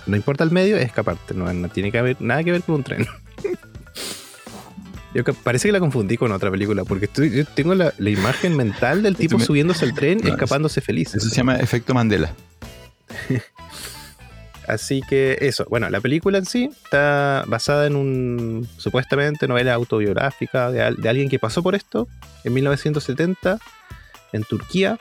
No 0.06 0.16
importa 0.16 0.44
el 0.44 0.50
medio, 0.50 0.76
es 0.76 0.84
escaparte. 0.84 1.32
No, 1.32 1.50
no 1.50 1.68
tiene 1.70 1.90
que 1.90 1.98
haber 1.98 2.20
nada 2.20 2.44
que 2.44 2.52
ver 2.52 2.62
con 2.62 2.74
un 2.74 2.84
tren. 2.84 3.06
Yo 5.14 5.24
parece 5.24 5.68
que 5.68 5.72
la 5.72 5.80
confundí 5.80 6.18
con 6.18 6.30
otra 6.30 6.50
película, 6.50 6.84
porque 6.84 7.06
estoy, 7.06 7.30
yo 7.30 7.44
tengo 7.44 7.74
la, 7.74 7.92
la 7.98 8.10
imagen 8.10 8.56
mental 8.56 9.02
del 9.02 9.16
tipo 9.16 9.40
subiéndose 9.40 9.84
al 9.84 9.92
tren, 9.92 10.20
No, 10.22 10.28
escapándose 10.28 10.80
feliz. 10.80 11.16
Eso 11.16 11.28
se 11.28 11.34
llama 11.34 11.56
efecto 11.56 11.94
Mandela. 11.94 12.32
Así 14.68 15.00
que 15.08 15.36
eso, 15.40 15.66
bueno, 15.68 15.90
la 15.90 16.00
película 16.00 16.38
en 16.38 16.46
sí 16.46 16.70
está 16.84 17.44
basada 17.48 17.86
en 17.86 17.96
un 17.96 18.68
supuestamente 18.76 19.48
novela 19.48 19.74
autobiográfica 19.74 20.70
de, 20.70 20.82
al- 20.82 20.96
de 20.96 21.08
alguien 21.08 21.28
que 21.28 21.38
pasó 21.40 21.62
por 21.62 21.74
esto 21.74 22.06
en 22.44 22.54
1970 22.54 23.58
en 24.32 24.44
Turquía. 24.44 24.98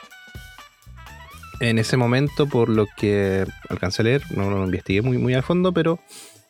En 1.60 1.78
ese 1.78 1.96
momento, 1.96 2.48
por 2.48 2.68
lo 2.70 2.86
que 2.96 3.46
alcancé 3.68 4.02
a 4.02 4.06
leer, 4.06 4.22
no 4.34 4.50
lo 4.50 4.64
investigué 4.64 5.02
muy, 5.02 5.18
muy 5.18 5.34
al 5.34 5.42
fondo, 5.42 5.72
pero 5.72 6.00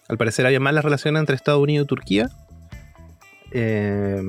al 0.09 0.17
parecer 0.17 0.47
había 0.47 0.61
malas 0.61 0.85
relaciones 0.85 1.21
entre 1.21 1.35
Estados 1.37 1.61
Unidos 1.61 1.85
y 1.85 1.89
Turquía. 1.89 2.31
Eh, 3.51 4.23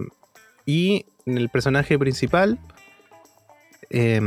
y 0.66 1.06
el 1.28 1.50
personaje 1.50 1.98
principal 2.00 2.58
eh, 3.92 4.20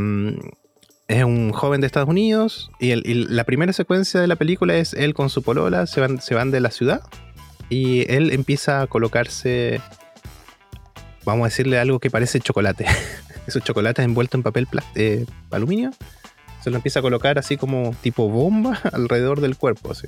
es 1.09 1.23
un 1.25 1.53
joven 1.53 1.81
de 1.81 1.87
Estados 1.87 2.09
Unidos 2.09 2.71
y, 2.81 2.91
el- 2.93 3.03
y 3.07 3.15
la 3.15 3.45
primera 3.45 3.73
secuencia 3.73 4.21
de 4.21 4.27
la 4.27 4.37
película 4.37 4.75
es 4.77 4.95
él 4.95 5.15
con 5.15 5.29
su 5.31 5.43
polola, 5.43 5.87
se 5.87 6.01
van, 6.01 6.21
se 6.21 6.35
van 6.35 6.51
de 6.51 6.61
la 6.61 6.71
ciudad 6.71 7.03
y 7.69 8.11
él 8.13 8.31
empieza 8.33 8.83
a 8.83 8.87
colocarse, 8.87 9.81
vamos 11.25 11.45
a 11.45 11.49
decirle 11.49 11.79
algo 11.79 11.99
que 11.99 12.11
parece 12.11 12.41
chocolate. 12.41 12.87
Esos 13.47 13.63
chocolates 13.63 14.03
envueltos 14.05 14.39
en 14.39 14.43
papel 14.43 14.67
eh, 14.95 15.27
aluminio. 15.51 15.91
Se 16.63 16.71
lo 16.71 16.77
empieza 16.77 17.01
a 17.01 17.03
colocar 17.03 17.39
así 17.39 17.59
como 17.59 17.95
tipo 18.01 18.31
bomba 18.31 18.81
alrededor 18.93 19.43
del 19.43 19.57
cuerpo. 19.57 19.93
Así. 19.93 20.07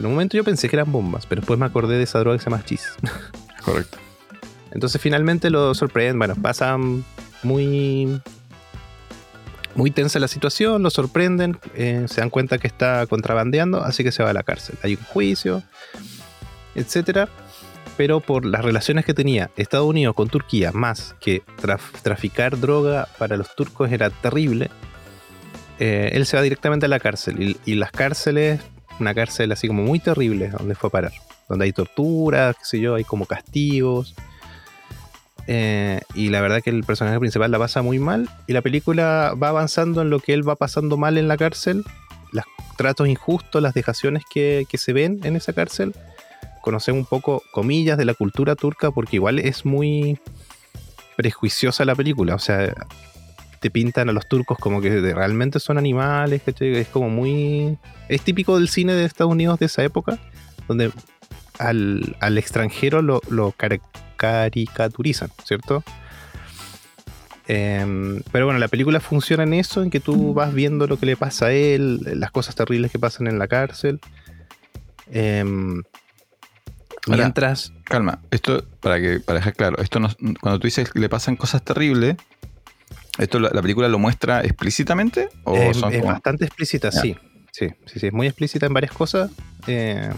En 0.00 0.06
un 0.06 0.12
momento 0.12 0.36
yo 0.36 0.42
pensé 0.42 0.68
que 0.68 0.74
eran 0.74 0.90
bombas, 0.90 1.26
pero 1.26 1.42
después 1.42 1.60
me 1.60 1.66
acordé 1.66 1.96
de 1.98 2.02
esa 2.02 2.18
droga 2.18 2.36
que 2.38 2.42
se 2.42 2.50
llama 2.50 2.64
cheese. 2.64 2.88
Correcto. 3.64 3.98
Entonces 4.72 5.00
finalmente 5.00 5.48
lo 5.50 5.74
sorprenden, 5.74 6.18
bueno, 6.18 6.34
pasa 6.34 6.76
muy 7.44 8.20
muy 9.74 9.90
tensa 9.90 10.18
la 10.18 10.28
situación, 10.28 10.82
lo 10.82 10.90
sorprenden, 10.90 11.58
eh, 11.74 12.06
se 12.08 12.20
dan 12.20 12.30
cuenta 12.30 12.58
que 12.58 12.66
está 12.66 13.06
contrabandeando, 13.06 13.82
así 13.82 14.04
que 14.04 14.12
se 14.12 14.22
va 14.22 14.30
a 14.30 14.32
la 14.34 14.42
cárcel. 14.42 14.76
Hay 14.82 14.94
un 14.94 15.04
juicio, 15.04 15.62
etcétera. 16.74 17.28
Pero 17.94 18.20
por 18.20 18.46
las 18.46 18.64
relaciones 18.64 19.04
que 19.04 19.12
tenía 19.12 19.50
Estados 19.56 19.86
Unidos 19.86 20.14
con 20.14 20.28
Turquía, 20.30 20.72
más 20.72 21.14
que 21.20 21.42
traf- 21.60 22.00
traficar 22.02 22.58
droga 22.58 23.06
para 23.18 23.36
los 23.36 23.54
turcos 23.54 23.92
era 23.92 24.08
terrible, 24.08 24.70
eh, 25.78 26.10
él 26.14 26.24
se 26.24 26.38
va 26.38 26.42
directamente 26.42 26.86
a 26.86 26.88
la 26.88 26.98
cárcel. 26.98 27.42
Y, 27.42 27.70
y 27.70 27.74
las 27.74 27.90
cárceles, 27.92 28.60
una 28.98 29.14
cárcel 29.14 29.52
así 29.52 29.68
como 29.68 29.82
muy 29.82 29.98
terrible, 29.98 30.48
donde 30.48 30.74
fue 30.74 30.88
a 30.88 30.90
parar. 30.90 31.12
Donde 31.50 31.66
hay 31.66 31.72
torturas, 31.72 32.56
qué 32.56 32.64
sé 32.64 32.80
yo, 32.80 32.94
hay 32.94 33.04
como 33.04 33.26
castigos. 33.26 34.14
Eh, 35.46 36.00
y 36.14 36.28
la 36.28 36.40
verdad 36.40 36.62
que 36.62 36.70
el 36.70 36.84
personaje 36.84 37.18
principal 37.18 37.50
la 37.50 37.58
pasa 37.58 37.82
muy 37.82 37.98
mal. 37.98 38.28
Y 38.46 38.52
la 38.52 38.62
película 38.62 39.34
va 39.40 39.48
avanzando 39.48 40.02
en 40.02 40.10
lo 40.10 40.20
que 40.20 40.34
él 40.34 40.48
va 40.48 40.56
pasando 40.56 40.96
mal 40.96 41.18
en 41.18 41.28
la 41.28 41.36
cárcel. 41.36 41.84
Los 42.32 42.44
tratos 42.76 43.08
injustos, 43.08 43.62
las 43.62 43.74
dejaciones 43.74 44.24
que, 44.30 44.66
que 44.68 44.78
se 44.78 44.92
ven 44.92 45.20
en 45.24 45.36
esa 45.36 45.52
cárcel. 45.52 45.94
Conocer 46.60 46.94
un 46.94 47.04
poco, 47.04 47.42
comillas, 47.52 47.98
de 47.98 48.04
la 48.04 48.14
cultura 48.14 48.54
turca, 48.54 48.90
porque 48.90 49.16
igual 49.16 49.38
es 49.38 49.64
muy 49.64 50.18
prejuiciosa 51.16 51.84
la 51.84 51.94
película. 51.94 52.34
O 52.34 52.38
sea, 52.38 52.72
te 53.60 53.70
pintan 53.70 54.08
a 54.08 54.12
los 54.12 54.28
turcos 54.28 54.58
como 54.58 54.80
que 54.80 55.00
realmente 55.00 55.60
son 55.60 55.78
animales. 55.78 56.42
Es 56.46 56.88
como 56.88 57.08
muy. 57.08 57.78
Es 58.08 58.22
típico 58.22 58.58
del 58.58 58.68
cine 58.68 58.94
de 58.94 59.04
Estados 59.04 59.32
Unidos 59.32 59.58
de 59.58 59.66
esa 59.66 59.82
época, 59.82 60.18
donde 60.68 60.92
al, 61.58 62.16
al 62.20 62.38
extranjero 62.38 63.02
lo, 63.02 63.20
lo 63.28 63.52
caricaturizan, 64.22 65.30
¿cierto? 65.44 65.82
Em, 67.48 68.22
pero 68.30 68.44
bueno, 68.46 68.60
la 68.60 68.68
película 68.68 69.00
funciona 69.00 69.42
en 69.42 69.54
eso, 69.54 69.82
en 69.82 69.90
que 69.90 69.98
tú 69.98 70.32
vas 70.32 70.54
viendo 70.54 70.86
lo 70.86 70.96
que 70.96 71.06
le 71.06 71.16
pasa 71.16 71.46
a 71.46 71.52
él, 71.52 72.00
las 72.14 72.30
cosas 72.30 72.54
terribles 72.54 72.92
que 72.92 73.00
pasan 73.00 73.26
en 73.26 73.38
la 73.40 73.48
cárcel. 73.48 73.98
Ahora, 77.08 77.24
mientras. 77.24 77.72
Calma, 77.84 78.20
esto, 78.30 78.64
para 78.80 79.00
que 79.00 79.18
para 79.20 79.40
dejar 79.40 79.54
claro, 79.54 79.78
esto 79.82 79.98
no, 79.98 80.08
cuando 80.40 80.60
tú 80.60 80.68
dices 80.68 80.88
que 80.90 81.00
le 81.00 81.08
pasan 81.08 81.34
cosas 81.36 81.62
terribles, 81.64 82.16
¿esto 83.18 83.40
la, 83.40 83.50
la 83.52 83.60
película 83.60 83.88
lo 83.88 83.98
muestra 83.98 84.42
explícitamente? 84.42 85.28
¿O 85.42 85.56
Es, 85.56 85.76
son 85.76 85.92
es 85.92 85.98
como- 86.00 86.12
bastante 86.12 86.44
explícita, 86.44 86.92
sí. 86.92 87.16
Sí, 87.50 87.68
sí, 87.86 87.98
sí, 88.00 88.06
es 88.06 88.12
muy 88.14 88.26
explícita 88.28 88.66
en 88.66 88.72
varias 88.72 88.92
cosas. 88.92 89.30
eh, 89.66 90.10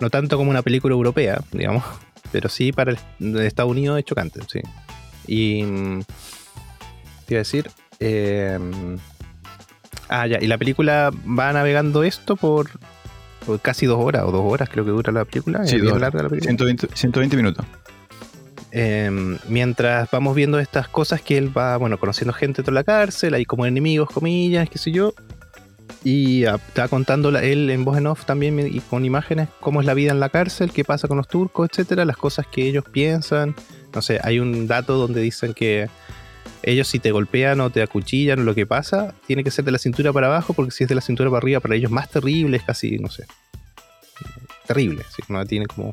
no 0.00 0.10
tanto 0.10 0.36
como 0.36 0.50
una 0.50 0.62
película 0.62 0.92
europea, 0.94 1.40
digamos, 1.52 1.84
pero 2.32 2.48
sí 2.48 2.72
para 2.72 2.92
el, 3.20 3.36
Estados 3.38 3.70
Unidos 3.70 3.98
es 3.98 4.04
chocante, 4.04 4.40
sí. 4.50 4.60
Y. 5.26 5.62
mm, 5.62 6.00
Te 7.26 7.34
iba 7.34 7.38
a 7.38 7.44
decir. 7.44 7.70
eh, 8.00 8.58
ah, 10.08 10.26
ya, 10.26 10.38
y 10.40 10.46
la 10.46 10.58
película 10.58 11.10
va 11.38 11.52
navegando 11.52 12.02
esto 12.02 12.34
por, 12.36 12.68
por 13.46 13.60
casi 13.60 13.86
dos 13.86 14.02
horas, 14.02 14.24
o 14.24 14.32
dos 14.32 14.42
horas 14.44 14.68
creo 14.68 14.84
que 14.84 14.90
dura 14.90 15.12
la 15.12 15.24
película. 15.24 15.64
Sí, 15.66 15.76
es 15.76 15.82
bien 15.82 16.00
larga 16.00 16.22
la 16.22 16.28
película. 16.28 16.48
120, 16.48 16.88
120 16.94 17.36
minutos. 17.36 17.64
Eh, 18.74 19.10
mientras 19.48 20.10
vamos 20.10 20.34
viendo 20.34 20.58
estas 20.58 20.88
cosas 20.88 21.20
que 21.20 21.36
él 21.36 21.56
va, 21.56 21.76
bueno, 21.76 21.98
conociendo 21.98 22.32
gente 22.32 22.62
dentro 22.62 22.72
de 22.72 22.80
la 22.80 22.84
cárcel, 22.84 23.34
hay 23.34 23.44
como 23.44 23.66
enemigos, 23.66 24.08
comillas, 24.10 24.68
qué 24.70 24.78
sé 24.78 24.90
yo. 24.92 25.12
Y 26.04 26.44
está 26.44 26.88
contando 26.88 27.28
él 27.38 27.70
en 27.70 27.84
voz 27.84 27.96
en 27.98 28.06
off 28.06 28.24
también 28.24 28.58
y 28.58 28.80
con 28.80 29.04
imágenes 29.04 29.48
cómo 29.60 29.80
es 29.80 29.86
la 29.86 29.94
vida 29.94 30.10
en 30.10 30.20
la 30.20 30.30
cárcel, 30.30 30.72
qué 30.72 30.84
pasa 30.84 31.08
con 31.08 31.16
los 31.16 31.28
turcos, 31.28 31.68
etcétera, 31.70 32.04
las 32.04 32.16
cosas 32.16 32.46
que 32.46 32.66
ellos 32.66 32.84
piensan. 32.90 33.54
No 33.94 34.02
sé, 34.02 34.18
hay 34.22 34.38
un 34.38 34.66
dato 34.66 34.96
donde 34.96 35.20
dicen 35.20 35.54
que 35.54 35.88
ellos 36.62 36.88
si 36.88 36.98
te 36.98 37.10
golpean 37.10 37.60
o 37.60 37.70
te 37.70 37.82
acuchillan 37.82 38.40
o 38.40 38.42
lo 38.44 38.54
que 38.54 38.66
pasa, 38.66 39.14
tiene 39.26 39.44
que 39.44 39.50
ser 39.50 39.64
de 39.64 39.72
la 39.72 39.78
cintura 39.78 40.12
para 40.12 40.28
abajo, 40.28 40.54
porque 40.54 40.70
si 40.70 40.84
es 40.84 40.88
de 40.88 40.94
la 40.94 41.00
cintura 41.00 41.30
para 41.30 41.38
arriba, 41.38 41.60
para 41.60 41.74
ellos 41.74 41.90
más 41.90 42.08
terrible, 42.10 42.56
es 42.56 42.62
casi, 42.62 42.98
no 42.98 43.08
sé, 43.08 43.26
terrible, 44.66 45.04
¿sí? 45.14 45.22
no 45.28 45.44
tiene 45.44 45.66
como 45.66 45.92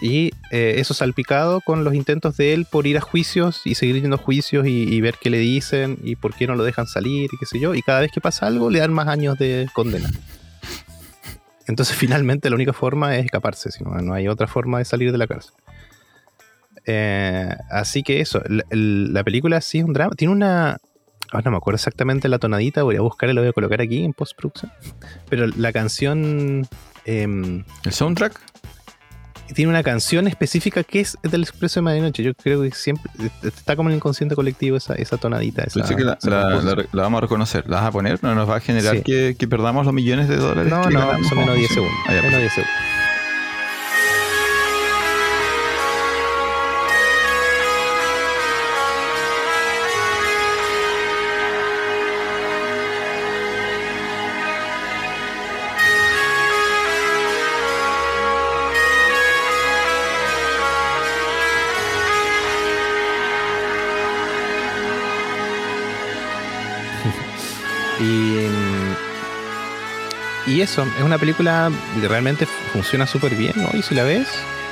y 0.00 0.30
eh, 0.50 0.74
eso 0.78 0.94
salpicado 0.94 1.60
con 1.60 1.84
los 1.84 1.94
intentos 1.94 2.36
de 2.36 2.52
él 2.52 2.66
por 2.70 2.86
ir 2.86 2.98
a 2.98 3.00
juicios 3.00 3.62
y 3.64 3.74
seguir 3.74 4.00
yendo 4.00 4.18
juicios 4.18 4.66
y, 4.66 5.00
ver 5.00 5.16
qué 5.20 5.30
le 5.30 5.38
dicen 5.38 5.98
y 6.02 6.16
por 6.16 6.34
qué 6.34 6.46
no 6.46 6.54
lo 6.54 6.64
dejan 6.64 6.86
salir 6.86 7.30
y 7.32 7.36
qué 7.38 7.46
sé 7.46 7.58
yo. 7.58 7.74
Y 7.74 7.82
cada 7.82 8.00
vez 8.00 8.12
que 8.12 8.20
pasa 8.20 8.46
algo 8.46 8.70
le 8.70 8.78
dan 8.80 8.92
más 8.92 9.08
años 9.08 9.38
de 9.38 9.68
condena. 9.72 10.10
Entonces 11.66 11.96
finalmente 11.98 12.48
la 12.50 12.56
única 12.56 12.72
forma 12.72 13.16
es 13.16 13.24
escaparse, 13.24 13.70
si 13.70 13.84
no, 13.84 14.12
hay 14.12 14.28
otra 14.28 14.46
forma 14.46 14.78
de 14.78 14.84
salir 14.84 15.12
de 15.12 15.18
la 15.18 15.26
cárcel. 15.26 15.54
Eh, 16.84 17.48
así 17.70 18.02
que 18.02 18.20
eso, 18.20 18.40
la, 18.48 18.64
el- 18.70 19.12
la 19.12 19.24
película 19.24 19.60
sí 19.60 19.78
es 19.78 19.84
un 19.84 19.92
drama. 19.92 20.14
Tiene 20.16 20.32
una... 20.32 20.78
Ahora 21.32 21.46
no 21.46 21.50
me 21.52 21.56
acuerdo 21.56 21.74
exactamente 21.74 22.28
la 22.28 22.38
tonadita, 22.38 22.84
voy 22.84 22.94
a 22.94 23.00
buscar 23.00 23.28
y 23.28 23.32
lo 23.32 23.40
voy 23.40 23.48
a 23.48 23.52
colocar 23.52 23.80
aquí 23.80 24.04
en 24.04 24.12
postproducción. 24.12 24.70
Pero 25.28 25.48
la 25.48 25.72
canción... 25.72 26.68
em, 27.04 27.64
¿El 27.84 27.92
soundtrack? 27.92 28.40
Tiene 29.54 29.70
una 29.70 29.82
canción 29.82 30.26
específica 30.28 30.82
que 30.84 31.00
es 31.00 31.16
del 31.22 31.42
Expreso 31.42 31.80
de 31.80 31.84
Medianoche. 31.84 32.22
Yo 32.22 32.34
creo 32.34 32.62
que 32.62 32.70
siempre 32.72 33.10
está 33.42 33.76
como 33.76 33.88
en 33.88 33.92
el 33.92 33.96
inconsciente 33.98 34.34
colectivo 34.34 34.76
esa, 34.76 34.94
esa 34.94 35.16
tonadita. 35.16 35.62
Esa, 35.64 35.82
que 35.94 36.04
la, 36.04 36.14
esa 36.14 36.30
la- 36.30 36.42
composición. 36.42 36.76
la- 36.78 36.86
la 36.92 37.02
vamos 37.02 37.18
a 37.18 37.20
reconocer. 37.22 37.64
¿La 37.68 37.76
vas 37.80 37.86
a 37.86 37.92
poner? 37.92 38.18
¿No 38.22 38.34
nos 38.34 38.48
va 38.48 38.56
a 38.56 38.60
generar 38.60 38.96
Sí. 38.96 39.02
que, 39.02 39.36
que 39.38 39.48
perdamos 39.48 39.84
los 39.86 39.94
millones 39.94 40.28
de 40.28 40.36
dólares? 40.36 40.70
no, 40.70 40.90
no, 40.90 41.24
son 41.28 41.38
menos 41.38 41.54
de 41.54 41.58
10 41.60 41.68
Sí. 41.68 41.74
segundos. 41.74 41.96
Ah, 42.08 42.14
ya, 42.14 42.22
menos 42.22 42.32
de 42.34 42.40
10 42.40 42.52
segundos. 42.54 42.76
Y 70.56 70.62
eso, 70.62 70.86
es 70.96 71.04
una 71.04 71.18
película 71.18 71.70
que 72.00 72.08
realmente 72.08 72.46
funciona 72.72 73.06
súper 73.06 73.34
bien 73.34 73.52
hoy 73.72 73.82
si 73.82 73.94
la 73.94 74.04
ves. 74.04 74.26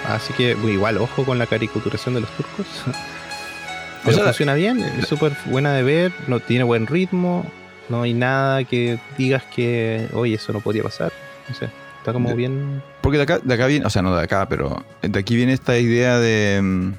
Así 0.09 0.33
que 0.33 0.55
bueno, 0.55 0.71
igual, 0.71 0.97
ojo 0.99 1.25
con 1.25 1.39
la 1.39 1.47
caricaturización 1.47 2.15
de 2.15 2.23
los 2.23 2.31
turcos. 2.31 2.67
Pero 4.05 4.17
sea, 4.17 4.25
funciona 4.27 4.55
bien, 4.55 4.81
es 4.83 5.07
súper 5.09 5.33
buena 5.47 5.73
de 5.75 5.83
ver, 5.83 6.13
no 6.27 6.41
tiene 6.41 6.65
buen 6.65 6.87
ritmo. 6.87 7.45
No 7.91 8.03
hay 8.03 8.15
nada 8.15 8.65
que 8.65 8.99
digas 9.19 9.43
que, 9.55 10.09
oye, 10.15 10.35
eso 10.37 10.53
no 10.55 10.61
podría 10.61 10.83
pasar. 10.83 11.13
No 11.49 11.55
sé, 11.55 11.69
está 11.99 12.13
como 12.15 12.31
De- 12.31 12.35
bien. 12.35 12.83
Porque 13.03 13.19
de 13.19 13.25
acá, 13.25 13.39
de 13.43 13.55
acá 13.55 13.67
viene, 13.67 13.85
o 13.85 13.91
sea, 13.91 14.01
no 14.01 14.15
de 14.17 14.23
acá, 14.23 14.49
pero 14.49 14.83
de 15.03 15.19
aquí 15.19 15.37
viene 15.37 15.53
esta 15.53 15.77
idea 15.79 16.19
de, 16.19 16.61
mm, 16.63 16.93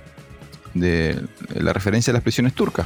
de 0.76 1.22
la 1.56 1.74
referencia 1.74 2.12
a 2.12 2.14
las 2.14 2.22
prisiones 2.24 2.54
turcas. 2.54 2.86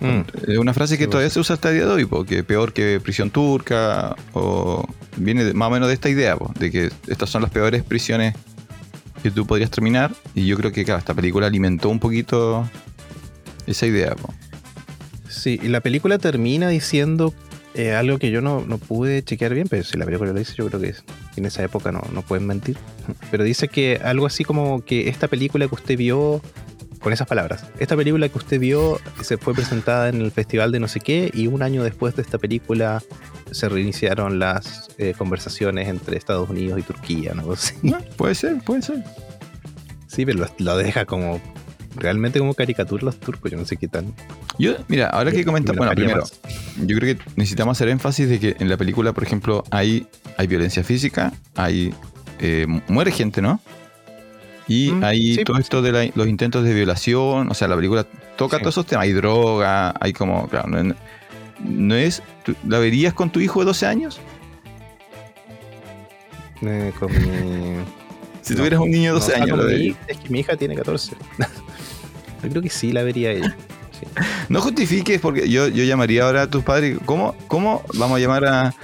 Mm, 0.00 0.20
Es 0.50 0.58
una 0.58 0.72
frase 0.74 0.96
que 0.96 1.04
Sí, 1.04 1.10
todavía 1.10 1.30
se 1.30 1.40
usa 1.40 1.54
hasta 1.54 1.70
el 1.70 1.76
día 1.76 1.86
de 1.86 1.92
hoy, 1.92 2.04
porque 2.04 2.44
peor 2.44 2.72
que 2.72 3.00
prisión 3.00 3.30
turca, 3.30 4.14
o 4.32 4.86
viene 5.16 5.44
de- 5.44 5.54
más 5.54 5.68
o 5.68 5.70
menos 5.72 5.88
de 5.88 5.94
esta 5.94 6.08
idea, 6.08 6.36
po, 6.36 6.52
de 6.58 6.70
que 6.70 6.90
estas 7.08 7.28
son 7.30 7.42
las 7.42 7.50
peores 7.50 7.82
prisiones 7.82 8.34
que 9.22 9.30
tú 9.32 9.46
podrías 9.46 9.70
terminar, 9.70 10.14
y 10.34 10.46
yo 10.46 10.56
creo 10.56 10.70
que 10.72 10.84
claro, 10.84 11.00
esta 11.00 11.14
película 11.14 11.46
alimentó 11.48 11.88
un 11.88 11.98
poquito 11.98 12.68
esa 13.66 13.86
idea. 13.86 14.14
po. 14.14 14.32
Sí, 15.28 15.58
y 15.62 15.68
la 15.68 15.80
película 15.80 16.18
termina 16.18 16.68
diciendo 16.68 17.34
eh, 17.74 17.92
algo 17.94 18.18
que 18.18 18.30
yo 18.32 18.40
no, 18.40 18.64
no 18.66 18.78
pude 18.78 19.22
chequear 19.22 19.54
bien, 19.54 19.68
pero 19.68 19.84
si 19.84 19.96
la 19.98 20.04
película 20.04 20.32
lo 20.32 20.38
dice, 20.38 20.54
yo 20.56 20.66
creo 20.68 20.80
que 20.80 20.88
es- 20.88 21.04
en 21.36 21.44
esa 21.44 21.62
época 21.62 21.92
no, 21.92 22.02
no 22.12 22.22
pueden 22.22 22.46
mentir. 22.46 22.76
Pero 23.30 23.44
dice 23.44 23.68
que 23.68 24.00
algo 24.02 24.26
así 24.26 24.42
como 24.42 24.84
que 24.84 25.08
esta 25.08 25.28
película 25.28 25.68
que 25.68 25.74
usted 25.76 25.96
vio, 25.96 26.40
con 27.00 27.12
esas 27.12 27.26
palabras, 27.26 27.64
esta 27.78 27.96
película 27.96 28.28
que 28.28 28.38
usted 28.38 28.58
vio 28.60 29.00
se 29.22 29.36
fue 29.38 29.54
presentada 29.54 30.08
en 30.08 30.20
el 30.20 30.30
festival 30.32 30.72
de 30.72 30.80
no 30.80 30.88
sé 30.88 31.00
qué 31.00 31.30
y 31.32 31.46
un 31.46 31.62
año 31.62 31.82
después 31.84 32.16
de 32.16 32.22
esta 32.22 32.38
película 32.38 33.02
se 33.50 33.68
reiniciaron 33.68 34.38
las 34.38 34.88
eh, 34.98 35.14
conversaciones 35.16 35.88
entre 35.88 36.16
Estados 36.16 36.48
Unidos 36.50 36.78
y 36.78 36.82
Turquía, 36.82 37.34
¿no? 37.34 37.54
Sí, 37.56 37.74
No, 37.82 37.98
puede 38.16 38.34
ser, 38.34 38.58
puede 38.62 38.82
ser. 38.82 39.02
sí 40.06 40.24
pero 40.26 40.40
lo, 40.40 40.48
lo 40.58 40.76
deja 40.76 41.04
como 41.04 41.40
realmente 41.96 42.38
como 42.38 42.54
caricatura 42.54 43.04
los 43.04 43.18
turcos, 43.18 43.50
yo 43.50 43.58
no 43.58 43.64
sé 43.64 43.76
qué 43.76 43.88
tan... 43.88 44.14
Yo, 44.58 44.74
mira, 44.88 45.08
ahora 45.08 45.30
que 45.30 45.38
Me 45.38 45.44
comentas, 45.44 45.76
bueno, 45.76 45.92
primero, 45.92 46.20
más. 46.20 46.40
yo 46.84 46.96
creo 46.96 47.16
que 47.16 47.22
necesitamos 47.36 47.76
hacer 47.76 47.88
énfasis 47.88 48.28
de 48.28 48.40
que 48.40 48.56
en 48.58 48.68
la 48.68 48.76
película, 48.76 49.12
por 49.12 49.22
ejemplo, 49.22 49.64
hay, 49.70 50.06
hay 50.36 50.46
violencia 50.46 50.82
física, 50.82 51.32
hay 51.54 51.94
eh, 52.40 52.66
muere 52.88 53.12
gente, 53.12 53.40
¿no? 53.40 53.60
Y 54.68 54.90
Mm, 54.92 55.04
hay 55.04 55.34
sí, 55.36 55.44
todo 55.44 55.54
pues. 55.54 55.64
esto 55.64 55.80
de 55.82 55.92
la- 55.92 56.10
los 56.14 56.28
intentos 56.28 56.62
de 56.64 56.74
violación, 56.74 57.50
o 57.50 57.54
sea, 57.54 57.68
la 57.68 57.76
película 57.76 58.04
toca 58.36 58.58
Sí. 58.58 58.62
todos 58.62 58.74
esos 58.74 58.86
temas, 58.86 59.04
hay 59.04 59.12
droga, 59.12 59.94
hay 59.98 60.12
como, 60.12 60.46
claro, 60.48 60.68
no, 60.68 60.94
no 61.64 61.94
es, 61.94 62.22
¿tú 62.44 62.54
¿la 62.66 62.78
verías 62.78 63.14
con 63.14 63.30
tu 63.30 63.40
hijo 63.40 63.60
de 63.60 63.66
12 63.66 63.86
años? 63.86 64.20
Eh, 66.62 66.92
con 66.98 67.10
mi... 67.12 67.18
Si 68.42 68.54
No, 68.54 68.58
tuvieras 68.60 68.80
un 68.80 68.90
niño 68.90 69.12
de 69.14 69.20
12 69.20 69.32
No, 69.36 69.42
años, 69.44 69.58
ah, 69.58 69.62
¿la 69.62 69.64
verías? 69.68 69.96
es 70.06 70.16
que 70.18 70.28
mi 70.30 70.40
hija 70.40 70.56
tiene 70.56 70.74
14. 70.74 71.16
Yo 72.42 72.48
creo 72.50 72.62
que 72.62 72.70
sí 72.70 72.92
la 72.92 73.02
vería 73.02 73.30
ella. 73.32 73.54
Sí. 73.98 74.06
No 74.48 74.60
justifiques 74.62 75.20
porque 75.20 75.48
yo, 75.50 75.68
yo 75.68 75.84
llamaría 75.84 76.24
ahora 76.24 76.42
a 76.42 76.46
tus 76.46 76.62
padres. 76.64 76.96
¿Cómo, 77.04 77.34
¿Cómo 77.48 77.82
vamos 77.94 78.16
a 78.16 78.20
llamar 78.20 78.46
a 78.46 78.74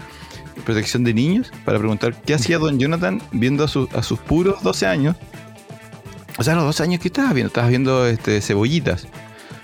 protección 0.66 1.04
de 1.04 1.14
niños 1.14 1.50
para 1.64 1.78
preguntar 1.78 2.14
qué 2.26 2.34
hacía 2.34 2.58
don 2.58 2.78
Jonathan 2.78 3.22
viendo 3.32 3.64
a, 3.64 3.68
su- 3.68 3.88
a 3.94 4.02
sus 4.02 4.18
puros 4.18 4.62
12 4.62 4.86
años? 4.86 5.16
O 6.36 6.42
sea, 6.42 6.54
a 6.54 6.56
los 6.56 6.64
12 6.66 6.82
años, 6.82 7.00
¿qué 7.00 7.08
estabas 7.08 7.32
viendo? 7.34 7.48
Estabas 7.48 7.70
viendo 7.70 8.06
este, 8.06 8.40
cebollitas. 8.40 9.06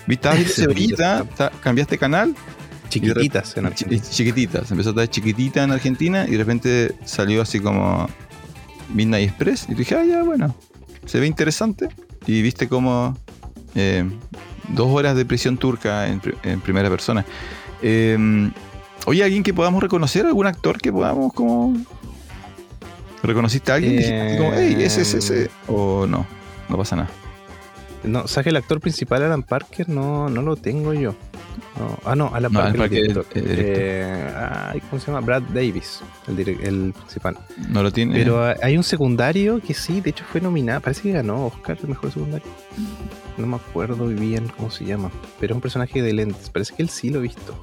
Estabas 0.08 0.38
viendo 0.38 0.52
Cebollitas, 0.54 1.08
cebollita, 1.18 1.24
ta- 1.36 1.52
cambiaste 1.62 1.98
canal, 1.98 2.34
Chiquititas 2.88 3.56
en 3.56 3.66
Argentina. 3.66 4.02
chiquititas. 4.10 4.70
Empezó 4.70 4.88
a 4.88 4.92
estar 4.92 5.08
chiquitita 5.08 5.62
en 5.62 5.70
Argentina 5.70 6.24
y 6.26 6.32
de 6.32 6.38
repente 6.38 6.94
salió 7.04 7.40
así 7.42 7.60
como 7.60 8.08
Midnight 8.92 9.28
Express. 9.28 9.66
Y 9.68 9.74
dije, 9.74 9.94
ah, 9.94 10.04
ya, 10.04 10.22
bueno, 10.24 10.54
se 11.06 11.20
ve 11.20 11.26
interesante. 11.28 11.88
Y 12.26 12.42
viste 12.42 12.68
como 12.68 13.16
eh, 13.76 14.04
dos 14.70 14.88
horas 14.88 15.14
de 15.16 15.24
prisión 15.24 15.56
turca 15.56 16.08
en, 16.08 16.20
en 16.42 16.60
primera 16.60 16.90
persona. 16.90 17.24
Eh, 17.80 18.50
oye, 19.06 19.22
¿alguien 19.22 19.44
que 19.44 19.54
podamos 19.54 19.80
reconocer? 19.82 20.26
¿Algún 20.26 20.46
actor 20.48 20.80
que 20.80 20.90
podamos 20.92 21.32
como... 21.32 21.76
¿Reconociste 23.22 23.70
a 23.70 23.74
alguien? 23.76 23.92
¿Dijiste 23.98 24.20
así 24.20 24.36
como, 24.38 24.52
hey, 24.54 24.76
ese 24.80 25.02
es 25.02 25.14
ese? 25.14 25.50
¿O 25.68 26.06
no? 26.08 26.26
No 26.70 26.76
pasa 26.78 26.96
nada. 26.96 27.10
No, 28.02 28.26
¿sabes 28.26 28.44
que 28.44 28.50
el 28.50 28.56
actor 28.56 28.80
principal, 28.80 29.22
Alan 29.22 29.42
Parker, 29.42 29.88
no, 29.90 30.30
no 30.30 30.40
lo 30.40 30.56
tengo 30.56 30.94
yo? 30.94 31.14
No. 31.78 31.98
Ah, 32.06 32.16
no, 32.16 32.30
Alan 32.34 32.50
No, 32.50 32.60
Parker, 32.60 32.74
el 32.74 32.78
Parker, 32.80 33.02
director. 33.02 33.26
el- 33.34 33.42
el 33.42 33.48
director. 33.56 33.82
Eh, 33.82 34.34
ay, 34.72 34.80
¿Cómo 34.88 35.00
se 35.00 35.06
llama? 35.08 35.20
Brad 35.20 35.42
Davis, 35.52 36.00
el, 36.26 36.38
el 36.48 36.94
principal. 36.96 37.36
No 37.68 37.82
lo 37.82 37.92
tiene. 37.92 38.14
Pero 38.14 38.42
ah, 38.42 38.54
hay 38.62 38.78
un 38.78 38.84
secundario 38.84 39.60
que 39.60 39.74
sí, 39.74 40.00
de 40.00 40.10
hecho 40.10 40.24
fue 40.32 40.40
nominado. 40.40 40.80
Parece 40.80 41.02
que 41.02 41.12
ganó 41.12 41.46
Oscar 41.46 41.76
el 41.82 41.88
mejor 41.90 42.10
secundario. 42.10 42.46
No 43.36 43.46
me 43.46 43.56
acuerdo 43.56 44.06
bien 44.06 44.48
cómo 44.56 44.70
se 44.70 44.86
llama. 44.86 45.10
Pero 45.38 45.52
es 45.52 45.56
un 45.56 45.60
personaje 45.60 46.00
de 46.00 46.12
lentes. 46.14 46.48
Parece 46.48 46.74
que 46.74 46.82
él 46.82 46.88
sí 46.88 47.10
lo 47.10 47.18
he 47.18 47.22
visto. 47.22 47.62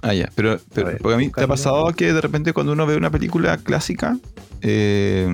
Ah, 0.00 0.14
ya, 0.14 0.30
pero, 0.34 0.58
pero 0.72 0.86
ver, 0.86 0.98
porque 1.02 1.14
a 1.16 1.18
mí 1.18 1.28
te 1.28 1.42
ha 1.42 1.46
pasado 1.46 1.92
que 1.92 2.14
de 2.14 2.20
repente 2.22 2.54
cuando 2.54 2.72
uno 2.72 2.86
ve 2.86 2.96
una 2.96 3.10
película 3.10 3.58
clásica, 3.58 4.16
eh, 4.62 5.28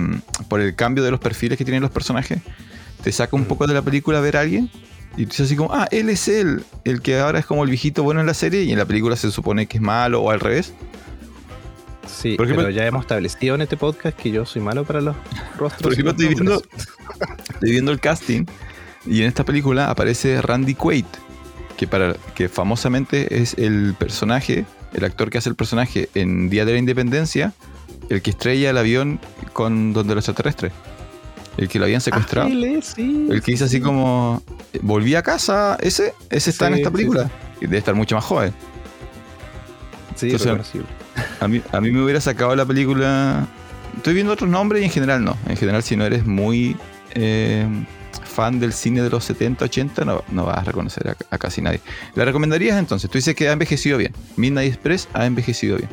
por 0.49 0.59
el 0.59 0.75
cambio 0.75 1.05
de 1.05 1.11
los 1.11 1.21
perfiles 1.21 1.57
que 1.57 1.63
tienen 1.63 1.81
los 1.81 1.91
personajes, 1.91 2.39
te 3.03 3.11
saca 3.11 3.35
un 3.35 3.43
Mm. 3.43 3.45
poco 3.45 3.67
de 3.67 3.73
la 3.73 3.81
película 3.81 4.19
ver 4.19 4.37
a 4.37 4.41
alguien 4.41 4.69
y 5.15 5.23
tú 5.25 5.29
dices 5.31 5.47
así 5.47 5.55
como, 5.55 5.73
ah, 5.73 5.87
él 5.91 6.09
es 6.09 6.27
él, 6.27 6.63
el 6.83 7.01
que 7.01 7.19
ahora 7.19 7.39
es 7.39 7.45
como 7.45 7.63
el 7.63 7.69
viejito 7.69 8.03
bueno 8.03 8.19
en 8.21 8.27
la 8.27 8.33
serie 8.33 8.63
y 8.63 8.71
en 8.71 8.77
la 8.77 8.85
película 8.85 9.15
se 9.15 9.31
supone 9.31 9.65
que 9.67 9.77
es 9.77 9.83
malo 9.83 10.21
o 10.21 10.31
al 10.31 10.39
revés. 10.39 10.73
Sí, 12.07 12.35
Por 12.35 12.45
ejemplo- 12.45 12.65
pero 12.65 12.75
ya 12.75 12.85
hemos 12.85 13.01
establecido 13.01 13.55
en 13.55 13.61
este 13.61 13.75
podcast 13.77 14.17
que 14.17 14.31
yo 14.31 14.45
soy 14.45 14.61
malo 14.61 14.85
para 14.85 15.01
los 15.01 15.15
rostros. 15.57 15.81
Por 15.83 15.93
ejemplo, 15.93 16.11
estoy 16.11 16.27
viendo, 16.27 16.61
estoy 17.53 17.71
viendo 17.71 17.91
el 17.91 17.99
casting 17.99 18.45
y 19.05 19.21
en 19.21 19.27
esta 19.27 19.43
película 19.43 19.89
aparece 19.89 20.41
Randy 20.41 20.73
Quaid, 20.75 21.05
que, 21.75 21.87
para, 21.87 22.15
que 22.35 22.47
famosamente 22.49 23.41
es 23.41 23.55
el 23.57 23.93
personaje, 23.97 24.65
el 24.93 25.03
actor 25.03 25.29
que 25.29 25.37
hace 25.37 25.49
el 25.49 25.55
personaje 25.55 26.09
en 26.15 26.49
Día 26.49 26.65
de 26.65 26.73
la 26.73 26.77
Independencia, 26.79 27.53
el 28.09 28.21
que 28.21 28.29
estrella 28.31 28.69
el 28.69 28.77
avión 28.77 29.19
con 29.53 29.93
donde 29.93 30.15
los 30.15 30.23
extraterrestres. 30.27 30.71
El 31.57 31.67
que 31.67 31.79
lo 31.79 31.85
habían 31.85 32.01
secuestrado. 32.01 32.49
Sí, 32.49 33.27
el 33.29 33.41
que 33.41 33.51
dice 33.51 33.63
así 33.63 33.77
sí. 33.77 33.81
como, 33.81 34.43
volví 34.81 35.15
a 35.15 35.23
casa, 35.23 35.77
ese, 35.81 36.13
ese 36.29 36.51
está 36.51 36.67
en 36.67 36.75
esta 36.75 36.91
película. 36.91 37.29
Y 37.59 37.65
debe 37.65 37.79
estar 37.79 37.95
mucho 37.95 38.15
más 38.15 38.23
joven. 38.23 38.53
Sí, 40.15 40.31
entonces-. 40.31 40.83
A 41.39 41.47
mí, 41.47 41.61
a 41.71 41.81
mí 41.81 41.91
me 41.91 42.03
hubiera 42.03 42.21
sacado 42.21 42.55
la 42.55 42.65
película. 42.65 43.47
Estoy 43.95 44.13
viendo 44.13 44.33
otros 44.33 44.49
nombres 44.49 44.83
y 44.83 44.85
en 44.85 44.91
general 44.91 45.23
no. 45.23 45.35
En 45.47 45.57
general, 45.57 45.81
si 45.81 45.95
no 45.95 46.05
eres 46.05 46.25
muy 46.25 46.75
eh, 47.15 47.65
fan 48.23 48.59
del 48.59 48.73
cine 48.73 49.01
de 49.01 49.09
los 49.09 49.23
70, 49.23 49.65
80, 49.65 50.05
no, 50.05 50.23
no 50.29 50.45
vas 50.45 50.59
a 50.59 50.63
reconocer 50.63 51.09
a, 51.09 51.35
a 51.35 51.37
casi 51.39 51.61
nadie. 51.61 51.81
¿La 52.13 52.23
recomendarías 52.23 52.77
entonces? 52.77 53.09
Tú 53.09 53.17
dices 53.17 53.35
que 53.35 53.49
ha 53.49 53.53
envejecido 53.53 53.97
bien. 53.97 54.13
Midnight 54.35 54.73
Express 54.73 55.07
ha 55.13 55.25
envejecido 55.25 55.77
bien. 55.77 55.89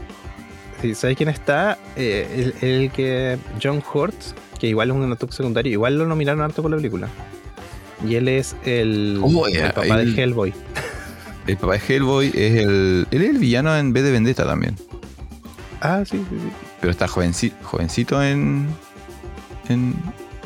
Sí, 0.83 0.95
¿Sabes 0.95 1.17
quién 1.17 1.31
está? 1.31 1.79
Eh, 1.97 2.53
el, 2.61 2.69
el 2.69 2.91
que. 2.91 3.39
John 3.63 3.83
Hurt, 3.93 4.15
que 4.65 4.71
igual 4.71 4.91
es 4.91 4.97
un 4.97 5.13
actor 5.13 5.33
secundario, 5.33 5.73
igual 5.73 5.99
lo 5.99 6.07
nominaron 6.07 6.41
harto 6.43 6.63
por 6.63 6.71
la 6.71 6.77
película. 6.77 7.09
Y 8.07 8.17
él 8.17 8.29
es 8.29 8.57
el, 8.65 9.21
Oh, 9.23 9.47
el 9.47 9.53
yeah, 9.55 9.73
papá 9.73 10.01
él- 10.01 10.15
de 10.15 10.23
Hellboy. 10.23 10.53
El 11.47 11.59
papá 11.59 11.75
de 11.75 11.81
Hellboy 11.95 12.29
es 12.29 12.63
el. 12.63 13.07
Él 13.11 13.23
es 13.23 13.29
el 13.31 13.37
villano 13.39 13.77
en 13.77 13.93
B 13.93 14.01
de 14.01 14.11
Vendetta 14.13 14.47
también. 14.47 14.77
Ah, 15.83 16.03
sí, 16.07 16.17
sí, 16.17 16.25
sí. 16.41 16.49
Pero 16.81 16.91
está 16.91 17.07
jovenci- 17.07 17.53
jovencito 17.63 18.23
en, 18.23 18.67
en. 19.69 19.95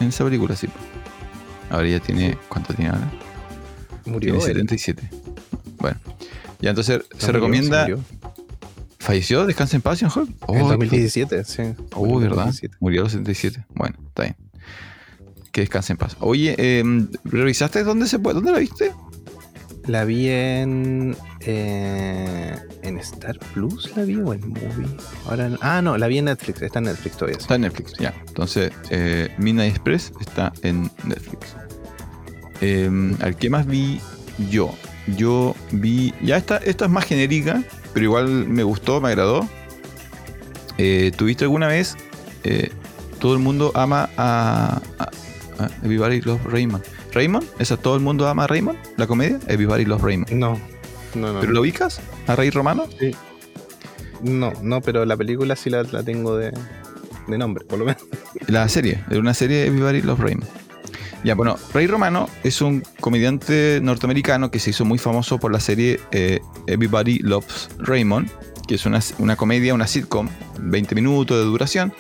en 0.01 0.09
esa 0.09 0.25
película, 0.25 0.57
sí. 0.57 0.67
Ahora 1.71 1.87
ya 1.87 2.01
tiene. 2.01 2.37
¿Cuánto 2.49 2.75
tiene 2.75 2.91
ahora? 2.91 3.09
Murió. 4.07 4.33
Tiene 4.39 4.39
él. 4.45 4.69
77. 4.69 5.09
Bueno. 5.79 5.99
Ya 6.61 6.71
entonces 6.71 6.99
No, 6.99 7.05
se 7.21 7.27
murió, 7.27 7.33
recomienda. 7.41 7.87
¿Falleció? 9.09 9.47
¿Descansa 9.47 9.75
en 9.77 9.81
paz, 9.83 10.01
John 10.03 10.11
Hurt? 10.15 10.29
en 10.55 10.63
Oh, 10.63 10.69
2017, 10.69 11.45
sí. 11.45 11.63
Oh, 11.95 12.19
¿verdad? 12.21 12.45
2017. 12.45 12.77
Murió 12.81 13.01
a 13.01 13.05
los 13.05 13.13
77. 13.13 13.65
Bueno, 13.75 13.97
está 14.07 14.23
bien. 14.25 14.37
Que 15.51 15.63
descanse 15.63 15.95
en 15.95 15.97
paz. 15.97 16.15
Oye, 16.21 16.55
eh, 16.59 16.85
¿revisaste 17.25 17.85
dónde 17.85 18.07
se 18.07 18.19
puede? 18.19 18.35
¿Dónde 18.35 18.53
la 18.53 18.59
viste? 18.59 18.93
La 19.87 20.05
vi 20.05 20.29
en. 20.29 21.17
eh, 21.41 22.55
en 22.83 22.99
Star 22.99 23.39
Plus, 23.55 23.97
la 23.97 24.05
vi 24.05 24.17
o 24.17 24.35
en 24.35 24.47
Movie. 24.47 24.87
Ahora, 25.27 25.57
ah, 25.63 25.81
no, 25.81 25.97
la 25.97 26.07
vi 26.07 26.19
en 26.19 26.27
Netflix. 26.27 26.61
Está 26.61 26.81
en 26.81 26.85
Netflix 26.85 27.17
todavía. 27.17 27.37
sí. 27.39 27.43
Está 27.45 27.55
en 27.55 27.63
Netflix, 27.63 27.95
ya. 27.99 28.15
Entonces, 28.27 28.73
eh, 28.91 29.31
Midnight 29.39 29.71
Express 29.75 30.13
está 30.21 30.53
en 30.63 30.91
Netflix. 31.05 31.57
Eh, 32.61 32.91
¿Al 33.21 33.37
qué 33.37 33.49
más 33.49 33.67
vi 33.67 34.03
yo? 34.51 34.75
Yo 35.17 35.57
vi. 35.73 36.13
Ya 36.23 36.37
esta, 36.37 36.59
esta 36.59 36.85
es 36.85 36.91
más 36.91 37.07
genérica, 37.07 37.63
pero 37.93 38.05
igual 38.05 38.29
me 38.49 38.63
gustó, 38.63 39.01
me 39.01 39.09
agradó. 39.09 39.49
Eh, 40.79 41.13
¿Tuviste 41.17 41.45
alguna 41.45 41.69
vez? 41.69 41.97
eh, 42.45 42.71
todo 43.19 43.33
el 43.35 43.41
mundo 43.41 43.73
ama 43.75 44.09
a. 44.17 44.81
a, 44.99 45.05
a 45.65 45.67
Everybody 45.83 46.21
Loves 46.21 46.45
Raymond. 46.45 46.85
¿Raymond? 47.13 47.45
¿Esa 47.59 47.77
todo 47.77 47.97
el 47.97 48.01
mundo 48.03 48.29
ama 48.29 48.45
a 48.45 48.47
Raymond? 48.47 48.79
¿La 48.97 49.07
comedia? 49.07 49.41
Everybody 49.49 49.85
Loves 49.85 50.05
Raymond. 50.05 50.31
No, 50.31 50.59
no, 51.15 51.33
no. 51.33 51.41
¿Pero 51.41 51.53
lo 51.53 51.63
ubicas? 51.63 52.01
¿A 52.29 52.37
Rey 52.37 52.51
Romano? 52.51 52.85
No, 54.23 54.53
no, 54.63 54.81
pero 54.81 55.05
la 55.05 55.17
película 55.17 55.57
sí 55.57 55.71
la, 55.71 55.83
la 55.85 56.03
tengo 56.03 56.37
de, 56.37 56.53
de 57.27 57.39
nombre, 57.39 57.65
por 57.65 57.79
lo 57.79 57.85
menos. 57.87 58.03
La 58.47 58.69
serie, 58.69 59.03
era 59.11 59.19
una 59.21 59.35
serie 59.35 59.59
de 59.59 59.67
Everybody 59.67 60.03
Loves 60.03 60.23
Raymond. 60.25 60.49
Ya, 61.25 61.35
bueno, 61.35 61.57
Ray 61.75 61.89
Romano 61.89 62.29
es 62.45 62.61
un 62.63 62.83
comediante 63.01 63.81
norteamericano 63.83 64.51
que 64.51 64.61
se 64.61 64.71
hizo 64.71 64.85
muy 64.85 64.99
famoso 64.99 65.39
por 65.39 65.53
la 65.53 65.59
serie 65.59 65.99
eh, 66.13 66.39
Everybody 66.69 67.19
Loves 67.19 67.71
Raymond, 67.79 68.31
que 68.69 68.77
es 68.77 68.87
una, 68.87 69.01
una, 69.19 69.35
comedia, 69.35 69.75
una 69.75 69.89
sitcom, 69.89 70.29
20 70.61 70.95
minutos 70.95 71.37
de 71.37 71.45
duración, 71.45 71.93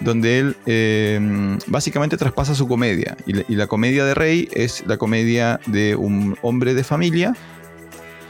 donde 0.00 0.38
él 0.38 0.56
eh, 0.66 1.58
básicamente 1.66 2.16
traspasa 2.16 2.54
su 2.54 2.68
comedia. 2.68 3.16
Y 3.26 3.54
la, 3.54 3.66
comedia 3.66 4.04
de 4.04 4.14
Ray 4.14 4.48
es 4.52 4.84
la 4.86 4.98
comedia 4.98 5.58
de 5.66 5.96
un 5.96 6.36
hombre 6.42 6.74
de 6.74 6.84
familia 6.84 7.34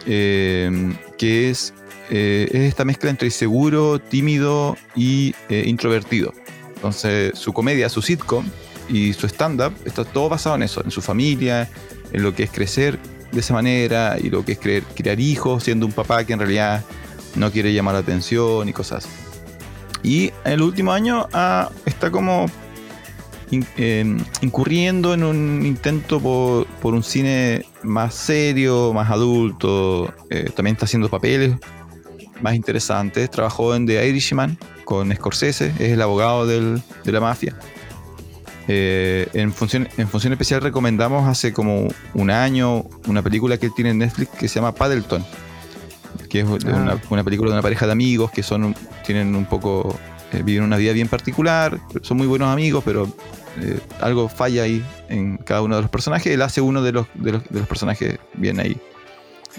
eh, 0.06 0.94
que 1.18 1.50
es, 1.50 1.74
es, 2.08 2.54
esta 2.54 2.86
mezcla 2.86 3.10
entre 3.10 3.30
seguro, 3.30 3.98
tímido 3.98 4.78
y 4.96 5.34
introvertido. 5.48 6.32
Entonces, 6.76 7.38
su 7.38 7.52
comedia, 7.52 7.90
su 7.90 8.00
sitcom 8.00 8.44
y 8.88 9.12
su 9.12 9.26
stand-up 9.26 9.72
está 9.84 10.04
todo 10.04 10.28
basado 10.28 10.56
en 10.56 10.62
eso, 10.62 10.82
en 10.84 10.90
su 10.90 11.00
familia, 11.00 11.68
en 12.12 12.22
lo 12.22 12.34
que 12.34 12.44
es 12.44 12.50
crecer 12.50 12.98
de 13.32 13.40
esa 13.40 13.54
manera 13.54 14.16
y 14.20 14.30
lo 14.30 14.44
que 14.44 14.52
es 14.52 14.58
creer, 14.58 14.84
crear 14.94 15.18
hijos 15.18 15.64
siendo 15.64 15.86
un 15.86 15.92
papá 15.92 16.24
que 16.24 16.32
en 16.32 16.38
realidad 16.38 16.84
no 17.34 17.50
quiere 17.50 17.72
llamar 17.72 17.94
la 17.94 18.00
atención 18.00 18.68
y 18.68 18.72
cosas. 18.72 19.06
Y 20.02 20.26
en 20.44 20.52
el 20.52 20.62
último 20.62 20.92
año 20.92 21.26
ah, 21.32 21.70
está 21.86 22.10
como 22.10 22.46
in, 23.50 23.66
eh, 23.76 24.16
incurriendo 24.42 25.14
en 25.14 25.24
un 25.24 25.64
intento 25.64 26.20
por, 26.20 26.66
por, 26.82 26.94
un 26.94 27.02
cine 27.02 27.64
más 27.82 28.14
serio, 28.14 28.92
más 28.92 29.10
adulto. 29.10 30.12
Eh, 30.30 30.50
también 30.54 30.74
está 30.74 30.84
haciendo 30.84 31.08
papeles 31.08 31.56
más 32.42 32.54
interesantes. 32.54 33.30
Trabajó 33.30 33.74
en 33.74 33.86
The 33.86 34.06
Irishman 34.06 34.58
con 34.84 35.14
Scorsese, 35.14 35.72
es 35.78 35.92
el 35.92 36.02
abogado 36.02 36.46
del, 36.46 36.82
de 37.04 37.12
la 37.12 37.20
mafia. 37.20 37.56
Eh, 38.66 39.28
en, 39.34 39.52
función, 39.52 39.88
en 39.98 40.08
función 40.08 40.32
especial 40.32 40.62
recomendamos 40.62 41.28
hace 41.28 41.52
como 41.52 41.88
un 42.14 42.30
año 42.30 42.84
una 43.06 43.20
película 43.22 43.58
que 43.58 43.68
tiene 43.68 43.90
en 43.90 43.98
Netflix 43.98 44.30
que 44.38 44.48
se 44.48 44.54
llama 44.54 44.72
Paddleton, 44.72 45.22
que 46.30 46.40
es 46.40 46.46
ah. 46.46 46.68
una, 46.68 47.00
una, 47.10 47.24
película 47.24 47.50
de 47.50 47.56
una 47.56 47.62
pareja 47.62 47.84
de 47.84 47.92
amigos 47.92 48.30
que 48.30 48.42
son 48.42 48.74
tienen 49.04 49.34
un 49.34 49.44
poco 49.44 49.98
eh, 50.32 50.42
viven 50.42 50.64
una 50.64 50.78
vida 50.78 50.94
bien 50.94 51.08
particular, 51.08 51.78
son 52.00 52.16
muy 52.16 52.26
buenos 52.26 52.48
amigos, 52.48 52.82
pero 52.86 53.06
eh, 53.60 53.80
algo 54.00 54.30
falla 54.30 54.62
ahí 54.62 54.82
en 55.10 55.36
cada 55.36 55.60
uno 55.60 55.76
de 55.76 55.82
los 55.82 55.90
personajes. 55.90 56.32
Él 56.32 56.40
hace 56.40 56.62
uno 56.62 56.80
de 56.80 56.92
los, 56.92 57.06
de 57.14 57.32
los, 57.32 57.44
de 57.44 57.58
los 57.58 57.68
personajes 57.68 58.18
bien 58.32 58.60
ahí 58.60 58.80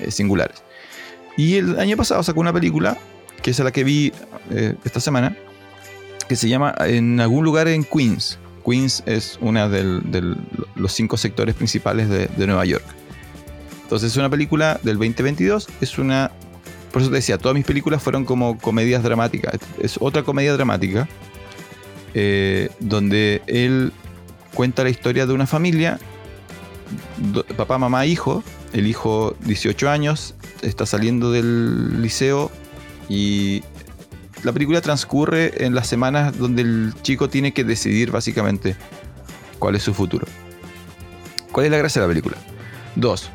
singulares. 0.10 0.64
Y 1.38 1.58
el 1.58 1.80
año 1.80 1.96
pasado 1.96 2.24
sacó 2.24 2.40
una 2.40 2.52
película, 2.52 2.98
que 3.44 3.52
es 3.52 3.60
la 3.60 3.72
que 3.72 3.84
vi 3.84 4.12
esta 4.84 5.00
semana, 5.00 5.38
que 6.28 6.36
se 6.36 6.50
llama 6.50 6.74
En 6.80 7.20
algún 7.20 7.46
lugar 7.46 7.68
en 7.68 7.84
Queens. 7.84 8.40
Queens 8.66 9.04
es 9.06 9.38
una 9.42 9.70
de 9.70 10.36
los 10.76 10.92
cinco 10.92 11.18
sectores 11.18 11.56
principales 11.56 12.10
de, 12.10 12.28
de, 12.28 12.48
Nueva 12.48 12.66
York. 12.66 12.84
Entonces 13.84 14.12
es 14.12 14.18
una 14.18 14.30
película 14.30 14.80
del 14.84 14.98
2022, 14.98 15.68
es 15.82 15.98
una... 15.98 16.32
Por 16.92 17.02
eso 17.02 17.12
te 17.12 17.18
decía, 17.18 17.38
todas 17.38 17.56
mis 17.56 17.66
películas 17.66 18.02
fueron 18.02 18.26
como 18.26 18.58
comedias 18.58 19.04
dramáticas. 19.04 19.60
Es 19.80 19.98
otra 20.00 20.24
comedia 20.24 20.54
dramática, 20.54 21.08
eh, 22.14 22.70
donde 22.80 23.42
él 23.48 23.92
cuenta 24.54 24.84
la 24.84 24.90
historia 24.90 25.26
de 25.26 25.34
una 25.34 25.46
familia, 25.46 26.00
papá, 27.58 27.78
mamá, 27.78 28.06
hijo. 28.06 28.44
El 28.72 28.88
hijo, 28.88 29.36
18 29.42 29.90
años, 29.90 30.36
está 30.62 30.86
saliendo 30.86 31.32
del 31.32 32.02
liceo 32.02 32.52
y 33.10 33.64
la 34.46 34.54
película 34.54 34.80
transcurre 34.80 35.66
en 35.66 35.74
las 35.74 35.88
semanas 35.88 36.38
donde 36.38 36.62
el 36.62 36.94
chico 37.02 37.30
tiene 37.30 37.52
que 37.52 37.64
decidir 37.64 38.12
básicamente 38.12 38.76
cuál 39.58 39.76
es 39.76 39.82
su 39.84 39.94
futuro. 39.94 40.28
¿Cuál 41.52 41.66
es 41.66 41.72
la 41.72 41.80
gracia 41.80 42.02
de 42.02 42.08
la 42.08 42.12
película? 42.12 42.38
Dos, 42.96 43.30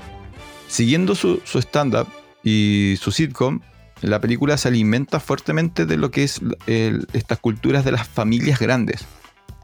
siguiendo 0.68 1.16
su, 1.16 1.42
su 1.44 1.58
stand-up 1.58 2.06
y 2.44 2.94
su 3.00 3.10
sitcom, 3.10 3.60
la 4.02 4.20
película 4.20 4.56
se 4.56 4.68
alimenta 4.68 5.18
fuertemente 5.18 5.84
de 5.84 5.96
lo 5.96 6.12
que 6.12 6.22
es 6.22 6.40
el, 6.66 7.08
estas 7.12 7.38
culturas 7.40 7.84
de 7.84 7.92
las 7.92 8.06
familias 8.06 8.60
grandes, 8.60 9.04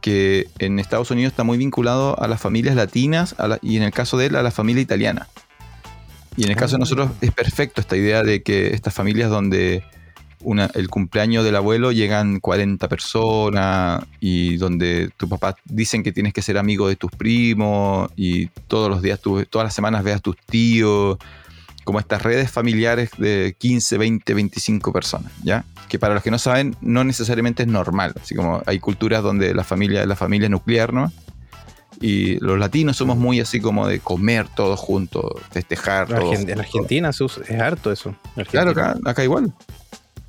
que 0.03 0.49
en 0.59 0.80
Estados 0.80 1.12
Unidos 1.12 1.32
está 1.32 1.44
muy 1.44 1.59
vinculado 1.59 2.20
a 2.20 2.26
las 2.26 2.40
familias 2.40 2.74
latinas 2.74 3.36
a 3.38 3.47
la, 3.47 3.59
y 3.62 3.76
en 3.76 3.84
el 3.84 3.92
caso 3.92 4.18
de 4.18 4.26
él 4.26 4.36
a 4.36 4.42
la 4.42 4.51
familia 4.51 4.82
italiana. 4.82 5.28
Y 6.36 6.44
en 6.44 6.51
el 6.51 6.57
caso 6.57 6.74
de 6.74 6.80
nosotros 6.80 7.11
es 7.20 7.32
perfecto 7.32 7.80
esta 7.80 7.97
idea 7.97 8.22
de 8.22 8.42
que 8.42 8.74
estas 8.74 8.92
familias 8.92 9.30
donde 9.30 9.84
una, 10.41 10.70
el 10.74 10.89
cumpleaños 10.89 11.45
del 11.45 11.57
abuelo 11.57 11.93
llegan 11.93 12.41
40 12.41 12.89
personas 12.89 14.05
y 14.20 14.57
donde 14.57 15.11
tu 15.16 15.28
papá 15.28 15.57
dicen 15.64 16.03
que 16.03 16.12
tienes 16.12 16.32
que 16.32 16.43
ser 16.43 16.59
amigo 16.59 16.89
de 16.89 16.97
tus 16.97 17.11
primos 17.11 18.11
y 18.16 18.47
todos 18.68 18.91
los 18.91 19.03
días, 19.03 19.20
tu, 19.20 19.45
todas 19.45 19.66
las 19.66 19.74
semanas 19.74 20.05
veas 20.05 20.18
a 20.18 20.20
tus 20.20 20.37
tíos, 20.37 21.18
como 21.84 22.01
estas 22.01 22.22
redes 22.22 22.51
familiares 22.51 23.11
de 23.16 23.55
15, 23.59 23.99
20, 23.99 24.34
25 24.34 24.93
personas, 24.93 25.32
¿ya? 25.43 25.64
Que 25.89 25.99
para 25.99 26.14
los 26.14 26.22
que 26.22 26.30
no 26.30 26.39
saben, 26.39 26.76
no 26.80 27.05
necesariamente 27.05 27.62
es 27.62 27.68
normal, 27.68 28.12
así 28.20 28.34
como 28.34 28.62
hay 28.66 28.78
culturas 28.78 29.22
donde 29.22 29.55
la 29.55 29.64
familia 29.64 30.05
la 30.05 30.16
familia 30.16 30.49
nuclear, 30.49 30.93
¿no? 30.93 31.12
Y 32.01 32.39
los 32.41 32.59
latinos 32.59 32.97
somos 32.97 33.16
muy 33.16 33.41
así 33.41 33.61
como 33.61 33.87
de 33.87 34.01
comer 34.01 34.47
todos 34.55 34.78
juntos, 34.78 35.24
festejar. 35.51 36.09
Todos 36.09 36.39
en. 36.39 36.59
Argentina 36.59 37.11
es 37.11 37.51
harto 37.61 37.91
eso. 37.91 38.14
Claro, 38.51 38.72
acá, 38.72 38.97
acá 39.05 39.24
igual. 39.24 39.53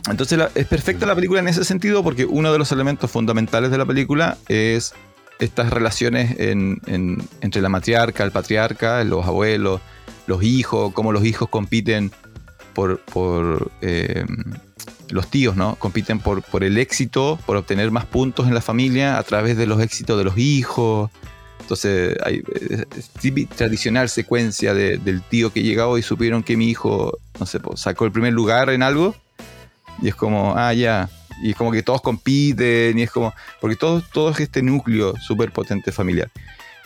Entonces 0.10 0.38
la, 0.38 0.49
es 0.55 0.66
perfecta 0.66 1.05
la 1.05 1.16
película 1.16 1.39
en 1.39 1.47
ese 1.47 1.64
sentido 1.64 2.03
porque 2.03 2.26
uno 2.26 2.51
de 2.51 2.58
los 2.58 2.72
elementos 2.72 3.12
fundamentales 3.12 3.72
de 3.72 3.78
la 3.78 3.86
película 3.86 4.38
es 4.47 4.93
estas 5.39 5.70
relaciones 5.72 6.39
en, 6.39 6.82
en, 6.88 7.22
entre 7.41 7.62
la 7.62 7.70
matriarca, 7.70 8.24
el 8.24 8.32
patriarca, 8.32 9.03
los 9.03 9.26
abuelos, 9.26 9.82
los 10.26 10.43
hijos, 10.43 10.93
cómo 10.93 11.12
los 11.12 11.26
hijos 11.26 11.49
compiten 11.49 12.12
por, 12.74 12.99
por 12.99 13.72
eh, 13.82 14.26
los 15.10 15.28
tíos, 15.30 15.55
¿no? 15.55 15.76
Compiten 15.76 16.20
por, 16.20 16.43
el 16.64 16.78
éxito, 16.78 17.39
por 17.45 17.58
obtener 17.58 17.91
más 17.91 18.05
puntos 18.05 18.47
en 18.47 18.53
la 18.53 18.62
familia 18.62 19.18
a 19.18 19.24
través 19.24 19.58
de 19.58 19.68
los 19.68 19.82
éxitos 19.82 20.18
de 20.18 20.24
los 20.24 20.38
hijos. 20.38 21.12
Entonces, 21.62 22.16
hay 22.24 22.43
tradicional 23.55 24.10
secuencia 24.10 24.74
de, 24.74 24.97
del 24.97 25.22
tío 25.22 25.51
que 25.51 25.64
llega 25.64 25.88
hoy 25.88 26.01
supieron 26.01 26.43
que 26.43 26.55
mi 26.55 26.70
hijo, 26.70 27.18
no 27.39 27.45
sé, 27.45 27.60
sacó 27.76 28.05
el 28.05 28.12
primer 28.12 28.34
lugar 28.34 28.70
en 28.70 28.84
algo 28.84 29.16
y 30.01 30.09
es 30.09 30.15
como, 30.15 30.55
ah, 30.55 30.73
ya. 30.73 31.09
Y 31.41 31.51
es 31.51 31.55
como 31.55 31.71
que 31.71 31.83
todos 31.83 32.01
compiten 32.01 32.97
y 32.97 33.03
es 33.03 33.11
como, 33.11 33.33
porque 33.61 33.75
todo, 33.75 34.01
todo 34.01 34.31
es 34.31 34.39
este 34.39 34.61
núcleo 34.61 35.13
súper 35.17 35.51
potente 35.51 35.91
familiar. 35.91 36.31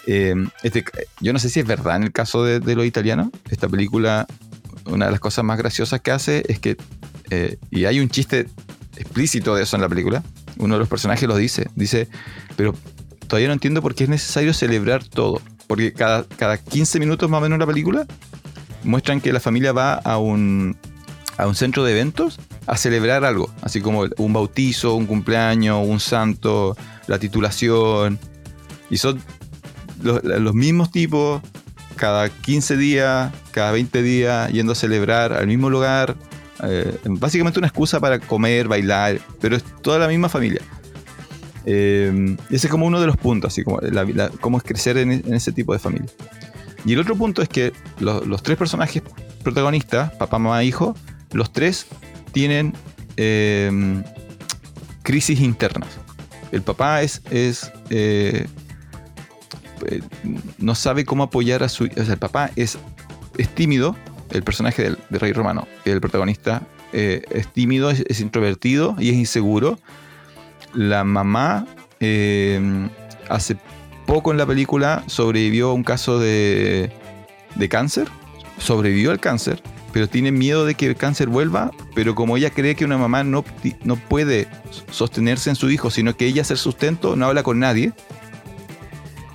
Eh, 0.07 0.33
este, 0.63 0.83
yo 1.19 1.31
no 1.31 1.39
sé 1.39 1.49
si 1.49 1.59
es 1.59 1.67
verdad 1.67 1.97
en 1.97 2.03
el 2.03 2.11
caso 2.11 2.43
de, 2.43 2.59
de 2.59 2.75
los 2.75 2.85
italianos. 2.85 3.29
Esta 3.49 3.69
película, 3.69 4.27
una 4.85 5.05
de 5.05 5.11
las 5.11 5.19
cosas 5.19 5.45
más 5.45 5.57
graciosas 5.57 6.01
que 6.01 6.11
hace 6.11 6.43
es 6.47 6.59
que, 6.59 6.77
eh, 7.29 7.57
y 7.69 7.85
hay 7.85 7.99
un 7.99 8.09
chiste 8.09 8.47
explícito 8.97 9.55
de 9.55 9.63
eso 9.63 9.77
en 9.77 9.81
la 9.81 9.89
película, 9.89 10.23
uno 10.57 10.75
de 10.75 10.79
los 10.79 10.89
personajes 10.89 11.27
lo 11.27 11.35
dice, 11.35 11.69
dice, 11.75 12.07
pero 12.55 12.75
todavía 13.27 13.47
no 13.47 13.53
entiendo 13.53 13.81
por 13.81 13.95
qué 13.95 14.03
es 14.03 14.09
necesario 14.09 14.53
celebrar 14.53 15.03
todo. 15.03 15.41
Porque 15.67 15.93
cada, 15.93 16.25
cada 16.25 16.57
15 16.57 16.99
minutos 16.99 17.29
más 17.29 17.37
o 17.37 17.41
menos 17.41 17.55
en 17.55 17.61
la 17.61 17.67
película 17.67 18.05
muestran 18.83 19.21
que 19.21 19.31
la 19.31 19.39
familia 19.39 19.71
va 19.71 19.93
a 19.93 20.17
un, 20.17 20.75
a 21.37 21.47
un 21.47 21.55
centro 21.55 21.83
de 21.83 21.93
eventos 21.93 22.39
a 22.67 22.77
celebrar 22.77 23.25
algo, 23.25 23.49
así 23.61 23.81
como 23.81 24.05
un 24.17 24.33
bautizo, 24.33 24.95
un 24.95 25.05
cumpleaños, 25.05 25.85
un 25.85 25.99
santo, 25.99 26.75
la 27.07 27.19
titulación. 27.19 28.19
Y 28.89 28.97
son 28.97 29.21
los, 30.01 30.53
mismos 30.53 30.91
tipos 30.91 31.41
cada 31.95 32.29
15 32.29 32.77
días, 32.77 33.31
cada 33.51 33.71
20 33.71 34.01
días, 34.01 34.51
yendo 34.51 34.73
a 34.73 34.75
celebrar 34.75 35.33
al 35.33 35.47
mismo 35.47 35.69
lugar. 35.69 36.15
Eh, 36.63 36.95
básicamente 37.05 37.59
una 37.59 37.67
excusa 37.67 37.99
para 37.99 38.19
comer, 38.19 38.67
bailar, 38.67 39.19
pero 39.39 39.55
es 39.55 39.63
toda 39.81 39.97
la 39.99 40.07
misma 40.07 40.29
familia. 40.29 40.61
Eh, 41.65 42.35
ese 42.49 42.67
es 42.67 42.71
como 42.71 42.85
uno 42.85 42.99
de 42.99 43.07
los 43.07 43.17
puntos, 43.17 43.53
así 43.53 43.63
como 43.63 43.79
la, 43.81 44.29
cómo 44.39 44.57
es 44.57 44.63
crecer 44.63 44.97
en, 44.97 45.11
en, 45.11 45.33
ese 45.33 45.51
tipo 45.51 45.73
de 45.73 45.79
familia. 45.79 46.09
Y 46.85 46.93
el 46.93 46.99
otro 46.99 47.15
punto 47.15 47.41
es 47.41 47.49
que 47.49 47.73
los, 47.99 48.25
los 48.25 48.41
tres 48.41 48.57
personajes 48.57 49.03
protagonistas, 49.43 50.11
papá, 50.13 50.39
mamá, 50.39 50.63
hijo, 50.63 50.95
los 51.31 51.51
tres 51.53 51.87
tienen 52.31 52.73
eh, 53.17 54.03
crisis 55.03 55.39
internas. 55.39 55.89
El 56.51 56.61
papá 56.61 57.01
es, 57.01 57.21
es 57.29 57.71
eh, 57.89 58.45
eh, 59.87 60.01
no 60.57 60.75
sabe 60.75 61.05
cómo 61.05 61.23
apoyar 61.23 61.63
a 61.63 61.69
su... 61.69 61.85
O 61.85 62.03
sea, 62.03 62.13
el 62.13 62.19
papá 62.19 62.51
es, 62.55 62.77
es 63.37 63.49
tímido, 63.49 63.95
el 64.31 64.43
personaje 64.43 64.83
del, 64.83 64.97
de 65.09 65.19
Rey 65.19 65.33
Romano, 65.33 65.67
el 65.85 65.99
protagonista, 66.01 66.63
eh, 66.93 67.23
es 67.31 67.47
tímido, 67.47 67.89
es, 67.89 68.03
es, 68.07 68.19
introvertido 68.19 68.95
y 68.99 69.09
es 69.09 69.15
inseguro. 69.15 69.79
La 70.73 71.03
mamá 71.03 71.65
eh, 71.99 72.89
hace 73.29 73.57
poco 74.05 74.31
en 74.31 74.37
la 74.37 74.45
película 74.45 75.03
sobrevivió 75.07 75.69
a 75.69 75.73
un 75.73 75.83
caso 75.83 76.19
de, 76.19 76.91
de 77.55 77.69
cáncer, 77.69 78.07
sobrevivió 78.57 79.11
al 79.11 79.19
cáncer, 79.19 79.61
pero 79.91 80.07
tiene 80.07 80.31
miedo 80.31 80.65
de 80.65 80.75
que 80.75 80.87
el 80.87 80.95
cáncer 80.95 81.27
vuelva, 81.27 81.71
pero 81.93 82.15
como 82.15 82.37
ella 82.37 82.49
cree 82.49 82.75
que 82.75 82.85
una 82.85 82.97
mamá 82.97 83.23
no, 83.23 83.43
no 83.83 83.95
puede 83.95 84.47
sostenerse 84.89 85.49
en 85.49 85.55
su 85.55 85.69
hijo, 85.69 85.89
sino 85.89 86.15
que 86.15 86.25
ella 86.25 86.41
es 86.41 86.51
el 86.51 86.57
sustento, 86.57 87.15
no 87.15 87.25
habla 87.25 87.43
con 87.43 87.59
nadie. 87.59 87.93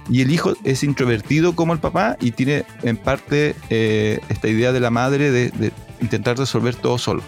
y 0.09 0.23
el 0.23 0.31
hijo 0.31 0.55
es 0.65 0.83
introvertido 0.83 1.55
como 1.55 1.73
el 1.73 1.81
papá 1.81 2.17
y 2.21 2.31
tiene 2.31 2.65
en 2.83 2.97
parte 2.97 3.57
eh, 3.71 4.21
esta 4.29 4.49
idea 4.49 4.73
de 4.73 4.81
la 4.81 4.91
madre 4.91 5.31
de, 5.31 5.73
intentar 6.01 6.39
resolver 6.39 6.75
todo 6.75 6.99
solo. 6.99 7.23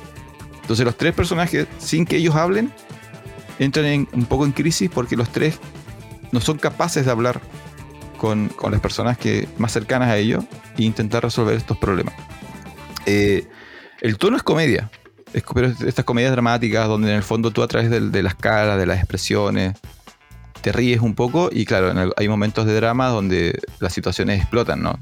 Entonces 0.60 0.84
los 0.84 0.96
tres 0.96 1.14
personajes, 1.14 1.66
sin 1.78 2.04
que 2.04 2.16
ellos 2.16 2.34
hablen, 2.34 2.70
entran 3.58 3.86
en, 3.86 4.08
un 4.12 4.26
poco 4.26 4.44
en 4.44 4.52
crisis 4.52 4.90
porque 4.92 5.16
los 5.16 5.30
tres 5.30 5.58
no 6.30 6.40
son 6.40 6.58
capaces 6.58 7.06
de 7.06 7.10
hablar 7.10 7.40
con, 8.18 8.48
con 8.48 8.72
las 8.72 8.80
personas 8.80 9.16
que, 9.16 9.48
más 9.56 9.72
cercanas 9.72 10.08
a 10.10 10.18
ellos 10.18 10.44
e 10.76 10.82
intentar 10.82 11.22
resolver 11.22 11.56
estos 11.56 11.78
problemas. 11.78 12.14
Eh, 13.10 13.46
el 14.02 14.18
tono 14.18 14.36
es 14.36 14.42
comedia, 14.42 14.90
pero 15.54 15.72
estas 15.86 16.04
comedias 16.04 16.30
dramáticas 16.30 16.86
donde 16.86 17.08
en 17.08 17.16
el 17.16 17.22
fondo 17.22 17.50
tú 17.50 17.62
a 17.62 17.68
través 17.68 17.90
de, 17.90 18.22
las 18.22 18.34
caras, 18.34 18.78
de 18.78 18.84
las 18.84 18.98
expresiones, 18.98 19.76
te 20.60 20.72
ríes 20.72 21.00
un 21.00 21.14
poco 21.14 21.48
y 21.50 21.64
claro, 21.64 22.12
hay 22.14 22.28
momentos 22.28 22.66
de 22.66 22.74
drama 22.74 23.08
donde 23.08 23.58
las 23.80 23.94
situaciones 23.94 24.40
explotan, 24.40 24.82
¿no? 24.82 24.98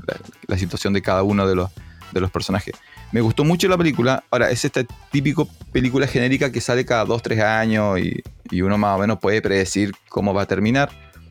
La, 0.47 0.57
situación 0.57 0.93
de 0.93 1.03
cada 1.03 1.25
uno 1.25 1.49
de 1.49 1.57
los, 1.57 2.31
personajes. 2.31 2.75
Me 3.11 3.21
gustó 3.21 3.45
mucho 3.45 3.69
la 3.69 3.77
película. 3.77 4.23
Ahora, 4.31 4.51
es 4.51 4.65
esta 4.65 4.85
típico 5.11 5.49
película 5.73 6.07
genérica 6.07 6.53
que 6.53 6.61
sale 6.61 6.87
cada 6.87 7.05
2, 7.05 7.23
3 7.23 7.41
años 7.41 7.99
y 7.99 8.63
uno 8.63 8.79
más 8.79 8.97
o 8.97 9.01
menos 9.01 9.19
puede 9.19 9.43
predecir 9.43 9.93
cómo 10.09 10.33
va 10.33 10.43
a 10.43 10.47
terminar. 10.47 10.91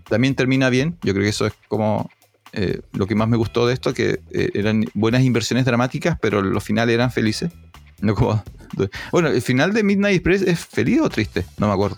También 0.09 0.35
termina 0.35 0.69
bien. 0.69 0.97
Yo 1.03 1.13
creo 1.13 1.23
que 1.23 1.29
eso 1.29 1.47
es 1.47 1.53
como 1.69 2.09
eh, 2.55 2.81
lo 2.93 3.05
que 3.07 3.15
más 3.15 3.27
me 3.27 3.37
gustó 3.37 3.67
de 3.67 3.73
esto, 3.73 3.93
que 3.93 4.21
eh, 4.31 4.49
eran 4.53 4.85
buenas 4.93 5.21
inversiones 5.23 5.65
dramáticas, 5.65 6.17
pero 6.19 6.41
los 6.41 6.63
finales 6.63 6.93
eran 6.95 7.11
felices. 7.11 7.51
No 8.01 8.15
como... 8.15 8.43
Bueno, 9.11 9.29
¿el 9.29 9.41
final 9.41 9.71
de 9.73 9.83
Midnight 9.83 10.15
Express 10.17 10.41
es 10.41 10.59
feliz 10.65 10.99
o 11.01 11.09
triste? 11.09 11.45
No 11.57 11.67
me 11.67 11.73
acuerdo. 11.73 11.97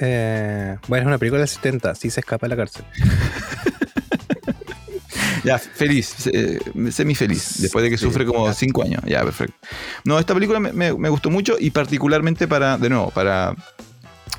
Eh, 0.00 0.76
bueno, 0.88 1.02
es 1.02 1.06
una 1.08 1.18
película 1.18 1.40
del 1.40 1.48
70, 1.48 1.94
sí 1.94 2.10
se 2.10 2.20
escapa 2.20 2.46
de 2.46 2.50
la 2.50 2.56
cárcel. 2.56 2.84
Ya, 5.44 5.58
feliz, 5.58 6.26
eh, 6.32 6.58
semi 6.90 7.14
feliz, 7.14 7.56
después 7.60 7.82
de 7.82 7.90
que 7.90 7.98
Sí, 7.98 8.04
sufre 8.06 8.24
como 8.24 8.46
ya. 8.46 8.54
cinco 8.54 8.82
años. 8.82 9.02
Ya, 9.04 9.22
perfecto. 9.22 9.54
No, 10.04 10.18
esta 10.18 10.32
película 10.32 10.58
me, 10.58 10.72
me- 10.72 10.94
me 10.94 11.08
gustó 11.10 11.28
mucho 11.28 11.56
y 11.60 11.70
particularmente 11.70 12.48
para, 12.48 12.78
de 12.78 12.88
nuevo, 12.88 13.10
para 13.10 13.54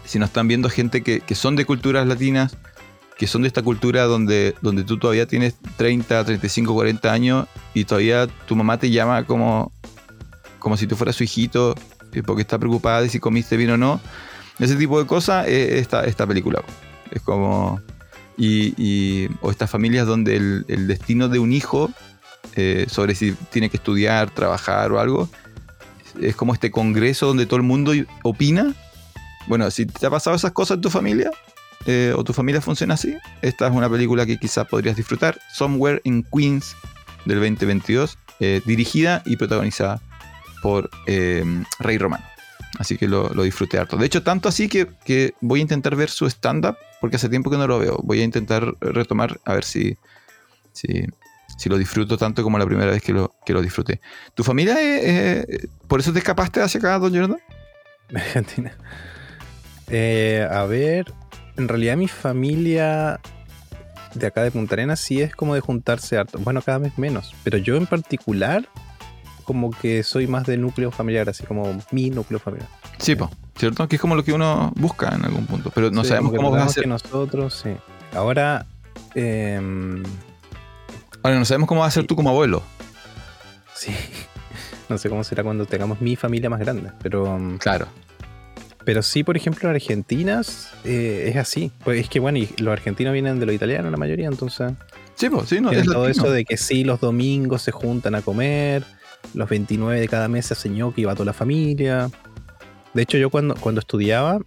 si 0.03 0.18
nos 0.18 0.30
están 0.30 0.47
viendo 0.47 0.68
gente 0.68 1.03
que, 1.03 1.20
que 1.20 1.36
son 1.36 1.56
de 1.56 1.66
culturas 1.66 2.08
latinas, 2.08 2.58
que 3.18 3.28
son 3.28 3.43
de 3.43 3.47
esta 3.47 3.61
cultura 3.61 4.03
donde, 4.03 4.55
donde 4.61 4.84
tú 4.84 4.97
todavía 4.97 5.26
tienes 5.26 5.55
30, 5.78 6.26
35, 6.26 6.74
40 6.74 7.11
años 7.11 7.47
y 7.74 7.86
todavía 7.86 8.28
tu 8.28 8.55
mamá 8.55 8.78
te 8.78 8.89
llama 8.89 9.26
como, 9.26 9.72
como 10.59 10.76
si 10.78 10.88
tú 10.88 10.95
fueras 10.95 11.16
su 11.16 11.24
hijito 11.24 11.76
eh, 12.13 12.24
porque 12.24 12.41
está 12.41 12.57
preocupada 12.59 13.01
de 13.01 13.09
si 13.09 13.20
comiste 13.20 13.57
bien 13.57 13.72
o 13.72 13.78
no. 13.78 14.01
Ese 14.59 14.76
tipo 14.76 14.99
de 14.99 15.05
cosas 15.05 15.47
es 15.47 15.74
esta, 15.74 16.05
esta 16.05 16.26
película. 16.26 16.63
Es 17.11 17.22
como... 17.22 17.82
Y, 18.38 19.30
o 19.39 19.49
estas 19.49 19.70
familias 19.70 20.07
donde 20.07 20.36
el, 20.36 20.66
el 20.68 20.88
destino 20.88 21.30
de 21.30 21.39
un 21.39 21.53
hijo 21.53 21.89
eh, 22.55 22.86
sobre 22.89 23.16
si 23.16 23.34
tiene 23.51 23.70
que 23.70 23.78
estudiar, 23.78 24.30
trabajar 24.30 24.91
o 24.91 24.99
algo, 24.99 25.30
es 26.22 26.36
como 26.36 26.53
este 26.53 26.72
congreso 26.72 27.28
donde 27.28 27.45
todo 27.45 27.57
el 27.57 27.63
mundo 27.63 27.91
opina. 28.24 28.74
Bueno, 29.47 29.70
si 29.72 29.86
te 29.86 30.05
ha 30.05 30.09
pasado 30.09 30.36
esas 30.36 30.51
cosas 30.51 30.76
en 30.76 30.82
tu 30.82 30.89
familia, 30.89 31.32
eh, 31.86 32.14
o 32.16 32.24
tu 32.24 32.34
familia 32.34 32.62
funciona 32.62 32.96
así, 32.96 33.16
esta 33.44 33.68
es 33.68 33.74
una 33.74 33.90
película 33.90 34.26
que 34.26 34.38
quizás 34.38 34.68
podrías 34.68 34.96
disfrutar. 34.96 35.38
Somewhere 35.54 36.02
in 36.04 36.24
Queens 36.24 36.76
del 37.26 37.40
2022, 37.40 38.18
eh, 38.40 38.62
dirigida 38.66 39.22
y 39.26 39.36
protagonizada 39.38 40.02
por 40.64 40.90
eh, 41.06 41.44
Rey 41.80 41.98
Romano. 42.00 42.26
Así 42.80 42.98
que 42.98 43.08
lo, 43.08 43.30
lo 43.30 43.44
disfruté 43.44 43.78
harto. 43.78 43.98
De 43.98 44.06
hecho, 44.06 44.24
tanto 44.24 44.50
así 44.50 44.68
que, 44.68 44.88
que 45.06 45.34
voy 45.42 45.60
a 45.60 45.62
intentar 45.62 45.96
ver 45.96 46.10
su 46.10 46.26
stand-up, 46.26 46.76
porque 47.00 47.18
hace 47.18 47.30
tiempo 47.30 47.52
que 47.52 47.58
no 47.58 47.68
lo 47.68 47.78
veo. 47.78 48.00
Voy 48.04 48.20
a 48.20 48.24
intentar 48.24 48.74
retomar 48.82 49.40
a 49.46 49.54
ver 49.54 49.64
si, 49.64 49.96
si, 50.74 51.06
si 51.58 51.70
lo 51.70 51.78
disfruto 51.78 52.18
tanto 52.18 52.42
como 52.42 52.58
la 52.58 52.66
primera 52.66 52.92
vez 52.92 53.02
que 53.04 53.14
lo, 53.14 53.36
que 53.46 53.54
lo 53.54 53.62
disfruté. 53.62 54.02
¿Tu 54.34 54.44
familia, 54.44 54.76
por 55.88 56.00
eso 56.00 56.12
te 56.12 56.20
escapaste 56.20 56.62
hacia 56.62 56.80
acá, 56.80 56.98
don 57.00 57.14
Jordan? 57.14 57.40
Argentina. 58.14 58.76
A 60.52 60.66
ver, 60.66 61.14
en 61.58 61.68
realidad 61.68 61.97
mi 61.97 62.08
familia 62.08 63.20
de 64.14 64.28
acá 64.28 64.43
de 64.43 64.51
Punta 64.51 64.76
Arenas 64.76 64.99
sí 64.99 65.22
es 65.22 65.36
como 65.36 65.56
de 65.56 65.62
juntarse 65.62 66.18
harto. 66.18 66.38
Bueno, 66.39 66.62
cada 66.62 66.78
vez 66.80 66.97
menos. 66.97 67.34
Pero 67.43 67.58
yo 67.58 67.76
en 67.76 67.86
particular, 67.86 68.68
como 69.43 69.72
que 69.72 70.03
soy 70.03 70.28
más 70.28 70.45
de 70.45 70.58
núcleo 70.58 70.91
familiar, 70.91 71.30
así 71.30 71.43
como 71.45 71.78
mi 71.91 72.10
núcleo 72.10 72.39
familiar. 72.39 72.70
Sí, 72.97 73.16
po, 73.16 73.30
¿cierto? 73.58 73.88
Que 73.88 73.97
es 73.97 74.01
como 74.01 74.16
lo 74.16 74.24
que 74.24 74.32
uno 74.34 74.72
busca 74.76 75.10
en 75.14 75.26
algún 75.26 75.45
punto, 75.45 75.70
pero 75.74 75.91
no 75.91 76.03
Sí, 76.03 76.10
sabemos 76.10 76.34
cómo 76.36 76.51
va 76.51 76.64
a 76.64 76.70
ser. 76.70 76.84
que 76.84 76.89
nosotros, 76.89 77.62
sí. 77.64 77.72
Ahora, 78.14 78.66
em, 79.16 80.03
Ahora, 81.24 81.39
no 81.39 81.45
sabemos 81.45 81.68
cómo 81.68 81.82
va 81.82 81.88
a 81.88 81.91
ser 81.91 82.06
tú 82.08 82.16
como 82.16 82.30
abuelo. 82.30 82.64
sí. 83.74 83.91
No 84.88 84.99
sé 84.99 85.10
cómo 85.10 85.24
será 85.24 85.41
cuando 85.43 85.66
tengamos 85.66 85.99
mi 85.99 86.16
familia 86.16 86.47
más 86.47 86.60
grande, 86.60 86.91
pero, 87.01 87.26
em, 87.36 87.58
Claro. 87.58 87.88
Pero 88.86 89.02
sí, 89.02 89.24
por 89.24 89.36
ejemplo, 89.36 89.68
en 89.70 89.76
Argentina 89.76 90.42
eh, 90.84 91.26
es 91.30 91.36
así. 91.36 91.72
Pues 91.84 92.00
es 92.02 92.10
que, 92.10 92.20
bueno, 92.20 92.38
y 92.38 92.48
los 92.58 92.72
argentinos 92.72 93.12
vienen 93.14 93.40
de 93.40 93.46
lo 93.46 93.52
italiano 93.52 93.90
la 93.90 93.98
mayoría, 93.98 94.28
entonces 94.28 94.72
Sí, 95.16 95.30
pues, 95.30 95.48
sí, 95.50 95.60
no, 95.62 95.72
es 95.72 95.86
todo 95.86 96.06
latino. 96.08 96.24
eso 96.26 96.32
de 96.32 96.46
que 96.46 96.58
sí, 96.58 96.84
los 96.84 97.00
domingos 97.00 97.62
se 97.62 97.72
juntan 97.72 98.16
a 98.16 98.22
comer, 98.22 98.84
los 99.34 99.50
29 99.50 100.00
de 100.00 100.08
cada 100.08 100.28
mes 100.28 100.46
se 100.48 100.54
hace 100.54 100.70
ñoqui 100.70 101.02
y 101.02 101.06
va 101.06 101.14
toda 101.14 101.26
la 101.26 101.34
familia. 101.34 102.10
De 102.94 103.02
hecho, 103.02 103.18
yo 103.18 103.30
cuando, 103.30 103.56
cuando 103.56 103.80
estudiaba, 103.80 104.40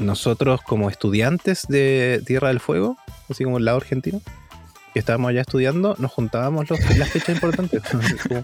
nosotros 0.00 0.60
como 0.62 0.90
estudiantes 0.90 1.66
de 1.68 2.22
Tierra 2.26 2.48
del 2.48 2.60
Fuego, 2.60 2.96
así 3.30 3.44
como 3.44 3.58
el 3.58 3.64
lado 3.64 3.76
argentino, 3.78 4.20
que 4.92 4.98
estábamos 4.98 5.30
allá 5.30 5.40
estudiando, 5.42 5.96
nos 5.98 6.10
juntábamos 6.10 6.68
los- 6.68 6.98
las 6.98 7.08
fechas 7.10 7.30
importantes. 7.36 7.82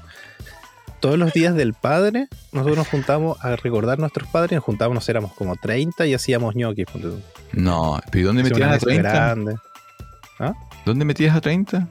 Todos 1.01 1.18
los 1.18 1.32
días 1.32 1.55
del 1.55 1.74
padre, 1.74 2.28
nosotros 2.53 2.78
nos 2.78 2.88
juntábamos 2.88 3.44
a 3.44 3.55
recordar 3.57 3.99
nuestros 3.99 4.28
padres, 4.28 4.53
nos 4.53 4.64
juntábamos, 4.64 4.96
nos 4.96 5.09
éramos 5.09 5.32
como 5.32 5.57
30 5.57 6.07
y 6.07 6.14
hacíamos 6.14 6.57
ñoquis. 6.57 6.86
No, 7.53 8.01
pero 8.11 8.20
¿y 8.20 8.22
dónde 8.22 8.42
metías 8.42 8.68
a 8.68 8.72
mesa 8.72 8.86
30? 8.86 9.09
grande. 9.11 9.57
¿Dónde 10.84 11.05
metías 11.05 11.36
a 11.36 11.40
30? 11.40 11.88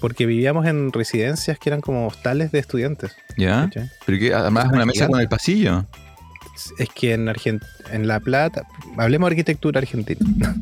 Porque 0.00 0.26
vivíamos 0.26 0.66
en 0.66 0.92
residencias 0.92 1.58
que 1.58 1.70
eran 1.70 1.80
como 1.80 2.06
hostales 2.06 2.52
de 2.52 2.58
estudiantes. 2.58 3.16
¿Ya? 3.38 3.64
¿cachai? 3.64 3.88
Pero 4.04 4.18
que 4.18 4.34
además 4.34 4.66
una 4.72 4.84
mesa 4.84 5.06
con 5.08 5.20
el 5.20 5.28
pasillo. 5.28 5.86
Es 6.78 6.88
que 6.90 7.14
en, 7.14 7.28
Argent 7.28 7.62
en 7.90 8.06
La 8.06 8.20
Plata, 8.20 8.64
hablemos 8.98 9.28
de 9.28 9.32
arquitectura 9.34 9.80
argentina. 9.80 10.20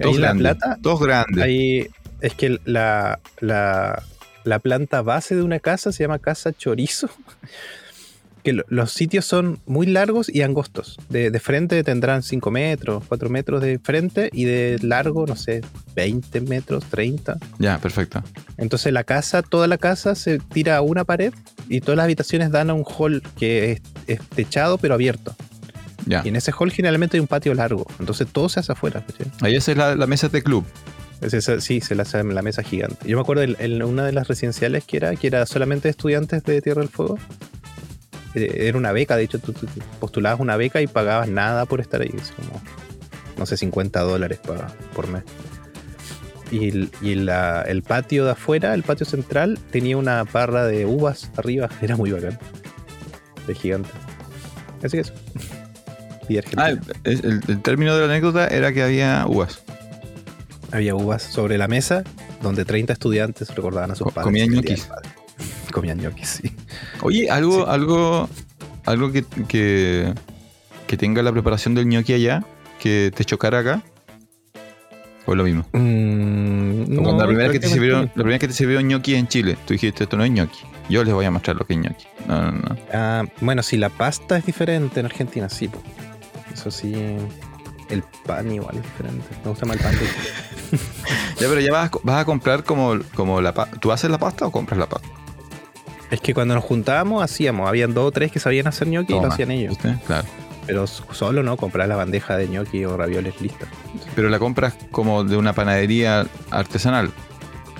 Todos 0.00 0.16
grandes. 0.16 0.40
Plata, 0.40 0.78
Todos 0.82 1.00
grandes. 1.00 1.44
ahí 1.44 1.86
es 2.20 2.34
que 2.34 2.58
la, 2.64 3.18
la, 3.40 4.02
la 4.44 4.58
planta 4.58 5.02
base 5.02 5.34
de 5.36 5.42
una 5.42 5.58
casa 5.60 5.92
se 5.92 6.02
llama 6.04 6.18
Casa 6.18 6.52
Chorizo. 6.52 7.08
Que 8.42 8.54
lo- 8.54 8.64
los 8.68 8.90
sitios 8.92 9.26
son 9.26 9.60
muy 9.66 9.86
largos 9.86 10.30
y 10.30 10.40
angostos. 10.40 10.96
De, 11.10 11.30
de 11.30 11.40
frente 11.40 11.84
tendrán 11.84 12.22
5 12.22 12.50
metros, 12.50 13.04
4 13.06 13.28
metros 13.28 13.60
de 13.60 13.78
frente 13.78 14.30
y 14.32 14.44
de 14.44 14.78
largo, 14.80 15.26
no 15.26 15.36
sé, 15.36 15.60
20 15.94 16.40
metros, 16.40 16.86
30. 16.86 17.36
Ya, 17.58 17.76
perfecto. 17.78 18.22
Entonces 18.56 18.94
la 18.94 19.04
casa, 19.04 19.42
toda 19.42 19.66
la 19.66 19.76
casa 19.76 20.14
se 20.14 20.38
tira 20.38 20.78
a 20.78 20.80
una 20.80 21.04
pared 21.04 21.34
y 21.68 21.82
todas 21.82 21.98
las 21.98 22.04
habitaciones 22.04 22.50
dan 22.50 22.70
a 22.70 22.72
un 22.74 22.84
hall 22.86 23.22
que 23.38 23.72
es, 23.72 23.82
es 24.06 24.20
techado 24.30 24.78
pero 24.78 24.94
abierto. 24.94 25.36
Ya. 26.06 26.22
Y 26.24 26.28
en 26.28 26.36
ese 26.36 26.50
hall 26.58 26.72
generalmente 26.72 27.18
hay 27.18 27.20
un 27.20 27.26
patio 27.26 27.52
largo. 27.52 27.86
Entonces 27.98 28.26
todo 28.32 28.48
se 28.48 28.60
hace 28.60 28.72
afuera. 28.72 29.04
Ahí 29.42 29.54
esa 29.54 29.72
es 29.72 29.76
la, 29.76 29.94
la 29.96 30.06
mesa 30.06 30.28
de 30.30 30.42
club. 30.42 30.64
Es 31.20 31.34
esa- 31.34 31.60
sí, 31.60 31.80
se 31.80 31.94
la 31.94 32.02
hace 32.02 32.18
en 32.18 32.34
la 32.34 32.42
mesa 32.42 32.62
gigante. 32.62 33.06
Yo 33.08 33.16
me 33.16 33.22
acuerdo 33.22 33.42
en, 33.42 33.82
una 33.82 34.04
de 34.06 34.12
las 34.12 34.26
residenciales 34.28 34.84
que 34.84 34.96
era, 34.96 35.14
que 35.16 35.26
era 35.26 35.44
solamente 35.46 35.88
estudiantes 35.88 36.42
de 36.44 36.62
Tierra 36.62 36.80
del 36.80 36.88
Fuego. 36.88 37.18
Eh, 38.34 38.68
Era 38.68 38.78
una 38.78 38.92
beca, 38.92 39.16
de 39.16 39.24
hecho, 39.24 39.38
tú, 39.38 39.52
tú 39.52 39.66
postulabas 39.98 40.40
una 40.40 40.56
beca 40.56 40.80
y 40.80 40.86
pagabas 40.86 41.28
nada 41.28 41.66
por 41.66 41.80
estar 41.80 42.00
ahí. 42.00 42.14
Es 42.16 42.30
como, 42.30 42.60
no 43.36 43.44
sé, 43.44 43.56
50 43.56 44.00
dólares 44.00 44.38
pa- 44.38 44.72
por 44.94 45.08
mes. 45.08 45.22
Y, 46.50 46.68
el- 46.68 46.90
y 47.02 47.14
la- 47.16 47.62
el 47.62 47.82
patio 47.82 48.24
de 48.24 48.30
afuera, 48.32 48.72
el 48.74 48.82
patio 48.82 49.04
central, 49.06 49.58
tenía 49.70 49.96
una 49.96 50.24
barra 50.24 50.64
de 50.66 50.86
uvas 50.86 51.30
arriba. 51.36 51.68
Era 51.82 51.96
muy 51.96 52.10
bacán. 52.12 52.38
De 53.46 53.54
gigante. 53.54 53.90
Así 54.82 54.96
que 54.96 55.00
eso. 55.02 55.12
Y 56.28 56.38
Argentina. 56.38 56.64
Ah, 56.66 56.70
el, 57.02 57.24
el- 57.24 57.40
el 57.48 57.60
término 57.62 57.92
de 57.96 58.06
la 58.06 58.12
anécdota 58.12 58.46
era 58.46 58.72
que 58.72 58.84
había 58.84 59.24
uvas. 59.28 59.60
Había 60.72 60.94
uvas 60.94 61.22
sobre 61.22 61.58
la 61.58 61.66
mesa 61.68 62.04
donde 62.42 62.64
30 62.64 62.92
estudiantes 62.92 63.54
recordaban 63.54 63.90
a 63.90 63.94
sus 63.94 64.06
padres. 64.12 64.24
comían 64.24 64.50
ñoquis. 64.50 64.88
Comían 65.72 65.98
ñoquis, 65.98 66.28
sí. 66.28 66.52
Oye, 67.02 67.30
algo, 67.30 67.64
Sí. 67.64 67.64
algo, 67.68 68.28
algo 68.86 69.12
que, 69.12 69.24
que, 69.48 70.12
que 70.86 70.96
tenga 70.96 71.22
la 71.22 71.32
preparación 71.32 71.74
del 71.74 71.86
ñoqui 71.86 72.12
allá, 72.14 72.44
que 72.80 73.12
te 73.14 73.24
chocara 73.24 73.60
acá. 73.60 73.82
O 75.26 75.32
es 75.32 75.38
lo 75.38 75.44
mismo. 75.44 75.64
Mm, 75.72 76.98
O 76.98 77.02
cuando 77.02 77.22
la, 77.22 77.26
primera 77.28 77.52
que 77.52 77.60
te 77.60 77.68
sirvieron, 77.68 78.02
no. 78.06 78.06
la 78.14 78.22
primera 78.22 78.38
que 78.38 78.48
te 78.48 78.54
sirvieron 78.54 78.88
ñoqui 78.88 79.14
en 79.14 79.28
Chile, 79.28 79.56
tú 79.66 79.74
dijiste, 79.74 80.04
esto 80.04 80.16
no 80.16 80.24
es 80.24 80.30
ñoqui. 80.30 80.58
Yo 80.88 81.04
les 81.04 81.14
voy 81.14 81.24
a 81.24 81.30
mostrar 81.30 81.56
lo 81.56 81.64
que 81.66 81.74
es 81.74 81.78
ñoqui. 81.78 82.04
No, 82.26 82.50
no, 82.50 82.52
no. 82.52 82.76
Ah, 82.92 83.24
bueno, 83.40 83.62
si 83.62 83.76
la 83.76 83.90
pasta 83.90 84.38
es 84.38 84.46
diferente 84.46 84.98
en 85.00 85.06
Argentina, 85.06 85.48
sí. 85.48 85.70
Eso 86.52 86.70
sí. 86.72 86.92
El 87.90 88.02
pan 88.24 88.50
igual 88.52 88.76
es 88.76 88.82
diferente. 88.82 89.26
Me 89.44 89.50
gusta 89.50 89.66
más 89.66 89.76
el 89.76 89.82
pan. 89.82 89.94
Ya, 91.40 91.48
pero 91.48 91.60
ya 91.60 91.72
vas, 91.72 91.90
vas 92.02 92.20
a 92.20 92.24
comprar 92.24 92.64
como, 92.64 92.98
como 93.14 93.40
la 93.40 93.54
pasta. 93.54 93.78
¿Tú 93.80 93.90
haces 93.90 94.10
la 94.10 94.18
pasta 94.18 94.46
o 94.46 94.52
compras 94.52 94.78
la 94.78 94.88
pasta? 94.88 95.08
Es 96.10 96.20
que 96.20 96.34
cuando 96.34 96.54
nos 96.54 96.62
juntábamos 96.64 97.22
hacíamos, 97.24 97.68
habían 97.68 97.94
dos 97.94 98.06
o 98.08 98.10
tres 98.12 98.30
que 98.30 98.38
sabían 98.38 98.66
hacer 98.66 98.88
ñoqui 98.88 99.14
y 99.14 99.20
lo 99.20 99.26
hacían 99.26 99.50
ellos. 99.50 99.70
¿Viste? 99.70 99.98
Claro. 100.06 100.28
Pero 100.66 100.86
solo 100.86 101.42
no, 101.42 101.56
comprar 101.56 101.88
la 101.88 101.96
bandeja 101.96 102.36
de 102.36 102.46
ñoqui 102.48 102.84
o 102.84 102.96
ravioles 102.96 103.40
listas. 103.40 103.68
Pero 104.14 104.28
la 104.28 104.38
compras 104.38 104.74
como 104.90 105.24
de 105.24 105.36
una 105.36 105.52
panadería 105.54 106.26
artesanal. 106.50 107.10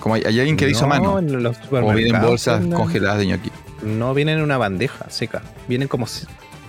Como 0.01 0.15
hay, 0.15 0.23
hay 0.25 0.39
alguien 0.39 0.57
que 0.57 0.69
hizo 0.69 0.87
a 0.87 0.99
No, 0.99 1.15
mano. 1.15 1.19
en 1.19 1.43
los 1.43 1.57
O 1.71 1.93
vienen 1.93 2.23
bolsas 2.23 2.65
congeladas 2.67 3.19
de 3.19 3.27
ñoqui. 3.27 3.53
No 3.83 4.15
vienen 4.15 4.39
en 4.39 4.45
una 4.45 4.59
bandeja 4.59 5.11
seca. 5.11 5.43
Vienen 5.69 5.89
como 5.89 6.07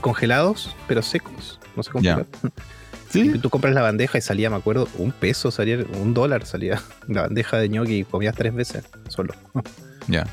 congelados, 0.01 0.75
pero 0.87 1.01
secos. 1.01 1.59
No 1.75 1.83
sé 1.83 1.91
cómo. 1.91 2.03
Sí. 3.11 3.37
Tú 3.39 3.49
compras 3.49 3.73
la 3.73 3.81
bandeja 3.81 4.17
y 4.17 4.21
salía, 4.21 4.49
me 4.49 4.55
acuerdo, 4.55 4.87
un 4.97 5.11
peso, 5.11 5.51
salía, 5.51 5.77
un 5.99 6.13
dólar 6.13 6.45
salía 6.45 6.81
la 7.07 7.23
bandeja 7.23 7.57
de 7.57 7.69
ñoqui 7.69 7.99
y 7.99 8.03
comías 8.05 8.35
tres 8.35 8.53
veces 8.53 8.83
solo. 9.09 9.33
Ya. 10.07 10.25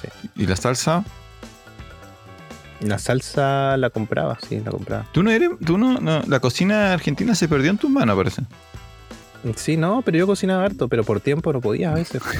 Sí. 0.00 0.08
¿Y 0.36 0.46
la 0.46 0.56
salsa? 0.56 1.04
La 2.80 2.98
salsa 2.98 3.76
la 3.76 3.90
compraba, 3.90 4.38
sí, 4.48 4.58
la 4.64 4.70
compraba. 4.70 5.06
Tú 5.12 5.22
no 5.22 5.30
eres. 5.30 5.50
Tú 5.64 5.76
no, 5.78 6.00
no- 6.00 6.22
La 6.26 6.40
cocina 6.40 6.92
argentina 6.92 7.34
se 7.34 7.46
perdió 7.46 7.70
en 7.70 7.78
tus 7.78 7.90
manos, 7.90 8.16
parece. 8.16 8.42
Sí, 9.56 9.76
no, 9.76 10.02
pero 10.02 10.18
yo 10.18 10.26
cocinaba 10.26 10.64
harto, 10.64 10.88
pero 10.88 11.04
por 11.04 11.20
tiempo 11.20 11.52
no 11.52 11.60
podía 11.60 11.92
a 11.92 11.94
veces. 11.94 12.22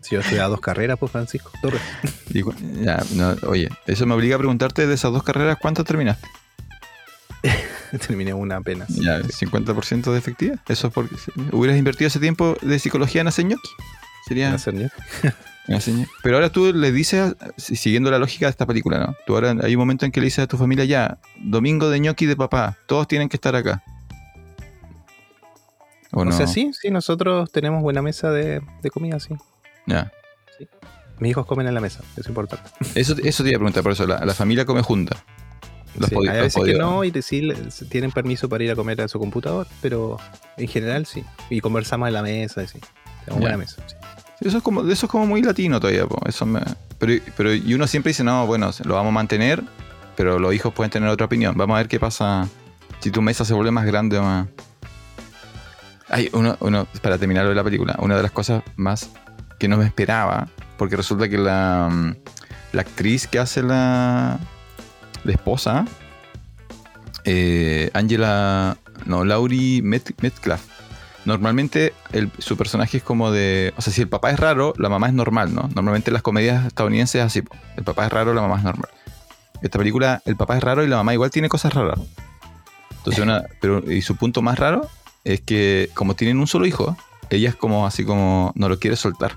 Si 0.00 0.14
yo 0.14 0.20
estudiaba 0.20 0.48
dos 0.50 0.60
carreras, 0.60 0.98
pues 1.00 1.10
Francisco 1.10 1.50
Torres. 1.60 1.80
Ya, 2.82 3.02
no, 3.14 3.34
oye, 3.48 3.68
eso 3.86 4.06
me 4.06 4.14
obliga 4.14 4.36
a 4.36 4.38
preguntarte 4.38 4.86
de 4.86 4.94
esas 4.94 5.10
dos 5.12 5.22
carreras, 5.24 5.58
¿cuántas 5.60 5.84
terminaste? 5.84 6.28
Terminé 8.06 8.34
una 8.34 8.56
apenas. 8.56 8.88
Ya, 8.88 9.20
50% 9.20 10.12
de 10.12 10.18
efectividad. 10.18 10.58
Eso 10.68 10.88
es 10.88 10.92
porque 10.92 11.14
hubieras 11.52 11.78
invertido 11.78 12.08
ese 12.08 12.20
tiempo 12.20 12.56
de 12.62 12.78
psicología 12.78 13.20
en 13.22 13.28
hacer 13.28 13.44
ñoqui. 13.46 13.68
Sería 14.26 14.48
En 14.48 14.54
hacer 14.54 14.74
ñoqui. 14.74 14.94
Pero 16.22 16.36
ahora 16.36 16.50
tú 16.50 16.72
le 16.72 16.92
dices, 16.92 17.34
si- 17.56 17.74
siguiendo 17.76 18.10
la 18.10 18.18
lógica 18.18 18.46
de 18.46 18.50
esta 18.50 18.66
película, 18.66 18.98
¿no? 19.00 19.16
Tú 19.26 19.34
ahora 19.34 19.56
hay 19.62 19.74
un 19.74 19.80
momento 19.80 20.04
en 20.06 20.12
que 20.12 20.20
le 20.20 20.26
dices 20.26 20.44
a 20.44 20.46
tu 20.46 20.56
familia 20.56 20.84
ya, 20.84 21.18
domingo 21.40 21.90
de 21.90 21.98
ñoqui 22.00 22.26
de 22.26 22.36
papá, 22.36 22.76
todos 22.86 23.08
tienen 23.08 23.28
que 23.28 23.36
estar 23.36 23.56
acá. 23.56 23.82
¿O, 26.12 26.20
O 26.20 26.24
no? 26.24 26.32
sea, 26.32 26.46
sí, 26.46 26.70
sí, 26.72 26.90
nosotros 26.90 27.50
tenemos 27.50 27.82
buena 27.82 28.00
mesa 28.00 28.30
de, 28.30 28.60
de 28.82 28.90
comida, 28.90 29.18
sí. 29.18 29.34
Ya. 29.86 30.12
Mis 31.18 31.30
hijos 31.30 31.46
comen 31.46 31.66
en 31.66 31.74
la 31.74 31.80
mesa, 31.80 32.02
es 32.16 32.26
importante. 32.28 32.68
Eso, 32.94 33.16
eso 33.24 33.42
te 33.42 33.48
iba 33.48 33.56
a 33.56 33.60
preguntar, 33.60 33.82
por 33.82 33.92
eso, 33.92 34.06
la, 34.06 34.24
la 34.24 34.34
familia 34.34 34.64
come 34.66 34.82
junta. 34.82 35.16
Los 35.98 36.08
Sí, 36.10 36.14
podi- 36.14 36.28
hay 36.30 36.36
los 36.36 36.44
veces 36.54 36.62
que 36.64 36.74
no 36.74 37.04
y 37.04 37.10
le- 37.10 37.54
tienen 37.88 38.10
permiso 38.12 38.48
para 38.48 38.64
ir 38.64 38.70
a 38.70 38.76
comer 38.76 39.00
a 39.00 39.08
su 39.08 39.18
computador, 39.18 39.66
pero 39.80 40.18
en 40.56 40.68
general 40.68 41.06
sí. 41.06 41.24
Y 41.50 41.60
conversamos 41.60 42.08
en 42.08 42.14
la 42.14 42.22
mesa, 42.22 42.66
sí. 42.66 42.78
Tenemos 43.24 43.40
buena 43.40 43.56
mesa. 43.56 43.82
sí. 43.86 43.94
Eso 44.40 44.58
es 44.58 44.62
como, 44.62 44.82
eso 44.90 45.06
es 45.06 45.10
como 45.10 45.26
muy 45.26 45.42
latino 45.42 45.80
todavía, 45.80 46.06
po. 46.06 46.20
Eso 46.28 46.44
me- 46.46 46.60
pero, 46.98 47.12
pero 47.36 47.54
y 47.54 47.72
uno 47.74 47.86
siempre 47.86 48.10
dice, 48.10 48.22
no, 48.24 48.46
bueno, 48.46 48.70
lo 48.84 48.94
vamos 48.94 49.10
a 49.10 49.14
mantener, 49.14 49.62
pero 50.16 50.38
los 50.38 50.52
hijos 50.54 50.72
pueden 50.74 50.90
tener 50.90 51.08
otra 51.08 51.26
opinión. 51.26 51.56
Vamos 51.56 51.74
a 51.74 51.78
ver 51.78 51.88
qué 51.88 51.98
pasa 51.98 52.46
si 53.00 53.10
tu 53.10 53.22
mesa 53.22 53.44
se 53.44 53.54
vuelve 53.54 53.70
más 53.70 53.86
grande 53.86 54.18
o 54.18 54.22
más. 54.22 54.46
Hay 56.08 56.28
uno, 56.32 56.56
uno, 56.60 56.86
para 57.02 57.18
terminar 57.18 57.48
de 57.48 57.54
la 57.54 57.64
película, 57.64 57.96
una 57.98 58.16
de 58.16 58.22
las 58.22 58.30
cosas 58.30 58.62
más 58.76 59.10
que 59.58 59.66
no 59.68 59.76
me 59.76 59.86
esperaba, 59.86 60.48
porque 60.78 60.96
resulta 60.96 61.28
que 61.28 61.38
la, 61.38 61.88
mm, 61.90 62.14
la 62.72 62.80
actriz 62.82 63.26
que 63.26 63.38
hace 63.38 63.62
la, 63.62 64.38
la 65.26 65.32
esposa, 65.32 65.84
eh, 67.24 67.90
Angela, 67.94 68.76
no, 69.04 69.24
Laurie 69.24 69.82
Met- 69.82 70.14
Metcalf, 70.22 70.62
normalmente 71.24 71.92
el- 72.12 72.30
su 72.38 72.56
personaje 72.56 72.98
es 72.98 73.02
como 73.02 73.30
de. 73.30 73.74
O 73.76 73.82
sea, 73.82 73.92
si 73.92 74.00
el 74.02 74.08
papá 74.08 74.30
es 74.30 74.38
raro, 74.40 74.74
la 74.78 74.88
mamá 74.88 75.08
es 75.08 75.12
normal, 75.14 75.54
¿no? 75.54 75.68
Normalmente 75.74 76.10
en 76.10 76.14
las 76.14 76.22
comedias 76.22 76.66
estadounidenses 76.66 77.16
es 77.20 77.26
así. 77.26 77.42
El 77.76 77.84
papá 77.84 78.06
es 78.06 78.12
raro, 78.12 78.32
la 78.34 78.42
mamá 78.42 78.58
es 78.58 78.64
normal. 78.64 78.90
Esta 79.62 79.78
película, 79.78 80.22
el 80.24 80.36
papá 80.36 80.56
es 80.56 80.62
raro 80.62 80.84
y 80.84 80.88
la 80.88 80.96
mamá 80.96 81.14
igual 81.14 81.30
tiene 81.30 81.48
cosas 81.48 81.74
raras. 81.74 81.98
Entonces, 82.98 83.22
una. 83.22 83.42
Pero, 83.60 83.90
y 83.90 84.02
su 84.02 84.16
punto 84.16 84.42
más 84.42 84.58
raro 84.58 84.88
es 85.24 85.40
que, 85.40 85.90
como 85.94 86.14
tienen 86.14 86.38
un 86.38 86.46
solo 86.46 86.66
hijo, 86.66 86.96
ella 87.30 87.48
es 87.48 87.56
como 87.56 87.86
así 87.86 88.04
como. 88.04 88.52
No 88.54 88.68
lo 88.68 88.78
quiere 88.78 88.96
soltar. 88.96 89.34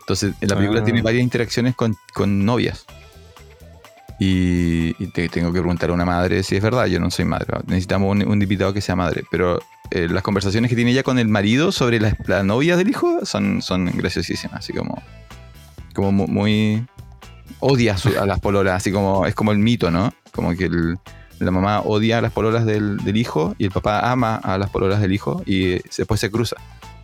Entonces, 0.00 0.34
en 0.40 0.48
la 0.48 0.56
película 0.56 0.80
Ah. 0.80 0.84
tiene 0.84 1.00
varias 1.00 1.22
interacciones 1.22 1.74
con, 1.76 1.96
con 2.12 2.44
novias. 2.44 2.84
Y, 4.18 4.92
te 5.08 5.28
tengo 5.28 5.52
que 5.52 5.58
preguntar 5.60 5.90
a 5.90 5.92
una 5.92 6.04
madre 6.04 6.42
si 6.42 6.56
es 6.56 6.62
verdad. 6.62 6.86
Yo 6.86 7.00
no 7.00 7.10
soy 7.10 7.24
madre. 7.24 7.46
Necesitamos 7.66 8.10
un, 8.10 8.26
un 8.26 8.40
invitado 8.42 8.72
que 8.72 8.80
sea 8.80 8.94
madre. 8.94 9.24
Pero 9.30 9.58
eh, 9.90 10.08
las 10.10 10.22
conversaciones 10.22 10.68
que 10.68 10.76
tiene 10.76 10.92
ella 10.92 11.02
con 11.02 11.18
el 11.18 11.28
marido 11.28 11.72
sobre 11.72 11.98
la, 12.00 12.16
la 12.26 12.42
novia 12.42 12.76
del 12.76 12.88
hijo 12.88 13.24
son, 13.26 13.62
son 13.62 13.86
graciosísimas. 13.86 14.58
Así 14.60 14.72
como, 14.72 15.02
como 15.94 16.12
mu- 16.12 16.28
muy. 16.28 16.86
Odia 17.60 17.96
a, 18.20 18.26
las 18.26 18.40
pololas. 18.40 18.74
Así 18.76 18.92
como. 18.92 19.26
Es 19.26 19.34
como 19.34 19.52
el 19.52 19.58
mito, 19.58 19.90
¿no? 19.90 20.12
Como 20.32 20.54
que 20.56 20.66
el- 20.66 20.98
la 21.38 21.50
mamá 21.50 21.80
odia 21.80 22.18
a 22.18 22.20
las 22.20 22.30
pololas 22.30 22.64
del, 22.64 22.98
del 22.98 23.16
hijo 23.16 23.56
y 23.58 23.64
el 23.64 23.72
papá 23.72 24.08
ama 24.12 24.36
a 24.36 24.58
las 24.58 24.70
pololas 24.70 25.00
del 25.00 25.12
hijo 25.12 25.42
y 25.44 25.80
después 25.96 26.20
se 26.20 26.30
cruza. 26.30 26.54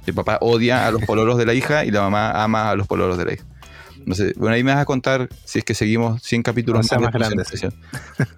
El 0.06 0.14
papá 0.14 0.38
odia 0.40 0.86
a 0.86 0.92
los 0.92 1.02
pololos 1.02 1.36
de 1.38 1.44
la 1.44 1.54
hija 1.54 1.84
y 1.84 1.90
la 1.90 2.02
mamá 2.02 2.30
ama 2.44 2.70
a 2.70 2.76
los 2.76 2.86
pololos 2.86 3.18
de 3.18 3.24
la 3.24 3.32
hija. 3.34 3.44
No 4.08 4.14
sé, 4.14 4.32
bueno, 4.38 4.54
ahí 4.54 4.64
me 4.64 4.72
vas 4.72 4.80
a 4.80 4.86
contar 4.86 5.28
si 5.44 5.58
es 5.58 5.64
que 5.66 5.74
seguimos 5.74 6.22
100 6.22 6.42
capítulos 6.42 6.78
más 6.78 6.88
de 6.88 6.96
más 6.96 7.12
Función 7.12 7.20
grande, 7.28 7.42
Especial. 7.42 7.74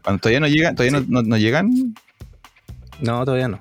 Cuando 0.03 0.21
todavía 0.21 0.41
no 0.41 0.49
llegan, 0.49 0.75
todavía 0.75 0.99
no, 0.99 1.07
no- 1.09 1.23
no 1.23 1.37
llegan, 1.37 1.71
No, 3.01 3.25
todavía 3.25 3.47
no. 3.47 3.61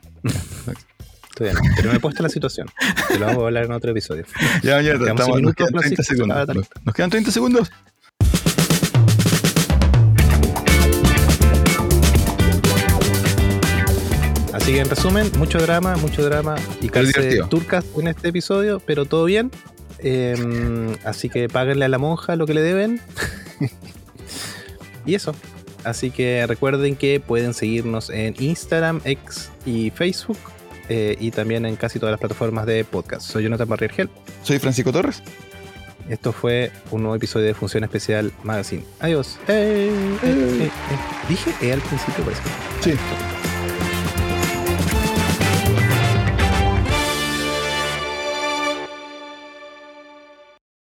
todavía 1.35 1.53
no. 1.61 1.69
Pero 1.75 1.91
me 1.91 1.97
he 1.97 1.99
puesto 1.99 2.23
la 2.23 2.29
situación. 2.29 2.67
Te 3.09 3.19
lo 3.19 3.27
vamos 3.27 3.43
a 3.43 3.45
hablar 3.45 3.65
en 3.65 3.73
otro 3.73 3.91
episodio. 3.91 4.25
Ya, 4.63 4.81
ya, 4.81 4.93
Nos 4.95 5.01
estamos- 5.01 5.25
sin 5.25 5.29
nos 5.29 5.35
minutos, 5.37 5.55
quedan 5.55 5.71
30 5.73 5.79
Francisco. 6.03 6.03
segundos. 6.15 6.55
Nos, 6.55 6.69
nos 6.83 6.95
quedan 6.95 7.09
30 7.11 7.31
segundos. 7.31 7.71
Así 14.53 14.73
que 14.73 14.79
en 14.79 14.89
resumen, 14.89 15.31
mucho 15.37 15.59
drama, 15.59 15.95
mucho 15.97 16.23
drama 16.23 16.55
y 16.81 16.89
Pero 16.89 16.93
cárcel 16.93 17.13
divertido. 17.13 17.47
turcas 17.47 17.85
en 17.97 18.07
este 18.07 18.29
episodio, 18.29 18.79
pero 18.85 19.05
todo 19.05 19.25
bien. 19.25 19.51
Eh, 20.01 20.97
así 21.03 21.29
que 21.29 21.47
páguenle 21.49 21.85
a 21.85 21.89
la 21.89 21.97
monja 21.97 22.35
lo 22.35 22.45
que 22.45 22.53
le 22.53 22.61
deben. 22.61 23.01
y 25.05 25.15
eso. 25.15 25.33
Así 25.83 26.11
que 26.11 26.45
recuerden 26.47 26.95
que 26.95 27.19
pueden 27.19 27.53
seguirnos 27.53 28.09
en 28.09 28.35
Instagram, 28.39 29.01
X 29.05 29.49
y 29.65 29.91
Facebook. 29.91 30.37
eh, 30.89 31.15
y 31.19 31.31
también 31.31 31.65
en 31.65 31.75
casi 31.75 31.99
todas 31.99 32.11
las 32.11 32.19
plataformas 32.19 32.65
de 32.65 32.83
podcast. 32.83 33.21
Soy 33.29 33.43
Jonathan 33.43 33.69
Barriergel. 33.69 34.09
Soy 34.43 34.57
Francisco 34.59 34.91
Torres. 34.91 35.21
Esto 36.09 36.33
fue 36.33 36.71
un 36.89 37.03
nuevo 37.03 37.15
episodio 37.15 37.45
de 37.45 37.53
Función 37.53 37.83
Especial 37.83 38.33
Magazine. 38.43 38.83
Adiós. 38.99 39.37
Eh, 39.47 39.91
eh. 40.23 40.69
Dije 41.29 41.53
eh 41.61 41.73
al 41.73 41.81
principio, 41.81 42.23
parece. 42.23 42.41
Sí. 42.81 42.93